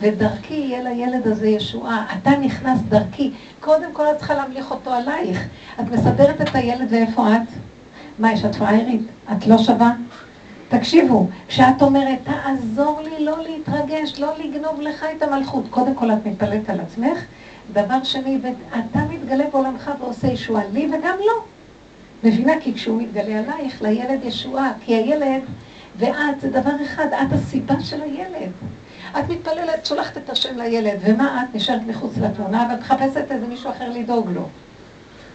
ודרכי 0.01 0.55
יהיה 0.55 0.83
לילד 0.83 1.26
הזה 1.26 1.49
ישועה. 1.49 2.07
אתה 2.18 2.30
נכנס 2.30 2.78
דרכי. 2.89 3.30
קודם 3.61 3.93
כל 3.93 4.05
את 4.12 4.18
צריכה 4.18 4.35
להמליך 4.35 4.70
אותו 4.70 4.93
עלייך. 4.93 5.49
את 5.80 5.91
מסדרת 5.91 6.41
את 6.41 6.55
הילד 6.55 6.87
ואיפה 6.91 7.37
את? 7.37 7.49
מה, 8.18 8.33
יש 8.33 8.45
את 8.45 8.55
פריירית? 8.55 9.03
את 9.33 9.47
לא 9.47 9.59
שווה? 9.59 9.93
תקשיבו, 10.68 11.28
כשאת 11.49 11.83
אומרת, 11.83 12.18
תעזור 12.24 13.01
לי 13.01 13.24
לא 13.24 13.37
להתרגש, 13.43 14.20
לא 14.20 14.33
לגנוב 14.39 14.80
לך 14.80 15.07
את 15.16 15.22
המלכות. 15.22 15.64
קודם 15.70 15.95
כל 15.95 16.11
את 16.11 16.26
מתפלאת 16.26 16.70
על 16.70 16.80
עצמך, 16.80 17.18
דבר 17.72 18.05
שני, 18.05 18.39
אתה 18.70 18.99
מתגלה 19.11 19.45
בעולמך 19.53 19.91
ועושה 20.01 20.26
ישועה 20.26 20.62
לי 20.72 20.87
וגם 20.87 21.16
לו. 21.18 21.43
מבינה? 22.24 22.53
כי 22.61 22.74
כשהוא 22.74 23.03
מתגלה 23.03 23.39
עלייך, 23.39 23.83
לילד 23.83 24.24
ישועה, 24.24 24.72
כי 24.85 24.95
הילד 24.95 25.43
ואת 25.97 26.40
זה 26.40 26.51
דבר 26.51 26.70
אחד, 26.84 27.07
את 27.07 27.32
הסיבה 27.32 27.74
של 27.80 28.03
הילד. 28.03 28.51
את 29.18 29.28
מתפללת, 29.28 29.86
שולחת 29.86 30.16
את 30.16 30.30
השם 30.30 30.59
לילד, 30.59 30.99
ומה 31.01 31.45
את 31.45 31.55
נשארת 31.55 31.80
מחוץ 31.86 32.18
לתמונה, 32.18 32.68
ואת 32.70 32.80
מחפשת 32.80 33.30
איזה 33.30 33.47
מישהו 33.47 33.70
אחר 33.70 33.90
לדאוג 33.90 34.30
לו. 34.34 34.49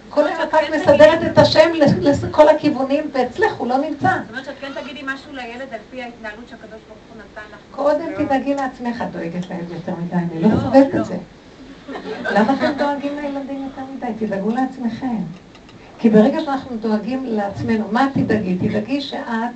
כל 0.09 0.27
היום 0.27 0.41
את 0.43 0.53
רק 0.53 0.69
מסדרת 0.75 1.31
את 1.31 1.37
השם 1.37 1.69
לכל 2.01 2.49
הכיוונים, 2.49 3.03
ואצלך 3.13 3.53
הוא 3.57 3.67
לא 3.67 3.77
נמצא. 3.77 4.09
זאת 4.09 4.29
אומרת 4.29 4.45
שאת 4.45 4.53
כן 4.61 4.71
תגידי 4.81 5.01
משהו 5.05 5.33
לילד 5.33 5.67
על 5.73 5.79
פי 5.91 6.03
ההתנהלות 6.03 6.47
שהקדוש 6.49 6.69
ברוך 6.87 6.99
הוא 7.13 7.17
נתן 7.17 7.41
לך. 7.51 7.57
קודם 7.71 8.25
תדאגי 8.25 8.55
לעצמך, 8.55 9.01
את 9.01 9.11
דואגת 9.11 9.49
לילד 9.49 9.71
יותר 9.71 9.93
מדי, 10.01 10.15
אני 10.15 10.41
לא 10.41 10.49
סובלת 10.61 10.95
את 10.95 11.05
זה. 11.05 11.17
למה 12.31 12.53
אתם 12.53 12.71
דואגים 12.77 13.15
לילדים 13.15 13.63
יותר 13.63 13.81
מדי? 13.95 14.25
תדאגו 14.25 14.49
לעצמכם. 14.49 15.17
כי 15.99 16.09
ברגע 16.09 16.39
שאנחנו 16.41 16.77
דואגים 16.77 17.25
לעצמנו, 17.25 17.87
מה 17.91 18.07
תדאגי? 18.13 18.55
תדאגי 18.55 19.01
שאת 19.01 19.53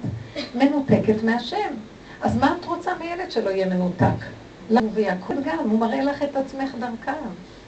מנותקת 0.56 1.24
מהשם. 1.24 1.74
אז 2.22 2.38
מה 2.38 2.56
את 2.60 2.66
רוצה 2.66 2.92
מילד 3.00 3.32
שלא 3.32 3.50
יהיה 3.50 3.66
מנותק? 3.66 4.06
הוא 4.70 4.80
ויעקב 4.94 5.34
גם, 5.46 5.70
הוא 5.70 5.80
מראה 5.80 6.04
לך 6.04 6.24
את 6.24 6.36
עצמך 6.36 6.76
דרכם. 6.80 7.12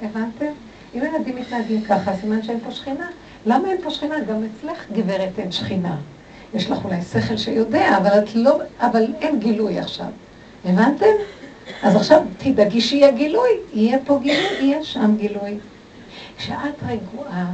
הבנתם? 0.01 0.51
אם 0.95 1.01
ילדים 1.03 1.36
מתנהגים 1.36 1.82
ככה, 1.82 2.15
סימן 2.21 2.43
שאין 2.43 2.59
פה 2.65 2.71
שכינה. 2.71 3.07
למה 3.45 3.71
אין 3.71 3.78
פה 3.84 3.89
שכינה? 3.89 4.19
גם 4.19 4.43
אצלך, 4.43 4.86
גברת, 4.91 5.39
אין 5.39 5.51
שכינה. 5.51 5.97
יש 6.53 6.71
לך 6.71 6.86
אולי 6.86 7.01
שכל 7.01 7.38
שיודע, 7.38 7.97
אבל 7.97 8.19
את 8.19 8.36
לא, 8.36 8.59
אבל 8.80 9.13
אין 9.21 9.39
גילוי 9.39 9.80
עכשיו. 9.80 10.07
הבנתם? 10.65 11.05
אז 11.84 11.95
עכשיו 11.95 12.21
תדאגי 12.38 12.82
שיהיה 12.82 13.11
גילוי, 13.11 13.49
יהיה 13.74 13.97
פה 14.05 14.19
גילוי, 14.21 14.57
יהיה 14.59 14.84
שם 14.84 15.15
גילוי. 15.17 15.57
כשאת 16.38 16.76
רגועה, 16.88 17.45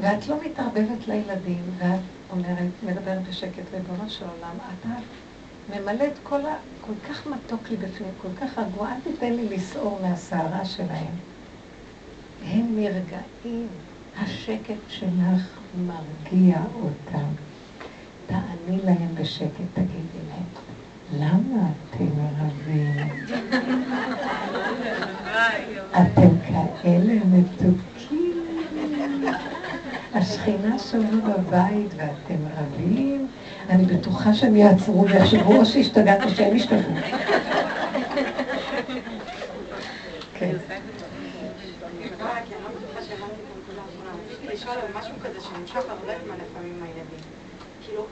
ואת 0.00 0.28
לא 0.28 0.36
מתערבבת 0.44 1.08
לילדים, 1.08 1.62
ואת 1.78 2.00
אומרת, 2.32 2.72
מדברת 2.82 3.28
בשקט, 3.28 3.62
ריבונו 3.74 4.10
של 4.10 4.24
עולם, 4.24 4.56
אתה 4.56 4.88
ממלא 5.68 6.04
את 6.04 6.18
כל 6.22 6.46
ה... 6.46 6.56
כל 6.80 6.92
כך 7.08 7.26
מתוק 7.26 7.70
לי 7.70 7.76
בפנים, 7.76 8.10
כל 8.22 8.28
כך 8.40 8.58
רגוע, 8.58 8.88
אל 8.88 9.00
תיתן 9.04 9.32
לי 9.32 9.48
לסעור 9.56 9.98
מהסערה 10.02 10.64
שלהם. 10.64 11.14
הם 12.44 12.76
נרגעים, 12.76 13.68
השקט 14.18 14.74
שלך 14.88 15.58
מרגיע 15.86 16.58
אותם. 16.74 17.26
תעני 18.26 18.78
להם 18.84 19.14
בשקט, 19.14 19.68
תגידי 19.72 20.22
להם, 20.28 20.48
למה 21.12 21.68
אתם 21.90 22.08
רבים? 22.38 23.08
אתם 26.02 26.28
כאלה 26.82 27.14
מתוקים. 27.24 27.91
השכינה 30.14 30.78
שלנו 30.78 31.22
בבית 31.22 31.94
ואתם 31.96 32.40
רבים, 32.58 33.28
אני 33.68 33.84
בטוחה 33.84 34.34
שהם 34.34 34.56
יעצרו 34.56 35.06
ויחשבו 35.08 35.56
או 35.56 35.66
שהשתגעת 35.66 36.22
או 36.24 36.30
שהם 36.30 36.56
השתגעו. 36.56 36.94
כן. 40.34 40.56
הילדים. 46.82 47.20
כאילו, 47.86 48.06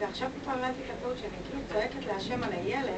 ועכשיו 0.00 0.28
פתאום 0.40 0.54
הבנתי 0.54 0.80
את 0.84 0.90
הטעות 0.98 1.14
שאני 1.18 1.30
כאילו 1.48 1.62
צועקת 1.72 2.12
להשם 2.12 2.42
על 2.42 2.50
הילד, 2.52 2.90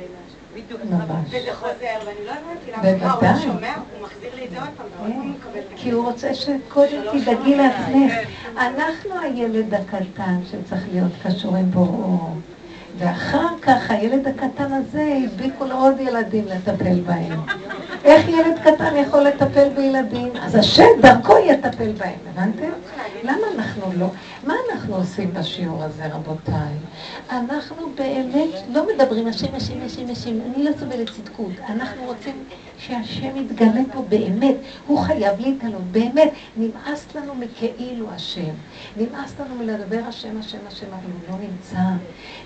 בדיוק, 0.54 0.80
וזה 1.26 1.54
חוזר, 1.54 2.06
ואני 2.06 2.26
לא 2.26 2.32
הבנתי 2.32 2.96
למה, 2.96 3.12
הוא 3.12 3.40
שומע, 3.42 3.74
הוא 3.74 4.02
מחזיר 4.02 4.34
לי 4.34 4.44
את 4.44 4.50
זה 4.50 4.58
עוד 4.58 4.68
פעם, 4.76 4.86
ועוד 4.98 5.12
פעם 5.12 5.30
מקבל 5.30 5.58
את 5.58 5.64
כי 5.76 5.90
הוא 5.90 6.04
רוצה 6.04 6.34
שקודם 6.34 7.02
תדאגי 7.12 7.56
לעצמך. 7.56 8.12
אנחנו 8.56 9.20
הילד 9.22 9.74
הקטן 9.74 10.40
שצריך 10.50 10.82
להיות 10.92 11.12
קשור 11.22 11.56
עם 11.56 11.70
בוראו. 11.70 12.18
ואחר 12.98 13.58
כך 13.62 13.90
הילד 13.90 14.28
הקטן 14.28 14.72
הזה 14.72 15.18
הדביקו 15.24 15.64
לו 15.64 15.76
עוד 15.76 16.00
ילדים 16.00 16.44
לטפל 16.46 17.00
בהם. 17.00 17.40
איך 18.04 18.28
ילד 18.28 18.58
קטן 18.64 18.96
יכול 18.96 19.20
לטפל 19.20 19.68
בילדים? 19.68 20.32
אז 20.42 20.54
השם 20.54 20.88
דרכו 21.00 21.38
יטפל 21.38 21.92
בהם, 21.92 22.18
הבנתם? 22.30 22.70
למה 23.22 23.46
אנחנו 23.54 23.92
לא? 23.96 24.06
מה 24.46 24.54
אנחנו 24.72 24.96
עושים 24.96 25.34
בשיעור 25.34 25.82
הזה, 25.84 26.06
רבותיי? 26.06 26.74
אנחנו 27.30 27.88
באמת 27.94 28.48
לא 28.72 28.86
מדברים 28.94 29.26
השם, 29.26 29.54
השם, 29.54 29.74
השם, 29.86 30.10
השם. 30.10 30.30
אני 30.40 30.64
לא 30.64 30.70
סובלת 30.78 31.10
צדקות. 31.10 31.52
אנחנו 31.68 32.04
רוצים 32.04 32.44
שהשם 32.78 33.36
יתגלה 33.36 33.80
פה 33.92 34.02
באמת. 34.08 34.54
הוא 34.86 34.98
חייב 34.98 35.40
להתגלות, 35.40 35.82
באמת. 35.92 36.32
נמאס 36.56 37.06
לנו 37.14 37.34
מכאילו 37.34 38.10
השם. 38.10 38.54
נמאס 38.96 39.34
לנו 39.40 39.54
מלדבר 39.54 40.00
השם, 40.08 40.38
השם, 40.38 40.58
השם, 40.66 40.86
אבל 40.86 41.10
הוא 41.12 41.38
לא 41.38 41.44
נמצא. 41.46 41.78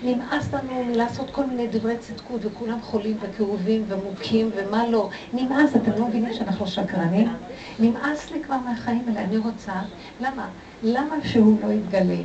נמאס 0.03 0.53
לנו 0.53 0.83
מלעשות 0.85 1.29
כל 1.29 1.45
מיני 1.45 1.67
דברי 1.67 1.97
צדקות, 1.97 2.45
וכולם 2.45 2.81
חולים 2.81 3.17
וכאובים 3.21 3.83
ומוכים 3.87 4.49
ומה 4.55 4.87
לא. 4.87 5.09
נמאס, 5.33 5.75
אתם 5.75 5.91
לא 5.91 6.07
מבינים 6.07 6.33
שאנחנו 6.33 6.67
שקרנים? 6.67 7.33
נמאס 7.79 8.31
לי 8.31 8.43
כבר 8.43 8.57
מהחיים 8.57 9.03
האלה. 9.07 9.19
אני 9.23 9.37
רוצה, 9.37 9.73
למה? 10.21 10.47
למה 10.83 11.15
שהוא 11.23 11.57
לא 11.63 11.71
יתגלה? 11.71 12.17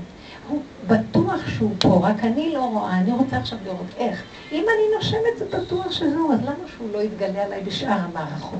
הוא 0.48 0.60
בטוח 0.86 1.48
שהוא 1.48 1.70
פה, 1.78 2.00
רק 2.02 2.24
אני 2.24 2.52
לא 2.54 2.64
רואה, 2.64 2.98
אני 2.98 3.12
רוצה 3.12 3.36
עכשיו 3.36 3.58
לראות 3.64 3.86
איך. 3.98 4.22
אם 4.52 4.64
אני 4.64 4.96
נושמת 4.96 5.38
זה 5.38 5.58
בטוח 5.58 5.92
שזהו, 5.92 6.32
אז 6.32 6.40
למה 6.42 6.68
שהוא 6.76 6.88
לא 6.92 7.02
יתגלה 7.02 7.44
עליי 7.44 7.62
בשאר 7.62 7.98
המערכות? 8.00 8.58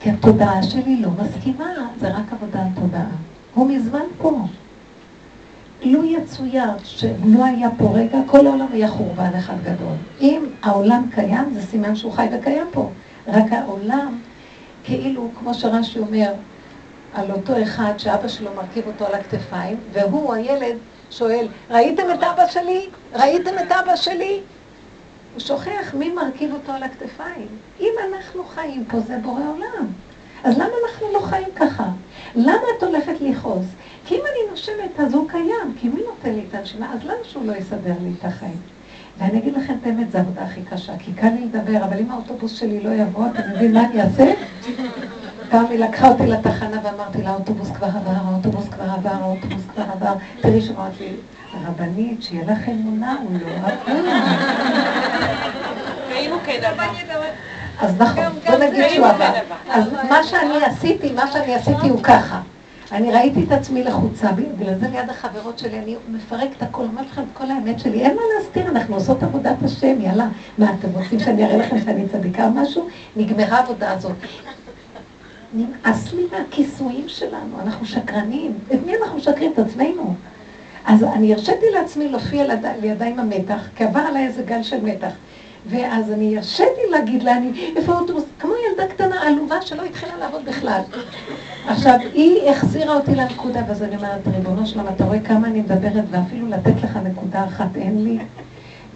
כי 0.00 0.10
התודעה 0.10 0.62
שלי 0.62 0.96
לא 1.00 1.08
מסכימה, 1.10 1.72
זה 2.00 2.08
רק 2.08 2.32
עבודת 2.32 2.60
תודעה. 2.74 3.06
הוא 3.54 3.70
מזמן 3.70 4.04
פה. 4.18 4.38
לו 5.82 6.04
יצויר 6.04 6.70
שלא 6.84 7.44
היה 7.44 7.68
פה 7.78 7.90
רגע, 7.94 8.18
כל 8.26 8.46
העולם 8.46 8.66
היה 8.72 8.88
חורבן 8.88 9.34
אחד 9.38 9.54
גדול. 9.62 9.94
אם 10.20 10.44
העולם 10.62 11.02
קיים, 11.14 11.54
זה 11.54 11.62
סימן 11.62 11.96
שהוא 11.96 12.12
חי 12.12 12.26
וקיים 12.38 12.66
פה. 12.72 12.90
רק 13.28 13.52
העולם, 13.52 14.18
כאילו, 14.84 15.30
כמו 15.38 15.54
שרש"י 15.54 15.98
אומר, 15.98 16.32
על 17.16 17.30
אותו 17.30 17.62
אחד 17.62 17.92
שאבא 17.98 18.28
שלו 18.28 18.54
מרכיב 18.54 18.86
אותו 18.86 19.06
על 19.06 19.14
הכתפיים, 19.14 19.76
והוא, 19.92 20.34
הילד, 20.34 20.76
שואל, 21.10 21.48
ראיתם 21.70 22.02
את 22.14 22.22
אבא 22.22 22.46
שלי? 22.46 22.88
ראיתם 23.14 23.50
את 23.66 23.72
אבא 23.72 23.96
שלי? 23.96 24.40
הוא 25.32 25.40
שוכח 25.40 25.94
מי 25.94 26.10
מרכיב 26.10 26.52
אותו 26.52 26.72
על 26.72 26.82
הכתפיים. 26.82 27.48
אם 27.80 27.92
אנחנו 28.08 28.44
חיים 28.44 28.84
פה, 28.84 29.00
זה 29.00 29.18
בורא 29.22 29.40
עולם. 29.48 29.86
אז 30.44 30.58
למה 30.58 30.72
אנחנו 30.86 31.12
לא 31.12 31.20
חיים 31.20 31.48
ככה? 31.56 31.86
למה 32.34 32.62
את 32.78 32.82
הולכת 32.82 33.20
לכעוס? 33.20 33.66
כי 34.06 34.14
אם 34.14 34.20
אני 34.20 34.50
נושמת, 34.50 35.00
אז 35.00 35.14
הוא 35.14 35.28
קיים, 35.28 35.74
כי 35.80 35.88
מי 35.88 36.02
נותן 36.06 36.34
לי 36.34 36.44
את 36.48 36.54
הנשימה? 36.54 36.92
אז 36.92 37.04
למה 37.04 37.24
שהוא 37.24 37.46
לא 37.46 37.52
יסדר 37.52 37.94
לי 38.02 38.10
את 38.18 38.24
החיים? 38.24 38.75
ואני 39.18 39.38
אגיד 39.38 39.54
לכם 39.56 39.74
את 39.82 39.86
האמת, 39.86 40.10
זו 40.12 40.18
העבודה 40.18 40.42
הכי 40.42 40.62
קשה, 40.62 40.92
כי 40.98 41.12
קל 41.12 41.28
לי 41.28 41.44
לדבר, 41.44 41.84
אבל 41.84 41.98
אם 41.98 42.10
האוטובוס 42.10 42.52
שלי 42.58 42.80
לא 42.80 42.90
יבוא, 42.90 43.26
אתם 43.26 43.50
יודעים 43.50 43.72
מה 43.72 43.84
אני 43.84 44.00
אעשה? 44.00 44.32
פעם 45.50 45.66
היא 45.70 45.78
לקחה 45.78 46.08
אותי 46.08 46.26
לתחנה 46.26 46.80
ואמרתי 46.82 47.22
לה, 47.22 47.30
האוטובוס 47.30 47.70
כבר 47.70 47.86
עבר, 47.86 48.10
האוטובוס 48.24 48.68
כבר 48.68 48.84
עבר, 48.84 49.10
האוטובוס 49.10 49.62
כבר 49.74 49.82
עבר. 49.92 50.12
תראי 50.40 50.60
שאמרת 50.60 51.00
לי, 51.00 51.12
רבנית, 51.66 52.22
שיהיה 52.22 52.44
לך 52.44 52.68
אמונה, 52.68 53.16
הוא 53.22 53.38
לא 53.40 53.46
עבר. 53.56 54.00
ואם 56.10 56.30
הוא 56.32 56.40
כן 56.46 56.60
עבר? 56.64 56.84
אז 57.80 58.00
נכון, 58.00 58.38
בוא 58.46 58.56
נגיד 58.56 58.84
שהוא 58.88 59.06
עבר. 59.06 59.32
אז 59.70 59.84
מה 60.10 60.24
שאני 60.24 60.64
עשיתי, 60.64 61.12
מה 61.12 61.32
שאני 61.32 61.54
עשיתי 61.54 61.88
הוא 61.88 62.02
ככה. 62.02 62.40
אני 62.92 63.12
ראיתי 63.12 63.44
את 63.44 63.52
עצמי 63.52 63.84
לחוצה, 63.84 64.32
בגלל 64.32 64.78
זה 64.78 64.88
ליד 64.88 65.10
החברות 65.10 65.58
שלי, 65.58 65.78
אני 65.78 65.96
מפרקת 66.08 66.62
הכל, 66.62 66.82
אומרת 66.82 67.06
לכם 67.06 67.22
את 67.22 67.36
כל 67.38 67.50
האמת 67.50 67.80
שלי, 67.80 68.02
אין 68.02 68.16
מה 68.16 68.22
להסתיר, 68.36 68.68
אנחנו 68.68 68.94
עושות 68.94 69.22
עבודת 69.22 69.56
השם, 69.64 70.00
יאללה. 70.00 70.28
מה, 70.58 70.74
אתם 70.78 70.88
רוצים 70.94 71.20
שאני 71.20 71.44
אראה 71.44 71.56
לכם 71.56 71.76
שאני 71.84 72.08
צדיקה 72.08 72.46
או 72.46 72.50
משהו? 72.50 72.88
נגמרה 73.16 73.58
העבודה 73.58 73.92
הזאת. 73.92 74.16
נמאס 75.54 76.12
לי 76.12 76.22
מהכיסויים 76.32 77.08
שלנו, 77.08 77.60
אנחנו 77.62 77.86
שקרנים. 77.86 78.58
את 78.74 78.78
מי 78.86 78.96
אנחנו 78.96 79.16
משקרים? 79.18 79.52
את 79.52 79.58
עצמנו. 79.58 80.14
אז 80.86 81.04
אני 81.04 81.32
הרשיתי 81.32 81.66
לעצמי 81.72 82.08
להופיע 82.08 82.44
לידה 82.80 83.04
עם 83.04 83.18
המתח, 83.18 83.68
כי 83.76 83.84
עבר 83.84 84.00
עליי 84.00 84.26
איזה 84.26 84.42
גל 84.42 84.62
של 84.62 84.82
מתח. 84.82 85.12
ואז 85.68 86.12
אני 86.12 86.36
הרשיתי 86.36 86.80
להגיד 86.90 87.22
לה, 87.22 87.36
אני, 87.36 87.72
איפה 87.76 87.92
האוטובוס? 87.92 88.24
כמו 88.40 88.52
ילדה 88.70 88.86
קטנה 88.86 89.22
עלובה 89.22 89.62
שלא 89.62 89.82
התחילה 89.82 90.16
לעבוד 90.16 90.44
בכלל. 90.44 90.80
עכשיו, 91.66 91.98
היא 92.12 92.50
החזירה 92.50 92.94
אותי 92.94 93.14
לנקודה, 93.14 93.60
ואז 93.68 93.82
אני 93.82 93.96
אומרת, 93.96 94.28
ריבונו 94.36 94.66
שלמה, 94.66 94.90
אתה 94.90 95.04
רואה 95.04 95.20
כמה 95.20 95.48
אני 95.48 95.60
מדברת, 95.60 96.04
ואפילו 96.10 96.48
לתת 96.48 96.82
לך 96.82 96.96
נקודה 96.96 97.44
אחת 97.44 97.76
אין 97.76 98.04
לי? 98.04 98.18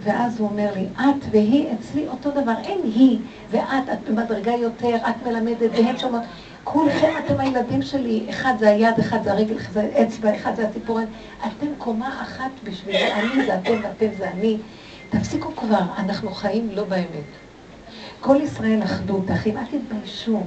ואז 0.03 0.39
הוא 0.39 0.49
אומר 0.49 0.69
לי, 0.75 0.85
את 0.95 1.25
והיא 1.31 1.67
אצלי 1.73 2.07
אותו 2.07 2.31
דבר, 2.31 2.53
אין 2.63 2.79
היא 2.83 3.19
ואת, 3.51 3.89
את 3.93 4.09
במדרגה 4.09 4.51
יותר, 4.51 4.95
את 4.95 5.27
מלמדת, 5.27 5.69
והן 5.73 5.97
שומעות. 5.97 6.23
כולכם 6.63 7.11
אתם 7.25 7.39
הילדים 7.39 7.81
שלי, 7.81 8.25
אחד 8.29 8.53
זה 8.59 8.69
היד, 8.69 8.99
אחד 8.99 9.23
זה 9.23 9.31
הרגל, 9.31 9.57
אחד 9.57 9.73
זה 9.73 9.81
האצבע, 9.81 10.35
אחד 10.35 10.55
זה 10.55 10.67
הציפורן. 10.67 11.05
אתם 11.39 11.67
קומה 11.77 12.21
אחת 12.21 12.51
בשבילי, 12.63 13.13
אני 13.13 13.45
זה 13.45 13.55
אתם 13.55 13.73
ואתם 13.83 14.07
זה 14.17 14.29
אני. 14.29 14.57
תפסיקו 15.11 15.55
כבר, 15.55 15.81
אנחנו 15.97 16.31
חיים 16.31 16.69
לא 16.73 16.83
באמת. 16.83 17.31
כל 18.21 18.37
ישראל 18.43 18.83
אחדות, 18.83 19.31
אחים, 19.31 19.57
אל 19.57 19.63
תתביישו. 19.65 20.43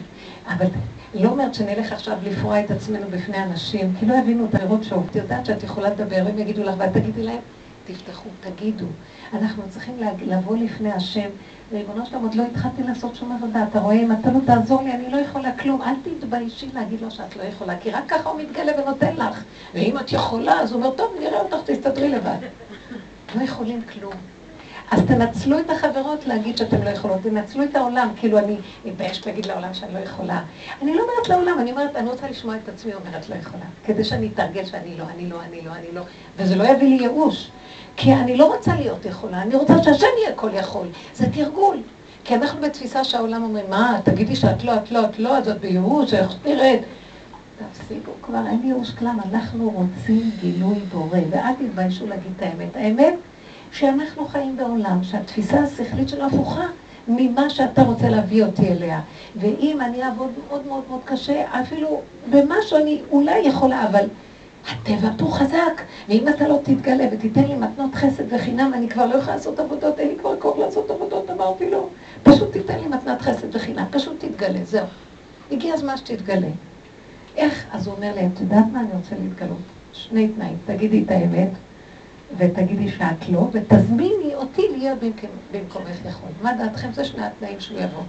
אבל 0.49 0.67
לא 1.15 1.29
אומרת 1.29 1.55
שנלך 1.55 1.93
עכשיו 1.93 2.17
לפרוע 2.23 2.61
את 2.61 2.71
עצמנו 2.71 3.07
בפני 3.11 3.43
אנשים, 3.43 3.95
כי 4.01 4.07
לא 4.07 4.15
יבינו 4.15 4.45
את 4.45 4.55
הפירות 4.55 4.85
שוב. 4.85 5.07
את 5.11 5.17
יודעת 5.17 5.47
שאת 5.47 5.62
יכולה 5.62 5.91
לדבר, 5.91 6.25
הם 6.29 6.39
יגידו 6.39 6.62
לך, 6.62 6.75
ואת 6.79 6.93
תגידי 6.93 7.23
להם, 7.23 7.41
תפתחו, 7.87 8.29
תגידו. 8.41 8.87
אנחנו 9.33 9.62
צריכים 9.69 9.95
לבוא 10.27 10.57
לפני 10.57 10.93
השם. 10.93 11.29
ריבונו 11.73 12.07
שלום, 12.07 12.23
עוד 12.23 12.35
לא 12.35 12.43
התחלתי 12.43 12.83
לעשות 12.83 13.15
שום 13.17 13.33
עבודה. 13.33 13.65
אתה 13.71 13.81
רואה, 13.81 13.95
אם 13.95 14.12
אתה 14.12 14.31
לא 14.31 14.39
תעזור 14.47 14.83
לי, 14.83 14.93
אני 14.93 15.11
לא 15.11 15.17
יכולה 15.17 15.53
כלום. 15.57 15.83
אל 15.83 15.95
תתביישי 16.05 16.69
להגיד 16.75 17.01
לו 17.01 17.11
שאת 17.11 17.37
לא 17.37 17.43
יכולה, 17.43 17.79
כי 17.79 17.91
רק 17.91 18.05
ככה 18.09 18.29
הוא 18.29 18.41
מתגלה 18.41 18.73
ונותן 18.83 19.17
לך. 19.17 19.43
ואם 19.75 19.99
את 19.99 20.12
יכולה, 20.12 20.61
אז 20.61 20.73
הוא 20.73 20.83
אומר, 20.83 20.95
טוב, 20.97 21.15
נראה 21.21 21.41
אותך, 21.41 21.57
תסתדרי 21.65 22.09
לבד. 22.09 22.39
לא 23.35 23.43
יכולים 23.43 23.83
כלום. 23.83 24.34
אז 24.91 25.01
תנצלו 25.07 25.59
את 25.59 25.70
החברות 25.70 26.26
להגיד 26.26 26.57
שאתם 26.57 26.82
לא 26.82 26.91
יכולות, 26.91 27.22
תנצלו 27.22 27.64
את 27.64 27.76
העולם, 27.76 28.09
כאילו 28.16 28.39
אני 28.39 28.57
מתביישת 28.85 29.26
להגיד 29.26 29.47
לעולם 29.47 29.74
שאני 29.74 29.95
לא 29.95 29.99
יכולה. 29.99 30.43
אני 30.82 30.95
לא 30.95 31.03
אומרת 31.03 31.28
לעולם, 31.28 31.59
אני 31.61 31.70
אומרת, 31.70 31.97
אני 31.97 32.11
רוצה 32.11 32.28
לשמוע 32.30 32.57
את 32.57 32.68
עצמי 32.68 32.93
אומרת 32.95 33.28
לא 33.28 33.35
יכולה, 33.35 33.64
כדי 33.85 34.05
שאני 34.05 34.28
אתרגל 34.35 34.64
שאני 34.64 34.97
לא, 34.99 35.05
אני 35.14 35.28
לא, 35.28 35.37
אני 35.49 35.61
לא, 35.64 35.70
אני 35.70 35.87
לא, 35.95 36.03
וזה 36.37 36.57
לא 36.57 36.64
יביא 36.64 36.89
לי 36.89 37.03
ייאוש. 37.03 37.51
כי 37.97 38.14
אני 38.14 38.37
לא 38.37 38.55
רוצה 38.55 38.74
להיות 38.74 39.05
יכולה, 39.05 39.43
אני 39.43 39.55
רוצה 39.55 39.82
שהשם 39.82 40.07
יהיה 40.22 40.35
כל 40.37 40.51
יכול. 40.55 40.87
זה 41.14 41.26
תרגול. 41.32 41.76
כי 42.24 42.35
אנחנו 42.35 42.61
בתפיסה 42.61 43.05
שהעולם 43.05 43.43
אומרים, 43.43 43.64
מה, 43.70 44.01
תגידי 44.05 44.37
שאת 44.37 44.64
לא, 44.64 44.76
את 44.76 44.93
לא, 44.93 45.05
את 45.05 45.18
לא, 45.18 45.39
אז 45.39 45.49
את 45.49 45.61
בייאוש, 45.61 46.14
איך 46.14 46.32
נראית? 46.45 46.80
תפסיקו 47.72 48.12
כבר, 48.22 48.47
אין 48.47 48.61
ייאוש 48.64 48.91
כלל, 48.91 49.16
אנחנו 49.32 49.70
רוצים 49.70 50.30
גילוי 50.41 50.78
בורא, 50.93 51.18
ואל 51.30 51.53
תתביישו 51.59 52.07
להגיד 52.07 52.32
את 52.37 52.43
האמת. 52.43 52.76
האמת 52.76 53.14
שאנחנו 53.75 54.27
חיים 54.29 54.57
בעולם 54.57 55.05
שהתפיסה 55.05 55.61
השכלית 55.61 56.09
שלו 56.09 56.25
הפוכה, 56.27 56.66
ממה 57.09 57.51
שאתה 57.51 57.83
רוצה 57.83 58.09
להביא 58.09 58.45
אותי 58.45 58.68
אליה. 58.72 59.01
ואם 59.37 59.81
אני 59.81 60.05
אעבוד 60.05 60.31
מאוד 60.49 60.66
מאוד 60.66 60.83
מאוד 60.89 61.01
קשה, 61.05 61.45
אפילו 61.61 62.01
במשהו 62.31 62.79
אני 62.79 63.03
אולי 63.11 63.39
יכולה, 63.39 63.89
אבל 63.89 64.05
הטבע 64.70 65.09
פה 65.18 65.27
חזק, 65.31 65.83
ואם 66.09 66.29
אתה 66.29 66.49
לא 66.49 66.59
תתגלה 66.64 67.05
ותיתן 67.12 67.45
לי 67.45 67.55
מתנות 67.55 67.95
חסד 67.95 68.33
וחינם, 68.33 68.70
אני 68.75 68.89
כבר 68.89 69.07
לא 69.07 69.14
יכולה 69.14 69.37
לעשות 69.37 69.61
עבודות, 69.61 69.99
אין 69.99 70.09
לי 70.09 70.16
כבר 70.18 70.41
כוח 70.41 70.59
לעשות 70.59 70.91
עבודות, 70.91 71.31
אמרתי 71.31 71.70
לו, 71.70 71.89
פשוט 72.22 72.53
תיתן 72.53 72.79
לי 72.81 72.87
מתנת 72.87 73.22
חסד 73.22 73.57
וחינם, 73.57 73.85
פשוט 73.91 74.25
תתגלה, 74.25 74.64
זהו. 74.64 74.87
הגיע 75.51 75.75
הזמן 75.75 75.97
שתתגלה. 75.97 76.49
איך? 77.37 77.64
אז 77.72 77.87
הוא 77.87 77.97
אומר 77.97 78.14
לי, 78.14 78.27
את 78.27 78.41
יודעת 78.41 78.64
מה 78.72 78.81
אני 78.81 78.89
רוצה 78.93 79.14
להתגלות? 79.22 79.59
שני 79.93 80.29
תנאים, 80.29 80.57
תגידי 80.66 81.03
את 81.03 81.11
האמת, 81.11 81.49
ותגידי 82.39 82.89
שאת 82.89 83.29
לא, 83.29 83.49
ותזמיני 83.53 84.35
אותי 84.35 84.62
להיות 84.77 84.99
במקומך 85.53 85.97
יכול. 86.09 86.29
מה 86.43 86.53
דעתכם? 86.53 86.93
זה 86.93 87.05
שני 87.05 87.27
התנאים 87.27 87.61
שהוא 87.61 87.81
יבוא. 87.81 88.03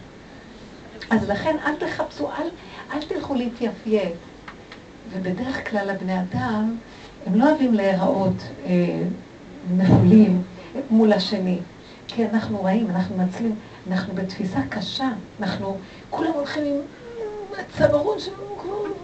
אז 1.10 1.30
לכן 1.30 1.56
אל 1.66 1.76
תחפשו, 1.76 2.32
אל, 2.32 2.48
אל 2.94 3.02
תלכו 3.02 3.36
להתייפייף. 3.36 4.14
ובדרך 5.12 5.70
כלל 5.70 5.90
הבני 5.90 6.20
אדם, 6.20 6.76
הם 7.26 7.36
לא 7.36 7.50
אוהבים 7.50 7.74
להיראות 7.74 8.44
אה, 8.66 9.04
נפולים 9.78 10.42
מול 10.90 11.14
השני. 11.14 11.60
כי 12.08 12.26
אנחנו 12.26 12.64
רעים, 12.64 12.90
אנחנו 12.90 13.18
מנצלים, 13.18 13.56
אנחנו 13.92 14.14
בתפיסה 14.14 14.60
קשה, 14.70 15.10
אנחנו, 15.40 15.78
כולם 16.10 16.32
הולכים 16.32 16.64
עם 16.66 16.80
הצווארון 17.60 18.20
שלנו, 18.20 18.46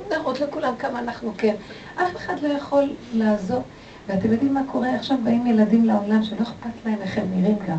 להראות 0.10 0.40
לכולם 0.40 0.76
כמה 0.80 1.00
אנחנו 1.00 1.34
כן. 1.38 1.56
אף 1.96 2.16
אחד 2.16 2.40
לא 2.42 2.48
יכול 2.48 2.90
לעזור. 3.14 3.64
ואתם 4.08 4.32
יודעים 4.32 4.54
מה 4.54 4.62
קורה? 4.72 4.96
עכשיו 4.96 5.18
באים 5.24 5.48
ילדים 5.48 5.86
לעולם 5.86 6.24
שלא 6.24 6.42
אכפת 6.42 6.86
להם 6.86 6.98
איך 7.02 7.18
הם 7.18 7.26
נראים 7.36 7.58
גם. 7.68 7.78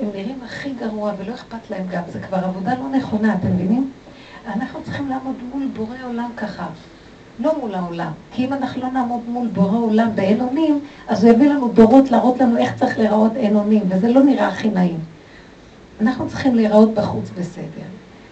הם 0.00 0.08
נראים 0.14 0.38
הכי 0.44 0.72
גרוע 0.72 1.12
ולא 1.18 1.34
אכפת 1.34 1.70
להם 1.70 1.86
גם. 1.90 2.02
זה 2.12 2.20
כבר 2.20 2.38
עבודה 2.38 2.74
לא 2.78 2.88
נכונה, 2.88 3.34
אתם 3.34 3.54
מבינים? 3.54 3.90
אנחנו 4.46 4.82
צריכים 4.84 5.08
לעמוד 5.08 5.36
מול 5.52 5.68
בורא 5.76 5.96
עולם 6.04 6.30
ככה. 6.36 6.66
לא 7.38 7.58
מול 7.60 7.74
העולם. 7.74 8.12
כי 8.32 8.44
אם 8.44 8.52
אנחנו 8.52 8.82
לא 8.82 8.90
נעמוד 8.90 9.20
מול 9.28 9.48
בורא 9.48 9.78
עולם 9.78 10.10
באין 10.14 10.40
אונים, 10.40 10.80
אז 11.08 11.24
הוא 11.24 11.32
יביא 11.32 11.48
לנו 11.48 11.68
דורות 11.68 12.10
להראות 12.10 12.40
לנו 12.40 12.56
איך 12.56 12.74
צריך 12.76 12.98
להיראות 12.98 13.36
אין 13.36 13.56
אונים, 13.56 13.82
וזה 13.88 14.08
לא 14.08 14.22
נראה 14.22 14.48
הכי 14.48 14.70
נעים. 14.70 14.98
אנחנו 16.00 16.28
צריכים 16.28 16.54
להיראות 16.54 16.94
בחוץ 16.94 17.30
בסדר. 17.38 17.86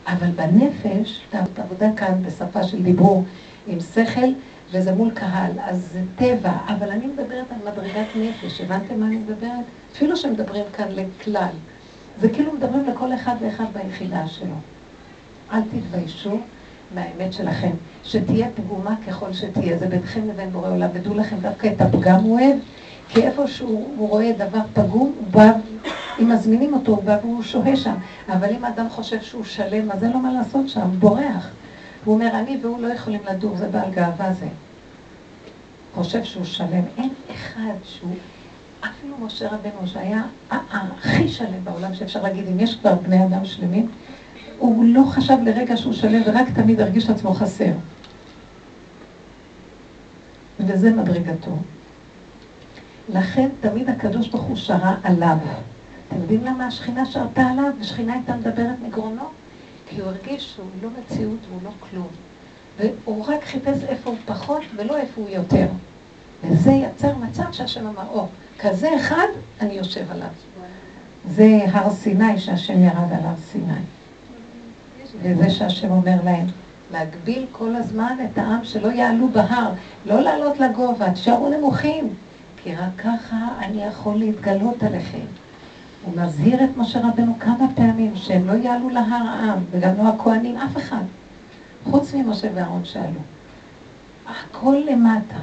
אבל 0.06 0.30
בנפש, 0.30 1.20
את 1.28 1.58
עבודה 1.58 1.86
כאן 1.96 2.22
בשפה 2.22 2.62
של 2.62 2.82
דיבור 2.82 3.24
עם 3.66 3.78
שכל, 3.80 4.28
וזה 4.72 4.92
מול 4.92 5.10
קהל, 5.10 5.52
אז 5.64 5.88
זה 5.92 6.00
טבע, 6.16 6.52
אבל 6.66 6.90
אני 6.90 7.06
מדברת 7.06 7.46
על 7.50 7.72
מדרגת 7.72 8.06
נפש, 8.14 8.60
הבנתם 8.60 9.00
מה 9.00 9.06
אני 9.06 9.16
מדברת? 9.16 9.64
אפילו 9.92 10.16
שמדברים 10.16 10.64
כאן 10.76 10.86
לכלל. 10.90 11.52
זה 12.20 12.28
כאילו 12.28 12.52
מדברים 12.52 12.84
לכל 12.86 13.14
אחד 13.14 13.34
ואחד 13.40 13.64
ביחידה 13.72 14.28
שלו. 14.28 14.54
אל 15.52 15.60
תתביישו 15.62 16.38
מהאמת 16.94 17.32
שלכם, 17.32 17.70
שתהיה 18.04 18.46
פגומה 18.54 18.94
ככל 19.06 19.32
שתהיה, 19.32 19.78
זה 19.78 19.86
ביניכם 19.86 20.28
לבין 20.28 20.50
בורא 20.50 20.70
עולם, 20.70 20.88
ודעו 20.92 21.14
לכם 21.14 21.36
דווקא 21.40 21.70
את 21.76 21.80
הפגם 21.80 22.20
הוא 22.20 22.40
אוהב, 22.40 22.56
כי 23.08 23.22
איפה 23.22 23.46
שהוא 23.46 24.08
רואה 24.08 24.32
דבר 24.38 24.60
פגום, 24.72 25.14
הוא 25.18 25.26
בא, 25.30 25.52
אם 26.20 26.28
מזמינים 26.32 26.74
אותו, 26.74 26.92
הוא 26.92 27.04
בא 27.04 27.16
והוא 27.22 27.42
שוהה 27.42 27.76
שם, 27.76 27.94
אבל 28.28 28.48
אם 28.54 28.64
אדם 28.64 28.88
חושב 28.88 29.20
שהוא 29.20 29.44
שלם, 29.44 29.90
אז 29.90 30.04
אין 30.04 30.12
לו 30.12 30.18
מה 30.18 30.32
לעשות 30.32 30.68
שם, 30.68 30.90
בורח. 30.98 31.50
הוא 32.04 32.14
אומר, 32.14 32.38
אני 32.38 32.58
והוא 32.62 32.82
לא 32.82 32.88
יכולים 32.88 33.20
לדור, 33.30 33.56
זה 33.56 33.68
בעל 33.68 33.90
גאווה 33.90 34.32
זה. 34.32 34.48
חושב 35.94 36.24
שהוא 36.24 36.44
שלם. 36.44 36.82
אין 36.98 37.10
אחד 37.30 37.74
שהוא, 37.84 38.14
אפילו 38.80 39.16
משה 39.18 39.48
רבנו, 39.48 39.86
שהיה 39.86 40.22
הכי 40.50 41.28
שלם 41.28 41.64
בעולם 41.64 41.94
שאפשר 41.94 42.22
להגיד, 42.22 42.46
אם 42.48 42.60
יש 42.60 42.74
כבר 42.74 42.94
בני 42.94 43.24
אדם 43.24 43.44
שלמים, 43.44 43.88
הוא 44.58 44.84
לא 44.84 45.02
חשב 45.06 45.36
לרגע 45.44 45.76
שהוא 45.76 45.92
שלם 45.92 46.22
ורק 46.26 46.46
תמיד 46.54 46.80
הרגיש 46.80 47.10
עצמו 47.10 47.34
חסר. 47.34 47.72
וזה 50.60 50.92
מדרגתו. 50.92 51.56
לכן 53.08 53.48
תמיד 53.60 53.88
הקדוש 53.88 54.28
ברוך 54.28 54.42
הוא 54.42 54.56
שרה 54.56 54.96
עליו. 55.02 55.36
אתם 56.08 56.16
יודעים 56.20 56.44
למה 56.44 56.66
השכינה 56.66 57.06
שרתה 57.06 57.46
עליו? 57.46 57.72
ושכינה 57.80 58.12
הייתה 58.12 58.36
מדברת 58.36 58.76
מגרונו? 58.86 59.22
כי 59.90 60.00
הוא 60.00 60.08
הרגיש 60.08 60.52
שהוא 60.54 60.66
לא 60.82 60.88
מציאות 60.88 61.38
והוא 61.48 61.60
לא 61.64 61.70
כלום. 61.90 62.08
והוא 62.78 63.24
רק 63.26 63.44
חיפש 63.44 63.84
איפה 63.88 64.10
הוא 64.10 64.18
פחות 64.26 64.62
ולא 64.76 64.96
איפה 64.96 65.20
הוא 65.20 65.30
יותר. 65.30 65.66
וזה 66.44 66.70
יצר 66.70 67.16
מצב 67.16 67.52
שהשם 67.52 67.86
אמר, 67.86 68.04
או, 68.12 68.26
כזה 68.58 68.96
אחד, 68.96 69.26
אני 69.60 69.74
יושב 69.74 70.10
עליו. 70.10 70.28
זה 71.28 71.64
הר 71.72 71.90
סיני 71.90 72.38
שהשם 72.38 72.82
ירד 72.82 73.12
על 73.12 73.24
הר 73.24 73.36
סיני. 73.52 73.72
וזה 75.22 75.50
שהשם 75.50 75.90
אומר 75.90 76.16
להם, 76.24 76.46
להגביל 76.92 77.46
כל 77.52 77.74
הזמן 77.76 78.16
את 78.24 78.38
העם 78.38 78.64
שלא 78.64 78.88
יעלו 78.88 79.28
בהר, 79.28 79.72
לא 80.06 80.20
לעלות 80.20 80.58
לגובה, 80.58 81.12
תשארו 81.12 81.48
נמוכים, 81.48 82.14
כי 82.56 82.74
רק 82.74 82.88
ככה 82.98 83.48
אני 83.58 83.84
יכול 83.84 84.14
להתגלות 84.14 84.82
עליכם. 84.82 85.26
הוא 86.04 86.14
מזהיר 86.16 86.64
את 86.64 86.76
משה 86.76 86.98
רבנו 86.98 87.34
כמה 87.40 87.66
פעמים 87.74 88.16
שהם 88.16 88.46
לא 88.46 88.52
יעלו 88.52 88.88
להר 88.88 89.28
העם, 89.28 89.58
וגם 89.70 89.96
לא 89.96 90.08
הכוהנים, 90.08 90.56
אף 90.56 90.76
אחד. 90.76 91.02
חוץ 91.84 92.14
ממשה 92.14 92.48
ואהרון 92.54 92.84
שעלו. 92.84 93.20
הכל 94.26 94.76
למטה. 94.90 95.36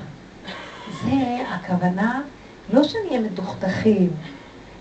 זה 1.03 1.43
הכוונה, 1.49 2.21
לא 2.73 2.83
שנהיה 2.83 3.19
מדוכדכים, 3.19 4.09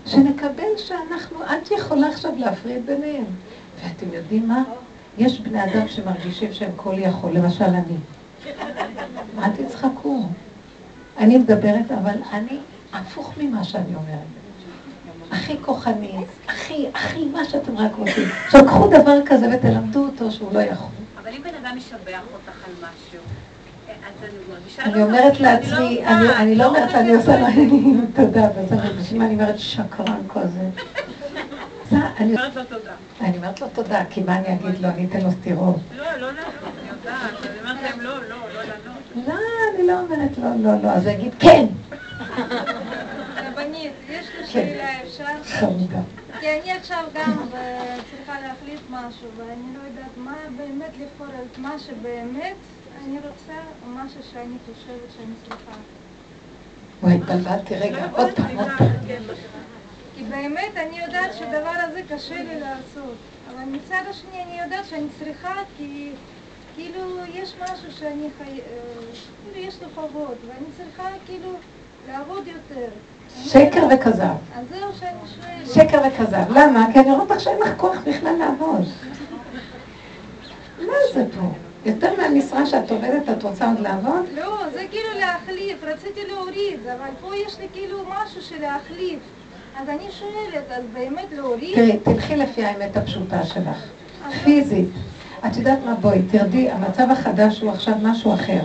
שנקבל 0.05 0.77
שאנחנו, 0.77 1.43
את 1.43 1.71
יכולה 1.71 2.07
עכשיו 2.07 2.31
להפריד 2.37 2.85
ביניהם. 2.85 3.25
ואתם 3.83 4.05
יודעים 4.13 4.47
מה? 4.47 4.63
יש 5.17 5.39
בני 5.39 5.63
אדם 5.63 5.87
שמרגישים 5.87 6.53
שהם 6.53 6.71
כל 6.75 6.93
יכול, 6.97 7.31
למשל 7.31 7.63
אני. 7.63 7.97
אל 9.39 9.49
תצחקו. 9.49 10.23
אני 11.17 11.37
מדברת, 11.37 11.91
אבל 11.91 12.15
אני 12.31 12.57
הפוך 12.93 13.33
ממה 13.37 13.63
שאני 13.63 13.95
אומרת. 13.95 14.46
הכי 15.31 15.57
כוחני, 15.61 16.25
הכי, 16.47 16.87
הכי 16.93 17.25
מה 17.25 17.45
שאתם 17.45 17.77
רק 17.77 17.91
רוצים. 17.97 18.29
עכשיו 18.45 18.65
קחו 18.65 18.87
דבר 18.87 19.25
כזה 19.25 19.45
ותלמדו 19.53 20.03
אותו 20.05 20.31
שהוא 20.31 20.53
לא 20.53 20.59
יכול. 20.59 20.87
אבל 21.21 21.29
אם 21.29 21.43
בן 21.43 21.55
אדם 21.65 21.77
משבח 21.77 22.21
אותך 22.33 22.65
על 22.65 22.73
משהו, 22.81 23.21
אני 24.79 25.03
אומרת 25.03 25.39
לעצמי, 25.39 26.05
אני 26.05 26.55
לא 26.55 26.65
אומרת, 26.65 26.95
אני 26.95 27.15
עושה 27.15 27.39
לה, 27.39 27.47
תודה, 28.15 28.47
בשביל 28.99 29.19
מה 29.19 29.25
אני 29.25 29.33
אומרת 29.33 29.59
שקרן 29.59 30.21
כזה. 30.29 30.69
אני 31.91 32.33
אומרת 32.33 32.55
לו 32.55 32.63
תודה. 32.63 32.91
אני 33.21 33.37
אומרת 33.37 33.61
לו 33.61 33.67
תודה, 33.67 34.03
כי 34.09 34.23
מה 34.23 34.37
אני 34.37 34.53
אגיד 34.53 34.81
לו, 34.81 34.89
אני 34.89 35.05
אתן 35.05 35.21
לו 35.21 35.31
סטירות. 35.31 35.75
לא, 35.95 36.03
לא 36.03 36.27
לענות, 36.27 36.37
אני 36.81 36.89
יודעת, 36.89 37.45
אני 37.49 37.59
אומרת 37.59 37.83
להם 37.83 38.01
לא, 38.01 38.13
לא, 38.29 38.35
לא 38.53 38.61
לענות. 38.63 39.27
לא, 39.27 39.33
אני 39.75 39.87
לא 39.87 39.99
אומרת 39.99 40.37
לא, 40.37 40.71
לא, 40.71 40.83
לא, 40.83 40.89
אז 40.89 41.05
הוא 41.05 41.13
יגיד 41.13 41.33
כן. 41.39 41.65
רבנית, 43.51 43.91
יש 44.09 44.25
שאלה, 44.49 45.01
אפשר? 45.03 45.43
חמודה. 45.43 45.99
כי 46.39 46.59
אני 46.59 46.71
עכשיו 46.71 47.05
גם 47.13 47.47
צריכה 48.11 48.41
להחליט 48.41 48.81
משהו, 48.89 49.27
ואני 49.37 49.73
לא 49.77 49.79
יודעת 49.87 50.17
מה 50.17 50.35
באמת 50.57 50.91
לבחור 50.99 51.27
את 51.51 51.57
מה 51.57 51.79
שבאמת 51.79 52.55
אני 53.05 53.15
רוצה, 53.15 53.59
או 53.83 53.89
משהו 53.89 54.19
שאני 54.33 54.57
חושבת 54.65 55.11
שאני 55.17 55.33
צריכה. 55.43 55.71
וואי, 57.03 57.13
התבלבלתי 57.15 57.75
רגע, 57.75 58.05
עוד 58.11 58.31
פעם, 58.35 58.59
עוד 58.59 58.67
פעם. 58.77 58.87
כי 60.15 60.23
באמת 60.23 60.77
אני 60.77 60.99
יודעת 60.99 61.33
שהדבר 61.33 61.73
הזה 61.87 62.01
קשה 62.09 62.43
לי 62.43 62.59
לעשות, 62.59 63.15
אבל 63.49 63.63
מצד 63.63 64.01
השני 64.09 64.43
אני 64.43 64.61
יודעת 64.61 64.85
שאני 64.85 65.07
צריכה 65.19 65.53
כי 65.77 66.09
כאילו 66.75 67.25
יש 67.33 67.53
משהו 67.63 67.91
שאני 67.99 68.27
חי... 68.37 68.59
כאילו 69.43 69.67
יש 69.67 69.81
לו 69.81 69.87
חובות, 69.95 70.37
ואני 70.47 70.65
צריכה 70.77 71.09
כאילו 71.25 71.51
לעבוד 72.07 72.47
יותר. 72.47 72.89
שקר 73.43 73.87
וכזב. 73.91 74.35
שקר 75.73 76.01
וכזב. 76.07 76.51
למה? 76.57 76.87
כי 76.93 76.99
אני 76.99 77.11
רואה 77.11 77.21
אותך 77.21 77.39
שאין 77.39 77.57
לך 77.61 77.69
כוח 77.77 77.97
בכלל 78.07 78.35
לעבוד. 78.39 78.81
מה 80.79 80.93
זה 81.13 81.25
פה? 81.39 81.47
יותר 81.85 82.13
מהמשרה 82.17 82.65
שאת 82.65 82.91
עובדת, 82.91 83.29
את 83.37 83.43
רוצה 83.43 83.67
עוד 83.67 83.79
לעבוד? 83.79 84.25
לא, 84.35 84.57
זה 84.73 84.83
כאילו 84.91 85.19
להחליף, 85.19 85.83
רציתי 85.83 86.19
להוריד, 86.27 86.79
אבל 86.87 87.09
פה 87.21 87.35
יש 87.35 87.59
לי 87.59 87.65
כאילו 87.73 87.97
משהו 88.09 88.41
של 88.41 88.61
להחליף. 88.61 89.19
אז 89.77 89.89
אני 89.89 90.11
שואלת, 90.11 90.71
אז 90.71 90.83
באמת 90.93 91.27
להוריד? 91.31 91.75
תראי, 91.75 91.97
תלכי 92.03 92.35
לפי 92.35 92.65
האמת 92.65 92.97
הפשוטה 92.97 93.43
שלך. 93.43 93.83
פיזית. 94.43 94.89
את 95.45 95.57
יודעת 95.57 95.79
מה, 95.85 95.95
בואי, 95.95 96.21
תרדי, 96.31 96.71
המצב 96.71 97.11
החדש 97.11 97.61
הוא 97.61 97.71
עכשיו 97.71 97.93
משהו 98.01 98.33
אחר. 98.33 98.61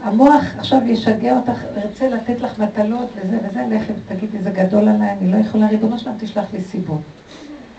המוח 0.00 0.42
עכשיו 0.58 0.80
ישגע 0.86 1.36
אותך, 1.36 1.64
ירצה 1.76 2.08
לתת 2.08 2.40
לך 2.40 2.58
מטלות 2.58 3.08
וזה 3.16 3.38
וזה, 3.44 3.66
לכי 3.70 3.92
ותגידי, 3.92 4.42
זה 4.42 4.50
גדול 4.50 4.88
עליי, 4.88 5.10
אני 5.10 5.32
לא 5.32 5.36
יכולה, 5.36 5.68
ריבונו 5.68 5.98
שלם, 5.98 6.12
תשלח 6.18 6.44
לי 6.52 6.60
סיבות. 6.60 7.00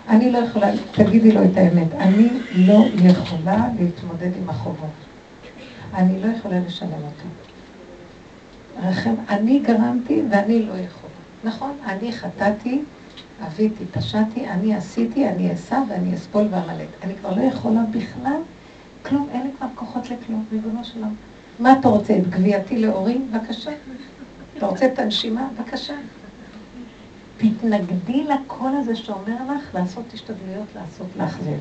אני 0.09 0.31
לא 0.31 0.37
יכולה, 0.37 0.67
תגידי 0.91 1.31
לו 1.31 1.43
את 1.43 1.57
האמת, 1.57 1.87
אני 1.93 2.29
לא 2.55 2.85
יכולה 2.95 3.67
להתמודד 3.79 4.29
עם 4.41 4.49
החובות. 4.49 4.89
אני 5.93 6.21
לא 6.21 6.27
יכולה 6.27 6.59
לשלם 6.67 6.89
אותו. 6.91 7.27
רחם, 8.87 9.13
אני 9.29 9.59
גרמתי 9.59 10.21
ואני 10.29 10.65
לא 10.65 10.73
יכולה. 10.73 11.13
נכון, 11.43 11.71
אני 11.85 12.11
חטאתי, 12.11 12.81
אביתי, 13.45 13.85
פשעתי, 13.91 14.47
אני 14.47 14.75
עשיתי, 14.75 15.29
אני 15.29 15.53
אסע 15.53 15.81
ואני 15.89 16.15
אסבול 16.15 16.47
ואמלט. 16.51 16.87
אני 17.03 17.15
כבר 17.15 17.35
לא 17.35 17.41
יכולה 17.41 17.81
בכלל, 17.91 18.41
כלום, 19.05 19.27
אין 19.33 19.41
לי 19.41 19.49
כבר 19.57 19.67
כוחות 19.75 20.09
לכלום, 20.09 20.45
ריבונו 20.51 20.83
של 20.83 20.99
עולם. 20.99 21.13
מה 21.59 21.79
אתה 21.79 21.87
רוצה, 21.87 22.17
את 22.17 22.29
גבייתי 22.29 22.77
לאורי? 22.77 23.17
בבקשה. 23.31 23.71
אתה 24.57 24.65
רוצה 24.65 24.85
את 24.85 24.99
הנשימה? 24.99 25.47
בבקשה. 25.57 25.93
תתנגדי 27.37 28.23
לקול 28.23 28.71
הזה 28.79 28.95
שאומר 28.95 29.35
לך 29.55 29.75
לעשות 29.75 30.03
השתדלויות, 30.13 30.67
לעשות 30.75 31.07
להחזיר. 31.17 31.57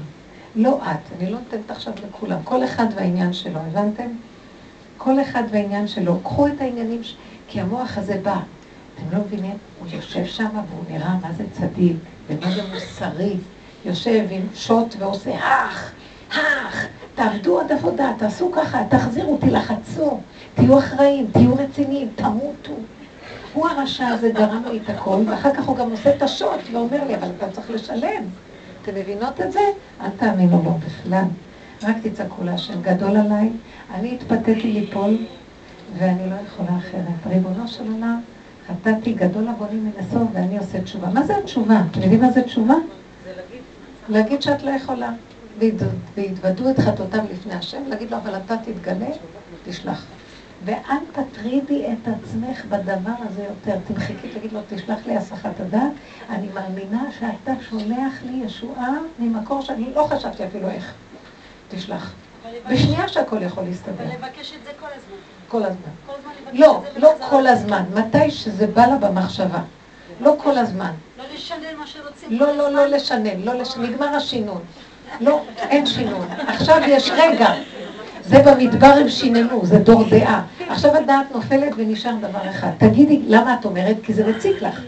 לא 0.57 0.79
את, 0.83 1.19
אני 1.19 1.31
לא 1.31 1.39
נותנת 1.39 1.71
עכשיו 1.71 1.93
לכולם, 2.09 2.39
כל 2.45 2.65
אחד 2.65 2.87
והעניין 2.95 3.33
שלו, 3.33 3.61
הבנתם? 3.61 4.09
כל 4.99 5.21
אחד 5.21 5.43
והעניין 5.51 5.89
שלו. 5.89 6.21
קחו 6.21 6.47
את 6.47 6.61
העניינים, 6.61 7.05
ש... 7.05 7.17
כי 7.49 7.61
המוח 7.61 7.99
הזה 7.99 8.21
בא. 8.23 8.41
אתם 8.95 9.17
לא 9.17 9.25
מבינים? 9.25 9.57
הוא 9.79 9.89
יושב 9.93 10.27
שם 10.27 10.49
והוא 10.55 10.85
נראה 10.91 11.15
מה 11.23 11.33
זה 11.33 11.45
צדיק 11.53 11.97
ומה 12.29 12.55
זה 12.55 12.63
מוסרי. 12.75 13.37
יושב 13.85 14.25
עם 14.31 14.43
שוט 14.55 14.95
ועושה 14.99 15.39
אח, 15.39 15.93
אח, 16.31 16.87
תעבדו 17.15 17.61
עוד 17.61 17.73
עבודה, 17.73 18.13
תעשו 18.19 18.53
ככה, 18.53 18.83
תחזירו, 18.89 19.37
תלחצו, 19.37 20.21
תהיו 20.55 20.79
אחראים, 20.79 21.27
תהיו 21.33 21.57
רציניים, 21.57 22.09
תמותו. 22.15 22.73
הוא 23.55 23.69
הרשע 23.69 24.09
הזה 24.09 24.31
גרם 24.31 24.63
לי 24.71 24.79
את 24.85 24.91
הכל, 24.91 25.19
ואחר 25.27 25.55
כך 25.55 25.65
הוא 25.65 25.77
גם 25.77 25.91
עושה 25.91 26.17
את 26.17 26.23
השוט 26.23 26.61
ואומר 26.73 27.05
לי, 27.07 27.15
אבל 27.15 27.29
אתה 27.39 27.51
צריך 27.51 27.71
לשלם. 27.71 28.23
אתם 28.83 28.95
מבינות 28.95 29.41
את 29.41 29.53
זה? 29.53 29.61
אל 30.01 30.11
תאמינו 30.17 30.63
לו 30.65 30.71
בכלל. 30.87 31.25
רק 31.83 31.97
תצעקו 32.03 32.45
להשם, 32.45 32.83
גדול 32.83 33.17
עליי, 33.17 33.51
אני 33.95 34.15
התפתיתי 34.15 34.73
ליפול, 34.73 35.17
ואני 35.99 36.31
לא 36.31 36.35
יכולה 36.47 36.79
אחרת. 36.79 37.27
ריבונו 37.27 37.69
של 37.69 37.93
עולם, 37.93 38.21
חטאתי 38.69 39.13
גדול 39.13 39.49
עווני 39.49 39.81
מן 39.81 39.91
הסוף 39.99 40.29
ואני 40.33 40.59
עושה 40.59 40.81
תשובה. 40.81 41.09
מה 41.09 41.23
זה 41.23 41.37
התשובה? 41.37 41.81
אתם 41.91 42.03
יודעים 42.03 42.21
מה 42.21 42.31
זה 42.31 42.43
תשובה? 42.43 42.75
זה 43.25 43.31
להגיד. 43.37 43.63
להגיד 44.09 44.43
שאת 44.43 44.63
לא 44.63 44.71
יכולה. 44.71 45.11
והתוודו 46.15 46.71
את 46.71 46.79
חטאותם 46.79 47.25
לפני 47.33 47.55
השם, 47.55 47.83
להגיד 47.89 48.11
לו, 48.11 48.17
אבל 48.17 48.37
אתה 48.37 48.57
תתגלה, 48.57 49.07
תשלח. 49.65 50.07
ואל 50.65 50.97
תטרידי 51.13 51.87
את 51.87 52.09
עצמך 52.09 52.65
בדבר 52.65 53.13
הזה 53.19 53.45
יותר. 53.45 53.79
תמחקי, 53.89 54.29
תגיד 54.39 54.53
לו, 54.53 54.61
תשלח 54.69 54.99
לי 55.07 55.17
הסחת 55.17 55.61
הדעת. 55.61 55.93
אני 56.31 56.49
מאמינה 56.55 57.05
שאתה 57.19 57.53
שולח 57.71 58.13
לי 58.27 58.43
ישועה 58.47 58.93
ממקור 59.19 59.61
שאני 59.63 59.95
לא 59.95 60.07
חשבתי 60.11 60.47
אפילו 60.47 60.69
איך. 60.69 60.93
תשלח. 61.69 62.13
בשנייה 62.71 63.09
שהכל 63.09 63.43
יכול 63.43 63.65
להסתדר. 63.65 63.95
אבל 63.95 64.05
לבקש 64.05 64.53
את 64.61 64.65
זה 64.65 64.71
כל 64.81 64.87
הזמן. 64.87 65.17
כל 65.49 65.63
הזמן. 65.65 65.91
כל 66.07 66.13
הזמן 66.19 66.33
לבקש 66.43 66.61
לא, 66.61 66.83
את 66.89 66.95
זה 66.95 67.01
לא 67.01 67.13
כל. 67.31 67.47
הזמן. 67.47 67.85
מתי 67.95 68.31
שזה 68.31 68.67
בא 68.67 68.87
לה 68.87 68.97
במחשבה. 68.97 69.63
לא 70.21 70.35
כל 70.43 70.59
הזמן. 70.59 70.93
לא 71.19 71.25
לשנן 71.35 71.77
מה 71.79 71.87
שרוצים. 71.87 72.29
לא, 72.31 72.57
לא. 72.57 72.71
לא 72.73 72.87
לשנן, 72.87 73.41
לא 73.41 73.55
לשנן, 73.55 73.83
נגמר 73.83 74.07
השינון. 74.07 74.63
לא, 75.21 75.43
אין 75.59 75.87
שינון. 75.87 76.27
עכשיו 76.47 76.81
יש 76.87 77.11
רגע. 77.11 77.55
זה 78.25 78.43
במדבר 78.43 78.87
הם 78.87 79.09
שיננו, 79.09 79.67
זה 79.67 79.79
דור 79.79 80.05
דעה. 80.11 80.43
עכשיו 80.69 80.97
הדעת 80.97 81.27
נופלת 81.35 81.73
ונשאר 81.77 82.15
דבר 82.21 82.51
אחד. 82.51 82.71
תגידי, 82.79 83.23
למה 83.27 83.57
את 83.61 83.65
אומרת? 83.65 83.97
כי 84.03 84.13
זה 84.13 84.27
מציק 84.27 84.63
לך. 84.63 84.81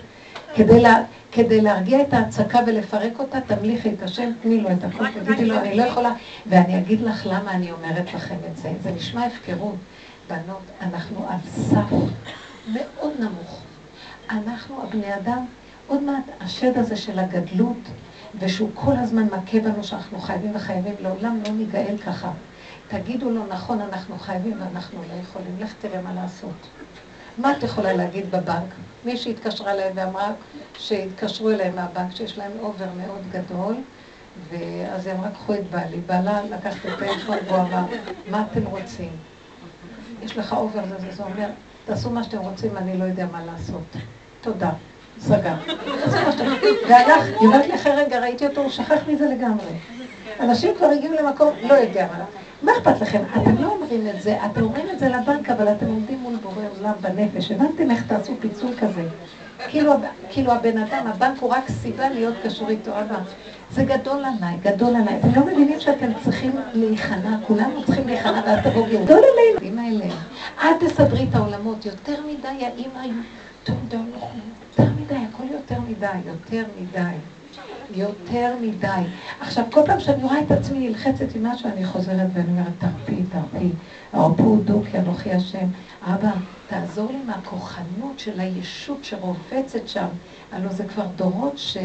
כדי, 0.55 0.81
לה, 0.81 1.03
כדי 1.33 1.61
להרגיע 1.61 2.01
את 2.01 2.15
ההצקה 2.15 2.59
ולפרק 2.67 3.19
אותה, 3.19 3.41
תמליכי 3.41 3.89
את 3.89 4.03
השם, 4.03 4.31
תני 4.43 4.61
לו 4.61 4.71
את 4.71 4.85
הכל, 4.85 5.05
תגידי 5.11 5.45
לו, 5.45 5.59
אני 5.59 5.77
לא 5.77 5.83
יכולה. 5.83 6.13
ואני 6.47 6.79
אגיד 6.79 7.01
לך 7.01 7.27
למה 7.27 7.51
אני 7.51 7.73
אומרת 7.73 8.15
לכם 8.15 8.37
את 8.53 8.57
זה. 8.57 8.69
זה 8.83 8.91
נשמע 8.91 9.27
הפקרות. 9.27 9.77
בנות, 10.29 10.63
אנחנו 10.83 11.27
על 11.29 11.39
סף 11.47 11.95
מאוד 12.73 13.13
נמוך. 13.19 13.61
אנחנו, 14.31 14.83
הבני 14.83 15.15
אדם, 15.15 15.45
עוד 15.87 16.03
מעט 16.03 16.25
השד 16.41 16.79
הזה 16.79 16.97
של 16.97 17.19
הגדלות, 17.19 17.79
ושהוא 18.39 18.71
כל 18.75 18.97
הזמן 18.97 19.27
מכה 19.27 19.61
בנו 19.61 19.85
שאנחנו 19.85 20.19
חייבים 20.19 20.57
וחייבים, 20.57 20.95
לעולם 21.01 21.41
לא 21.47 21.53
ניגאל 21.53 21.97
ככה. 22.07 22.31
תגידו 22.89 23.31
לו, 23.31 23.47
נכון, 23.47 23.81
אנחנו 23.81 24.19
חייבים 24.19 24.57
ואנחנו 24.61 24.99
לא 24.99 25.21
יכולים, 25.23 25.57
לך 25.61 25.73
תראה 25.81 26.03
מה 26.03 26.15
לעשות. 26.15 26.69
מה 27.39 27.53
את 27.53 27.63
יכולה 27.63 27.93
להגיד 27.93 28.31
בבנק? 28.31 28.75
מישהי 29.05 29.33
התקשרה 29.33 29.73
אליי 29.73 29.91
ואמרה 29.95 30.33
שהתקשרו 30.79 31.51
אליי 31.51 31.71
מהבנק 31.71 32.17
שיש 32.17 32.39
להם 32.39 32.53
אובר 32.61 32.87
מאוד 32.97 33.23
גדול, 33.31 33.75
ואז 34.51 35.07
היא 35.07 35.15
אמרה, 35.15 35.31
קחו 35.31 35.55
את 35.55 35.71
בעלי. 35.71 36.01
בעלה 36.07 36.43
לקח 36.43 36.77
את 36.77 36.91
הטלפון 36.93 37.37
והוא 37.47 37.59
אמר, 37.59 37.85
מה 38.31 38.45
אתם 38.53 38.67
רוצים? 38.67 39.11
יש 40.23 40.37
לך 40.37 40.53
אובר 40.53 40.85
לזה, 40.85 41.13
זה 41.13 41.23
אומר, 41.23 41.49
תעשו 41.85 42.11
מה 42.11 42.25
שאתם 42.25 42.39
רוצים, 42.39 42.77
אני 42.77 42.99
לא 42.99 43.05
יודע 43.05 43.27
מה 43.33 43.45
לעשות. 43.45 43.97
תודה. 44.41 44.71
סגר. 45.19 45.55
והלך, 46.89 47.43
יורדת 47.43 47.67
לי 47.67 47.75
אחרי 47.75 47.93
רגע, 47.93 48.21
ראיתי 48.21 48.47
אותו, 48.47 48.61
הוא 48.61 48.71
שכח 48.71 48.99
מזה 49.09 49.27
לגמרי. 49.27 49.73
אנשים 50.41 50.75
כבר 50.77 50.87
הגיעו 50.87 51.15
למקום, 51.15 51.51
לא 51.63 51.75
יודע 51.75 52.07
מה. 52.19 52.25
מה 52.63 52.73
אכפת 52.73 53.01
לכם? 53.01 53.23
אתם 53.37 53.63
לא 53.63 53.69
אומרים 53.69 54.07
את 54.07 54.23
זה, 54.23 54.37
אתם 54.47 54.63
אומרים 54.63 54.87
את 54.93 54.99
זה 54.99 55.09
לבנק, 55.09 55.51
אבל 55.51 55.73
אתם 55.73 55.87
עומדים 55.87 56.19
מול 56.19 56.37
בורא 56.37 56.63
עולם 56.79 56.93
בנפש. 57.01 57.51
הבנתם 57.51 57.91
איך 57.91 58.07
תעשו 58.07 58.33
פיצול 58.41 58.71
כזה? 58.81 59.03
כאילו, 59.69 59.93
כאילו 60.31 60.53
הבן 60.53 60.79
אדם, 60.79 61.07
הבנק 61.07 61.39
הוא 61.41 61.51
רק 61.51 61.69
סיבה 61.69 62.09
להיות 62.09 62.35
קשור 62.45 62.69
איתו, 62.69 62.91
אבא. 62.91 63.19
זה 63.71 63.85
גדול 63.85 64.25
עליי, 64.25 64.57
גדול 64.63 64.97
עליי. 64.97 65.19
אתם 65.21 65.41
לא 65.41 65.47
מבינים 65.47 65.81
שאתם 65.81 66.07
צריכים 66.25 66.57
להיכנע, 66.75 67.37
כולנו 67.47 67.85
צריכים 67.85 68.07
להיכנע 68.07 68.43
ואז 68.47 68.59
תבואו 68.65 68.85
גדול 68.85 69.19
עלינו. 69.19 69.59
עם 69.61 69.79
האלה. 69.79 70.15
אל 70.63 70.89
תסדרי 70.89 71.27
את 71.31 71.35
העולמות, 71.35 71.87
יותר 71.87 72.15
מדי 72.27 72.65
האמא 72.65 73.13
יותר 73.69 73.99
מדי 75.01 75.15
הכל 75.15 75.45
יותר 75.51 75.81
מדי, 75.81 76.07
יותר 76.27 76.65
מדי. 76.81 77.15
יותר 77.91 78.55
מדי. 78.61 79.03
עכשיו, 79.41 79.65
כל 79.73 79.81
פעם 79.87 80.01
שאני 80.01 80.23
רואה 80.23 80.41
את 80.41 80.51
עצמי 80.51 80.89
נלחצת 80.89 81.35
עם 81.35 81.47
משהו, 81.47 81.69
אני 81.69 81.85
חוזרת 81.85 82.27
ואני 82.33 82.49
אומרת, 82.49 82.73
תרפי, 82.79 83.23
תרפי. 83.33 83.69
הרפו 84.13 84.57
דו 84.65 84.83
כי 84.91 84.99
אנוכי 84.99 85.33
השם. 85.33 85.67
אבא, 86.03 86.31
תעזור 86.67 87.13
לי 87.13 87.19
מהכוחנות 87.27 88.19
של 88.19 88.41
הישות 88.41 89.05
שרובצת 89.05 89.89
שם. 89.89 90.07
הלוא 90.53 90.73
זה 90.73 90.85
כבר 90.85 91.07
דורות 91.17 91.53
ש... 91.59 91.77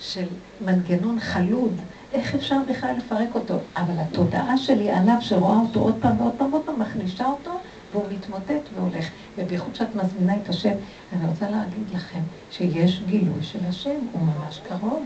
של 0.00 0.26
מנגנון 0.60 1.20
חלוד. 1.20 1.80
איך 2.12 2.34
אפשר 2.34 2.58
בכלל 2.68 2.94
לפרק 2.96 3.34
אותו? 3.34 3.54
אבל 3.76 3.94
התודעה 3.98 4.56
שלי 4.56 4.90
עליו, 4.90 5.16
שרואה 5.20 5.56
אותו 5.56 5.80
עוד 5.80 5.94
פעם 6.00 6.20
ועוד 6.20 6.32
פעם 6.38 6.52
ועוד 6.52 6.64
פעם, 6.64 6.80
מחלישה 6.80 7.26
אותו, 7.26 7.50
והוא 7.94 8.06
מתמוטט 8.10 8.68
והולך. 8.74 9.08
ובייחוד 9.38 9.74
שאת 9.74 9.94
מזמינה 9.94 10.36
את 10.42 10.48
השם, 10.48 10.74
אני 11.12 11.26
רוצה 11.26 11.50
להגיד 11.50 11.90
לכם 11.94 12.20
שיש 12.50 13.00
גילוי 13.06 13.42
של 13.42 13.58
השם, 13.68 13.96
הוא 14.12 14.22
ממש 14.22 14.60
קרוב. 14.68 15.04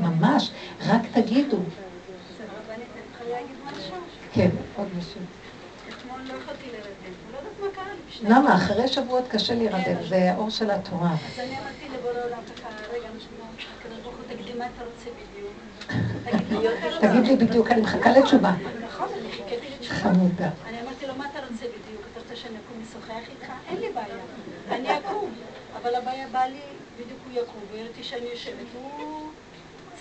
ממש. 0.00 0.50
רק 0.86 1.00
תגידו. 1.12 1.58
כן, 4.32 4.48
עוד 4.76 4.86
מישהו. 4.96 5.20
אתמול 5.88 6.20
לא 6.20 6.32
יכולתי 6.42 6.66
להירדם. 6.70 7.12
לא 7.32 7.36
יודעת 7.36 7.52
מה 7.60 7.66
קרה 7.74 7.84
לי. 8.22 8.28
למה? 8.28 8.54
אחרי 8.54 8.88
שבועות 8.88 9.24
קשה 9.28 9.54
להירדם, 9.54 10.02
זה 10.08 10.32
האור 10.32 10.50
של 10.50 10.70
התורה. 10.70 11.10
אז 11.12 11.38
אני 11.38 11.48
אמרתי 11.48 11.98
לבורא 11.98 12.24
עולם 12.24 12.38
ככה, 12.56 12.68
רגע, 12.92 13.08
נשמע, 13.16 13.44
הקדוש 13.80 13.98
ברוך 14.02 14.14
הוא, 14.16 14.24
תגיד 14.34 14.46
לי 14.46 14.58
מה 14.58 14.64
אתה 14.74 14.84
רוצה 14.84 15.10
בדיוק. 15.10 15.52
תגיד 16.30 16.58
לי 16.58 16.64
יותר 16.64 16.98
תגיד 17.00 17.26
לי 17.26 17.46
בדיוק, 17.46 17.70
אני 17.70 17.80
מחכה 17.80 18.10
לתשובה. 18.10 18.52
נכון, 18.84 19.08
אני 19.20 19.32
חיכיתי 19.32 19.66
לתשובה. 19.74 19.94
חמודה. 20.00 20.50
אני 20.68 20.80
אמרתי 20.82 21.06
לו, 21.06 21.14
מה 21.16 21.24
אתה 21.32 21.38
רוצה 21.38 21.64
בדיוק? 21.64 22.02
אתה 22.12 22.20
רוצה 22.20 22.36
שאני 22.36 22.54
אקום 22.54 22.82
לשוחח 22.82 23.30
איתך? 23.30 23.52
אין 23.68 23.80
לי 23.80 23.86
בעיה. 23.94 24.24
אני 24.70 24.98
אקום. 24.98 25.30
אבל 25.82 25.94
הבעיה 25.94 26.26
בא 26.32 26.44
לי, 26.44 26.60
בדיוק 26.96 27.18
הוא 27.24 27.42
יקום, 27.42 27.62
וראיתי 27.72 28.04
שאני 28.04 28.26
יושבת. 28.32 28.66
הוא 28.74 29.20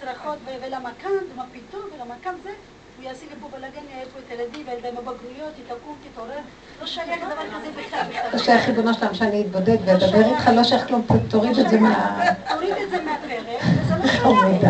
צרחות 0.02 0.38
ו- 0.46 0.56
ולמה 0.68 0.90
כאן, 1.02 1.10
ומה 1.34 1.44
פתאום, 1.54 1.82
ולמה 1.96 2.14
כאן 2.24 2.34
זה. 2.44 2.50
הוא 2.98 3.06
יעשה 3.06 3.26
לי 3.26 3.36
פה 3.42 3.48
בלאגן, 3.58 3.82
יהיה 3.94 4.06
פה 4.14 4.20
את 4.20 4.32
הילדים 4.32 4.68
והילדים 4.68 4.96
בבגרויות, 4.96 5.54
היא 5.58 5.66
תקום, 5.68 5.96
תתעורר. 6.12 6.40
לא 6.82 6.88
שייך 6.88 7.10
דבר 7.26 7.58
כזה 7.58 7.72
בכלל. 7.82 8.06
לא 8.34 8.40
שייך 8.40 8.68
ריבונו 8.68 8.94
שלם 8.94 9.14
שאני 9.14 9.42
אתבודד 9.42 9.78
ואדבר 9.86 10.26
איתך, 10.32 10.48
לא 10.56 10.64
שייך 10.64 10.88
כלום, 10.88 11.06
תוריד 11.30 11.60
את 11.60 11.70
זה 11.70 11.80
מה... 11.80 12.20
תוריד 12.50 12.72
את 12.84 12.90
זה 12.90 13.02
מהפרק, 13.02 13.62
וזה 13.82 13.96
לא. 13.96 14.08
שייך. 14.12 14.64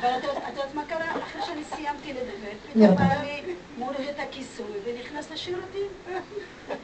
אבל 0.00 0.08
את 0.18 0.24
יודעת- 0.24 0.74
מה 0.74 0.82
קרה? 0.88 1.04
אחרי 1.22 1.42
שאני 1.46 1.64
סיימתי 1.76 2.12
לדבר, 2.12 2.52
פתאום. 2.72 2.96
בא 2.96 3.22
לי 3.22 3.42
מוריד 3.78 4.08
את 4.08 4.20
הכיסוי 4.28 4.66
ונכנס 4.84 5.30
לשירותים. 5.30 5.86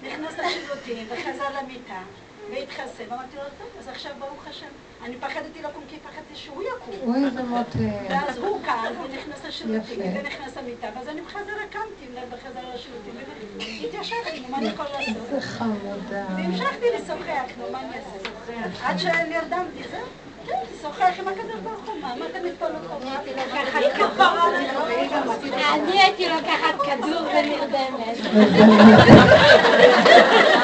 נכנס 0.06 0.32
לשירותים 0.38 1.06
וחזר 1.10 1.58
למיטה 1.62 2.00
והתחסן. 2.50 3.04
ואמרתי 3.08 3.36
לו, 3.36 3.42
טוב, 3.58 3.68
אז 3.78 3.88
עכשיו 3.88 4.12
ברוך 4.18 4.46
השם. 4.50 4.66
אני 5.04 5.16
פחדתי 5.20 5.62
לקום 5.62 5.82
כי 5.88 5.96
פחדתי 5.98 6.34
שהוא 6.34 6.62
יקום. 6.62 6.94
אוי, 7.14 7.24
איזה 7.24 7.42
מות... 7.42 7.66
אה, 7.80 8.06
ואז 8.08 8.38
הוא 8.38 8.60
קם 8.64 8.92
ונכנס 9.04 9.44
לשירותים. 9.44 10.00
ונכנס 10.00 10.56
למיטה, 10.56 10.88
ואז 10.96 11.08
אני 11.08 11.20
בחזרה 11.20 11.66
קמתי 11.70 12.06
בחזרה 12.32 12.74
לשירותים 12.74 13.14
והתיישבתי, 13.58 14.42
מה 14.50 14.58
אני 14.58 14.68
יכולה 14.68 14.88
לעשות? 14.90 15.16
איזה 15.16 15.40
חמודה. 15.40 16.24
והמשכתי 16.36 16.86
לשוחח, 16.94 17.44
נו, 17.58 17.72
מה 17.72 17.80
אני 17.80 17.88
אעשה? 17.98 18.86
עד 18.88 18.98
שנרדמתי, 18.98 19.82
זהו. 19.90 20.06
כן, 20.46 20.54
לשוחח 20.74 21.12
עם 21.18 21.28
הקדוש 21.28 21.60
ברוך 21.62 21.80
הוא, 21.86 22.00
מה, 22.00 22.14
אתה 22.30 22.38
מתפלא 22.44 22.78
אני 25.74 26.00
הייתי 26.02 26.28
לוקחת 26.28 26.74
כדור 26.84 27.22
ונרדמת. 27.22 28.18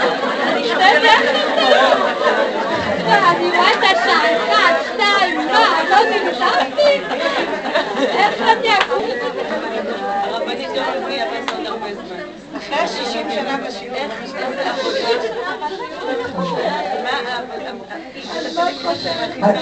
את 19.45 19.57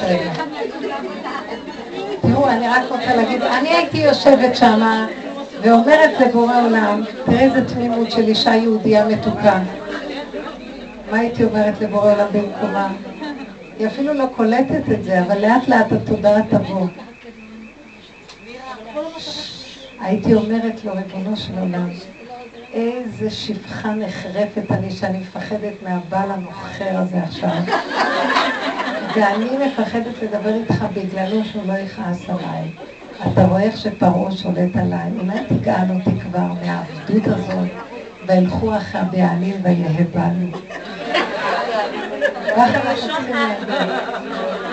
תראו, 2.23 2.49
אני 2.49 2.69
רק 2.69 2.83
רוצה 2.89 3.17
להגיד, 3.17 3.43
אני 3.43 3.69
הייתי 3.69 3.99
יושבת 3.99 4.57
שמה 4.57 5.07
ואומרת 5.63 6.11
לבורא 6.21 6.63
עולם, 6.63 7.03
תראה 7.25 7.41
איזה 7.41 7.69
תמימות 7.69 8.11
של 8.11 8.29
אישה 8.29 8.55
יהודייה 8.55 9.05
מתוקה. 9.05 9.59
מה 11.13 11.19
הייתי 11.19 11.45
אומרת 11.45 11.81
לבורא 11.81 12.13
עולם 12.13 12.27
במקומה? 12.33 12.93
היא 13.79 13.87
אפילו 13.87 14.15
לא 14.15 14.25
קולטת 14.37 14.83
את 14.93 15.05
זה, 15.05 15.23
אבל 15.23 15.39
לאט 15.39 15.69
לאט 15.69 15.93
התודעה 15.93 16.43
תבוא. 16.51 16.87
הייתי 20.01 20.35
אומרת 20.35 20.85
לו, 20.85 20.93
ריבונו 20.95 21.37
של 21.37 21.59
עולם, 21.59 21.89
איזה 22.73 23.31
שפחה 23.31 23.95
נחרפת 23.95 24.71
אני 24.71 24.91
שאני 24.91 25.19
מפחדת 25.19 25.83
מהבעל 25.83 26.31
המוכר 26.31 26.99
הזה 26.99 27.23
עכשיו. 27.23 27.57
ואני 29.15 29.67
מפחדת 29.67 30.23
לדבר 30.23 30.55
איתך 30.55 30.85
בגללו 30.95 31.45
שהוא 31.45 31.67
לא 31.67 31.73
יכעס 31.73 32.31
עליי. 32.31 32.69
אתה 33.33 33.45
רואה 33.45 33.63
איך 33.63 33.77
שפרעה 33.77 34.33
שולט 34.33 34.77
עליי, 34.77 35.11
אולי 35.21 35.39
תגאל 35.49 35.91
אותי 35.91 36.21
כבר 36.21 36.53
מהעבדות 36.63 37.27
הזאת, 37.27 37.92
וילכו 38.27 38.77
אחרי 38.77 39.01
הבעלים 39.01 39.55
ויהא 39.63 40.05
בנו. 40.15 40.47
ככה 42.57 42.91
אנחנו 42.91 43.09
צריכים 43.09 43.35
להגיד. 43.35 43.69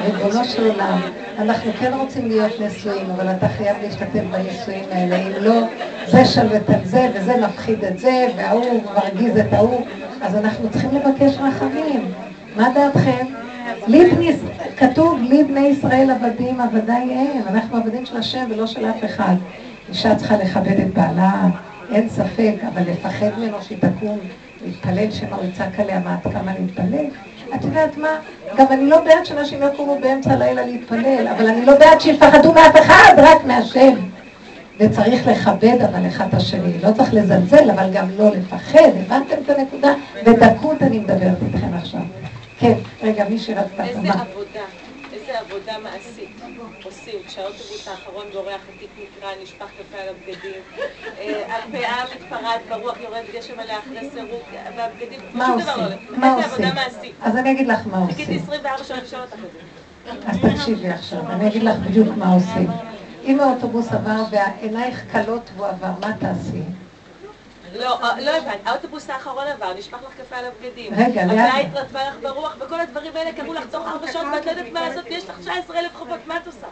ריבונו 0.03 0.45
של 0.45 0.71
עולם, 0.71 1.01
אנחנו 1.39 1.71
כן 1.79 1.93
רוצים 1.93 2.27
להיות 2.27 2.51
נשואים, 2.61 3.09
אבל 3.09 3.31
אתה 3.31 3.47
חייב 3.47 3.77
להשתתף 3.83 4.21
בנישואים 4.31 4.85
האלה. 4.91 5.15
אם 5.15 5.43
לא, 5.43 5.61
זה 6.07 6.25
שלט 6.25 6.69
על 6.69 6.83
זה, 6.83 7.09
וזה 7.13 7.33
מפחיד 7.45 7.83
את 7.83 7.99
זה, 7.99 8.27
וההוא 8.37 8.83
מרגיז 8.95 9.37
את 9.37 9.53
ההוא, 9.53 9.85
אז 10.21 10.35
אנחנו 10.35 10.69
צריכים 10.69 10.89
לבקש 10.95 11.37
רחמים. 11.37 12.11
מה 12.55 12.69
דעתכם? 12.73 13.25
כתוב, 14.77 15.19
לי 15.21 15.43
בני 15.43 15.67
ישראל 15.67 16.09
עבדים, 16.09 16.61
עבדיי 16.61 17.13
הם. 17.13 17.47
אנחנו 17.47 17.77
עבדים 17.77 18.05
של 18.05 18.17
השם 18.17 18.45
ולא 18.49 18.65
של 18.65 18.85
אף 18.85 19.05
אחד. 19.05 19.35
אישה 19.89 20.15
צריכה 20.15 20.37
לכבד 20.37 20.79
את 20.79 20.93
בעלה, 20.93 21.47
אין 21.91 22.09
ספק, 22.09 22.55
אבל 22.73 22.81
לפחד 22.91 23.29
ממנו 23.37 23.61
שהיא 23.61 23.77
תקום, 23.77 24.19
להתפלל 24.65 25.11
שמא 25.11 25.35
הוא 25.35 25.45
יצעק 25.45 25.79
עליה, 25.79 25.99
מה 25.99 26.17
את 26.21 26.33
כמה 26.33 26.53
להתפלל? 26.59 27.05
את 27.55 27.65
יודעת 27.65 27.97
מה? 27.97 28.19
גם 28.57 28.65
אני 28.69 28.89
לא 28.89 29.03
בעד 29.03 29.25
שאנשים 29.25 29.59
יקומו 29.73 29.97
באמצע 30.01 30.31
הלילה 30.31 30.65
להתפלל, 30.65 31.27
אבל 31.27 31.47
אני 31.47 31.65
לא 31.65 31.77
בעד 31.79 32.01
שיפחדו 32.01 32.53
מאף 32.53 32.75
אחד, 32.79 33.13
רק 33.17 33.45
מהשם. 33.45 33.95
וצריך 34.79 35.27
לכבד 35.27 35.81
אבל 35.81 36.07
אחד 36.07 36.27
את 36.27 36.33
השני, 36.33 36.73
לא 36.83 36.91
צריך 36.91 37.13
לזלזל, 37.13 37.71
אבל 37.71 37.89
גם 37.93 38.05
לא 38.17 38.29
לפחד, 38.29 38.89
הבנתם 39.05 39.35
את 39.45 39.49
הנקודה? 39.49 39.93
בדקות 40.25 40.83
אני 40.83 40.99
מדברת 40.99 41.37
איתכם 41.47 41.73
עכשיו. 41.77 42.01
כן, 42.59 42.73
רגע, 43.03 43.25
מי 43.29 43.39
שרצתה 43.39 43.85
איזה 43.85 44.01
מה? 44.01 44.13
עבודה, 44.13 44.65
איזה 45.30 45.39
עבודה 45.39 45.73
מעשית 45.84 46.30
עושים 46.84 47.19
כשהאוטובוס 47.27 47.88
האחרון 47.88 48.25
בורח, 48.34 48.61
התיק 48.75 48.89
נקרע, 48.97 49.30
נשפך 49.43 49.65
קפה 49.65 49.97
על 50.01 50.09
הבגדים, 50.09 50.61
אה, 51.19 51.57
הפאה 51.57 52.03
מתפרעת 52.15 52.61
ברוח, 52.69 52.97
יורד 53.01 53.23
גשם 53.36 53.59
עליה 53.59 53.80
אחרי 53.80 54.09
סירוק, 54.13 54.43
והבגדים, 54.77 55.19
מה 55.34 55.47
עושים? 55.47 55.67
לא. 55.77 56.17
מה 56.17 56.34
עושים? 56.34 56.51
עבודה 56.51 56.73
מעשית. 56.73 57.15
אז 57.21 57.36
אני 57.36 57.51
אגיד 57.51 57.67
לך 57.67 57.88
מה 57.88 57.97
עושים. 57.97 58.39
24 58.43 58.84
שעות 58.84 59.03
לשאול 59.03 59.21
אותך 59.21 59.34
את 59.34 59.39
זה. 59.53 59.59
אז 60.27 60.38
תקשיבי 60.53 60.89
עכשיו, 60.89 61.32
אני 61.32 61.47
אגיד 61.47 61.63
לך 61.63 61.75
בדיוק 61.75 62.07
מה 62.17 62.34
עושים. 62.34 62.67
אם 63.23 63.39
האוטובוס 63.39 63.93
עבר 63.93 64.23
ועינייך 64.32 65.03
כלות 65.11 65.49
והוא 65.55 65.67
עבר, 65.67 65.91
מה 66.01 66.13
תעשי? 66.19 66.61
לא, 67.76 67.99
אה, 68.03 68.22
לא 68.22 68.32
הבנת, 68.38 68.59
האוטובוס 68.65 69.09
האחרון 69.09 69.47
עבר, 69.47 69.74
נשפך 69.78 69.97
לך 69.97 70.13
קפה 70.26 70.36
על 70.36 70.45
הבגדים. 70.45 70.93
רגע, 70.97 71.26
לאט. 71.26 71.49
הפאה 71.49 71.59
התרטבה 71.59 71.99
לך 72.09 72.15
ברוח, 72.22 72.55
וכל 72.59 72.80
הדברים 72.80 73.11
האלה 73.15 73.32
קרו 73.32 73.53
לך 73.53 73.63
תוך 73.72 73.88
ארבע 73.88 74.11
שעות, 74.11 74.26
ואת 74.34 74.45
לא 74.45 74.51
יודעת 74.51 74.74
מה 74.74 74.89
לעשות, 74.89 75.05
ויש 75.05 75.30
לך 75.30 75.36
19,000 75.39 75.91
חובות, 75.93 76.20
מה 76.28 76.38
את 76.38 76.47
עושה? 76.47 76.67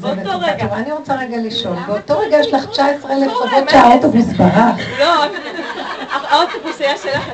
זה 0.00 0.14
באותו. 0.14 0.38
רגע. 0.40 0.64
אני 0.72 0.92
רוצה 0.92 1.14
רגע 1.14 1.36
לשאול, 1.36 1.76
באותו 1.86 2.18
רגע 2.18 2.38
יש 2.38 2.54
לך 2.54 2.66
19,000 2.70 3.30
קורה, 3.30 3.50
חובות 3.50 3.70
שהאוטובוס 3.70 4.26
ברח. 4.26 4.76
לא, 4.98 5.24
האוטובוס 6.30 6.80
היה 6.80 6.98
שלך. 6.98 7.28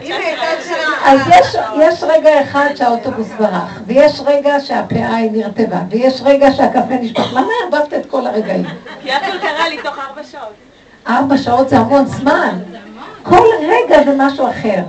אז 1.05 1.20
יש, 1.28 1.57
יש 1.80 2.03
רגע 2.03 2.42
אחד 2.42 2.68
שהאוטובוס 2.74 3.28
ברח, 3.38 3.80
ויש 3.86 4.20
רגע 4.24 4.61
שהפאה 4.61 5.14
היא 5.14 5.32
נרטבה, 5.32 5.78
ויש 5.90 6.22
רגע 6.24 6.53
שהקפה 6.53 6.94
נשפך. 7.00 7.32
למה 7.32 7.48
ערבבת 7.64 7.94
את 7.94 8.07
כל 8.07 8.26
הרגעים? 8.26 8.64
כי 9.03 9.12
הכל 9.12 9.38
קרה 9.38 9.68
לי 9.68 9.82
תוך 9.82 9.98
ארבע 9.98 10.24
שעות. 10.24 10.55
ארבע 11.09 11.38
שעות 11.38 11.68
זה 11.68 11.78
המון 11.78 12.07
זמן. 12.07 12.59
כל 13.22 13.46
רגע 13.60 14.04
זה 14.04 14.14
משהו 14.18 14.48
אחר. 14.48 14.82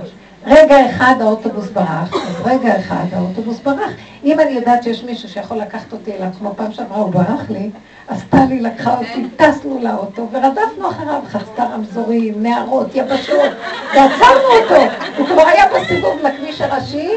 רגע 0.46 0.90
אחד 0.90 1.14
האוטובוס 1.20 1.68
ברח, 1.68 2.14
אז 2.14 2.42
רגע 2.44 2.78
אחד 2.78 3.04
האוטובוס 3.12 3.60
ברח. 3.60 3.90
אם 4.24 4.40
אני 4.40 4.50
יודעת 4.50 4.82
שיש 4.82 5.04
מישהו 5.04 5.28
שיכול 5.28 5.58
לקחת 5.58 5.92
אותי 5.92 6.12
אליו, 6.12 6.28
כמו 6.38 6.54
פעם 6.56 6.72
שעברה 6.72 6.98
הוא 6.98 7.10
ברח 7.10 7.50
לי, 7.50 7.70
אז 8.08 8.22
טלי 8.30 8.60
לקחה 8.60 8.98
אותי, 8.98 9.28
טסנו 9.36 9.78
לאוטו 9.82 10.28
ורדפנו 10.32 10.90
אחריו, 10.90 11.20
חצתה 11.28 11.64
רמזורים, 11.64 12.42
נערות, 12.42 12.94
יבשות, 12.94 13.52
ועצרנו 13.94 14.48
אותו. 14.62 14.94
הוא 15.18 15.26
כבר 15.26 15.46
היה 15.46 15.64
בסיבוב 15.74 16.18
לכביש 16.22 16.60
הראשי, 16.60 17.10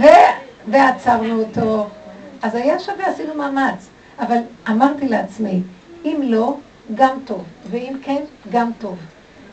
ו... 0.00 0.04
ועצרנו 0.68 1.42
אותו. 1.42 1.86
אז 2.42 2.54
היה 2.54 2.78
שווה, 2.78 3.06
עשינו 3.06 3.34
מאמץ. 3.34 3.88
אבל 4.20 4.38
אמרתי 4.68 5.08
לעצמי, 5.08 5.62
אם 6.04 6.20
לא, 6.24 6.54
גם 6.94 7.18
טוב, 7.24 7.42
ואם 7.70 7.94
כן, 8.02 8.22
גם 8.52 8.70
טוב. 8.78 8.96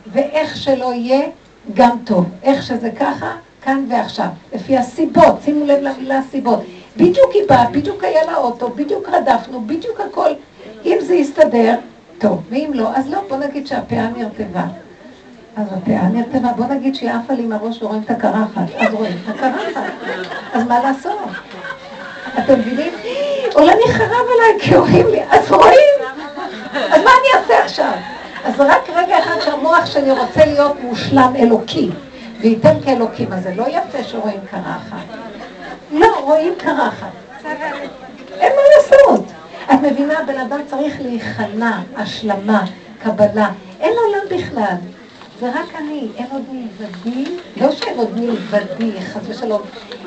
ואיך 0.06 0.56
שלא 0.56 0.92
יהיה, 0.94 1.28
גם 1.74 1.90
טוב. 2.04 2.24
איך 2.42 2.62
שזה 2.62 2.90
ככה, 2.90 3.32
כאן 3.62 3.84
ועכשיו. 3.90 4.26
לפי 4.54 4.76
הסיבות, 4.76 5.38
שימו 5.44 5.64
לב 5.66 5.78
למילה 5.82 6.20
סיבות. 6.30 6.60
בדיוק 6.96 7.32
היא 7.32 7.42
באה, 7.48 7.70
בדיוק 7.70 8.04
היה 8.04 8.24
לה 8.24 8.36
אוטו, 8.36 8.68
בדיוק 8.68 9.08
רדפנו, 9.08 9.60
בדיוק 9.60 10.00
הכל. 10.00 10.30
אם 10.84 10.96
זה 11.00 11.14
יסתדר, 11.14 11.74
טוב. 12.18 12.42
ואם 12.50 12.70
לא, 12.74 12.88
אז 12.94 13.10
לא, 13.10 13.18
בוא 13.28 13.36
נגיד 13.36 13.66
שהפאה 13.66 14.08
נרטבה. 14.16 14.64
אז 15.56 15.66
הפאה 15.72 16.08
נרטבה, 16.08 16.52
בוא 16.56 16.66
נגיד 16.66 16.94
שהיא 16.94 17.10
עפה 17.10 17.32
לי 17.34 17.42
מהראש 17.46 17.82
ורואים 17.82 18.02
את 18.02 18.10
הקרחת. 18.10 18.62
אז 18.78 18.94
רואים 18.94 19.16
את 19.24 19.34
הקרחת. 19.34 19.82
אז 20.52 20.66
מה 20.66 20.82
לעשות? 20.82 21.18
אתם 22.38 22.58
מבינים? 22.60 22.92
עולמי 23.54 23.88
חרב 23.92 24.10
עליי 24.10 24.60
כי 24.60 24.76
רואים 24.76 25.06
לי, 25.06 25.22
אז 25.30 25.52
רואים? 25.52 25.94
אז 26.72 27.02
מה 27.04 27.10
אני 27.10 27.42
אעשה 27.42 27.64
עכשיו? 27.64 27.92
אז 28.44 28.60
רק 28.60 28.90
רגע 28.94 29.18
אחד 29.18 29.40
שהמוח 29.44 29.86
שלי 29.86 30.10
רוצה 30.10 30.46
להיות 30.46 30.80
מושלם 30.82 31.32
אלוקי, 31.38 31.90
וייתן 32.40 32.80
כאלוקים, 32.84 33.32
אז 33.32 33.42
זה 33.42 33.54
לא 33.56 33.64
יפה 33.68 34.04
שרואים 34.04 34.40
קרחת. 34.50 35.06
לא, 35.92 36.06
רואים 36.20 36.52
קרחת. 36.58 37.10
אין 38.32 38.52
מה 38.56 38.62
לעשות. 38.76 39.24
את 39.64 39.78
מבינה, 39.82 40.14
בן 40.26 40.38
אדם 40.38 40.60
צריך 40.66 40.94
להיכנע, 41.00 41.78
השלמה, 41.96 42.64
קבלה. 43.02 43.48
אין 43.80 43.92
עולם 44.06 44.40
בכלל. 44.40 44.76
זה 45.40 45.50
רק 45.50 45.74
אני, 45.78 46.08
אין 46.16 46.26
עוד 46.30 46.42
מלבדי, 46.52 47.24
לא 47.60 47.72
שאין 47.72 47.98
עוד 47.98 48.20
מלבדי, 48.20 49.00
חס 49.00 49.20
ושלום, 49.28 49.62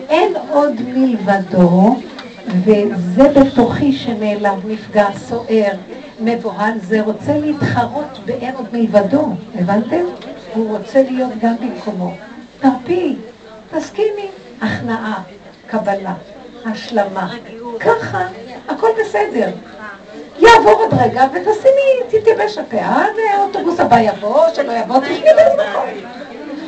אין 0.10 0.34
עוד 0.50 0.74
מלבדו, 0.88 1.96
וזה 2.48 3.30
בתוכי 3.30 3.94
שנעלם, 3.94 4.60
נפגע, 4.68 5.08
סוער, 5.28 5.72
מבוהל, 6.20 6.74
זה 6.82 7.02
רוצה 7.02 7.38
להתחרות 7.38 8.20
באין 8.26 8.56
עוד 8.56 8.66
מלבדו, 8.74 9.28
הבנתם? 9.56 10.04
הוא 10.54 10.78
רוצה 10.78 11.04
להיות 11.04 11.32
גם 11.42 11.56
במקומו. 11.62 12.14
תרפי, 12.60 13.16
תסכימי, 13.72 14.28
הכנעה, 14.62 15.22
קבלה, 15.68 16.14
השלמה, 16.66 17.34
ככה, 17.80 18.28
הכל 18.70 18.90
בסדר. 19.00 19.50
יעבור 20.40 20.72
עוד 20.72 20.94
רגע 20.94 21.26
ותשימי, 21.34 22.20
תתייבש 22.20 22.58
הפאה, 22.58 23.06
והאוטובוס 23.18 23.80
הבא 23.80 24.00
יבוא, 24.00 24.50
שלא 24.56 24.72
יבוא, 24.72 25.00
תשבי 25.00 25.30
במקום. 25.38 25.86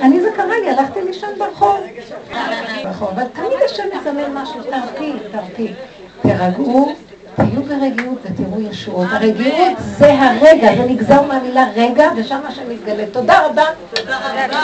אני 0.01 0.21
זה 0.21 0.29
קרה 0.35 0.59
לי, 0.63 0.69
הלכתי 0.69 1.01
לישון 1.01 1.29
ברחוב. 1.37 1.79
נכון, 2.85 3.13
אבל 3.15 3.23
תמיד 3.33 3.59
השם 3.65 3.83
מזמן 3.97 4.33
משהו, 4.33 4.59
תרפי, 4.63 5.13
תרפי. 5.31 5.73
תרגעו, 6.21 6.93
תהיו 7.35 7.63
ברגיעות 7.63 8.17
ותראו 8.23 8.61
ישועות. 8.61 9.07
הרגיעות 9.11 9.77
זה 9.77 10.13
הרגע, 10.13 10.75
זה 10.77 10.85
נגזר 10.85 11.21
מהמילה 11.21 11.65
רגע, 11.75 12.09
ושם 12.17 12.39
השם 12.47 12.69
מתגלה. 12.69 13.05
תודה 13.11 13.45
רבה. 13.45 13.65
תודה 13.93 14.17
רבה. 14.17 14.63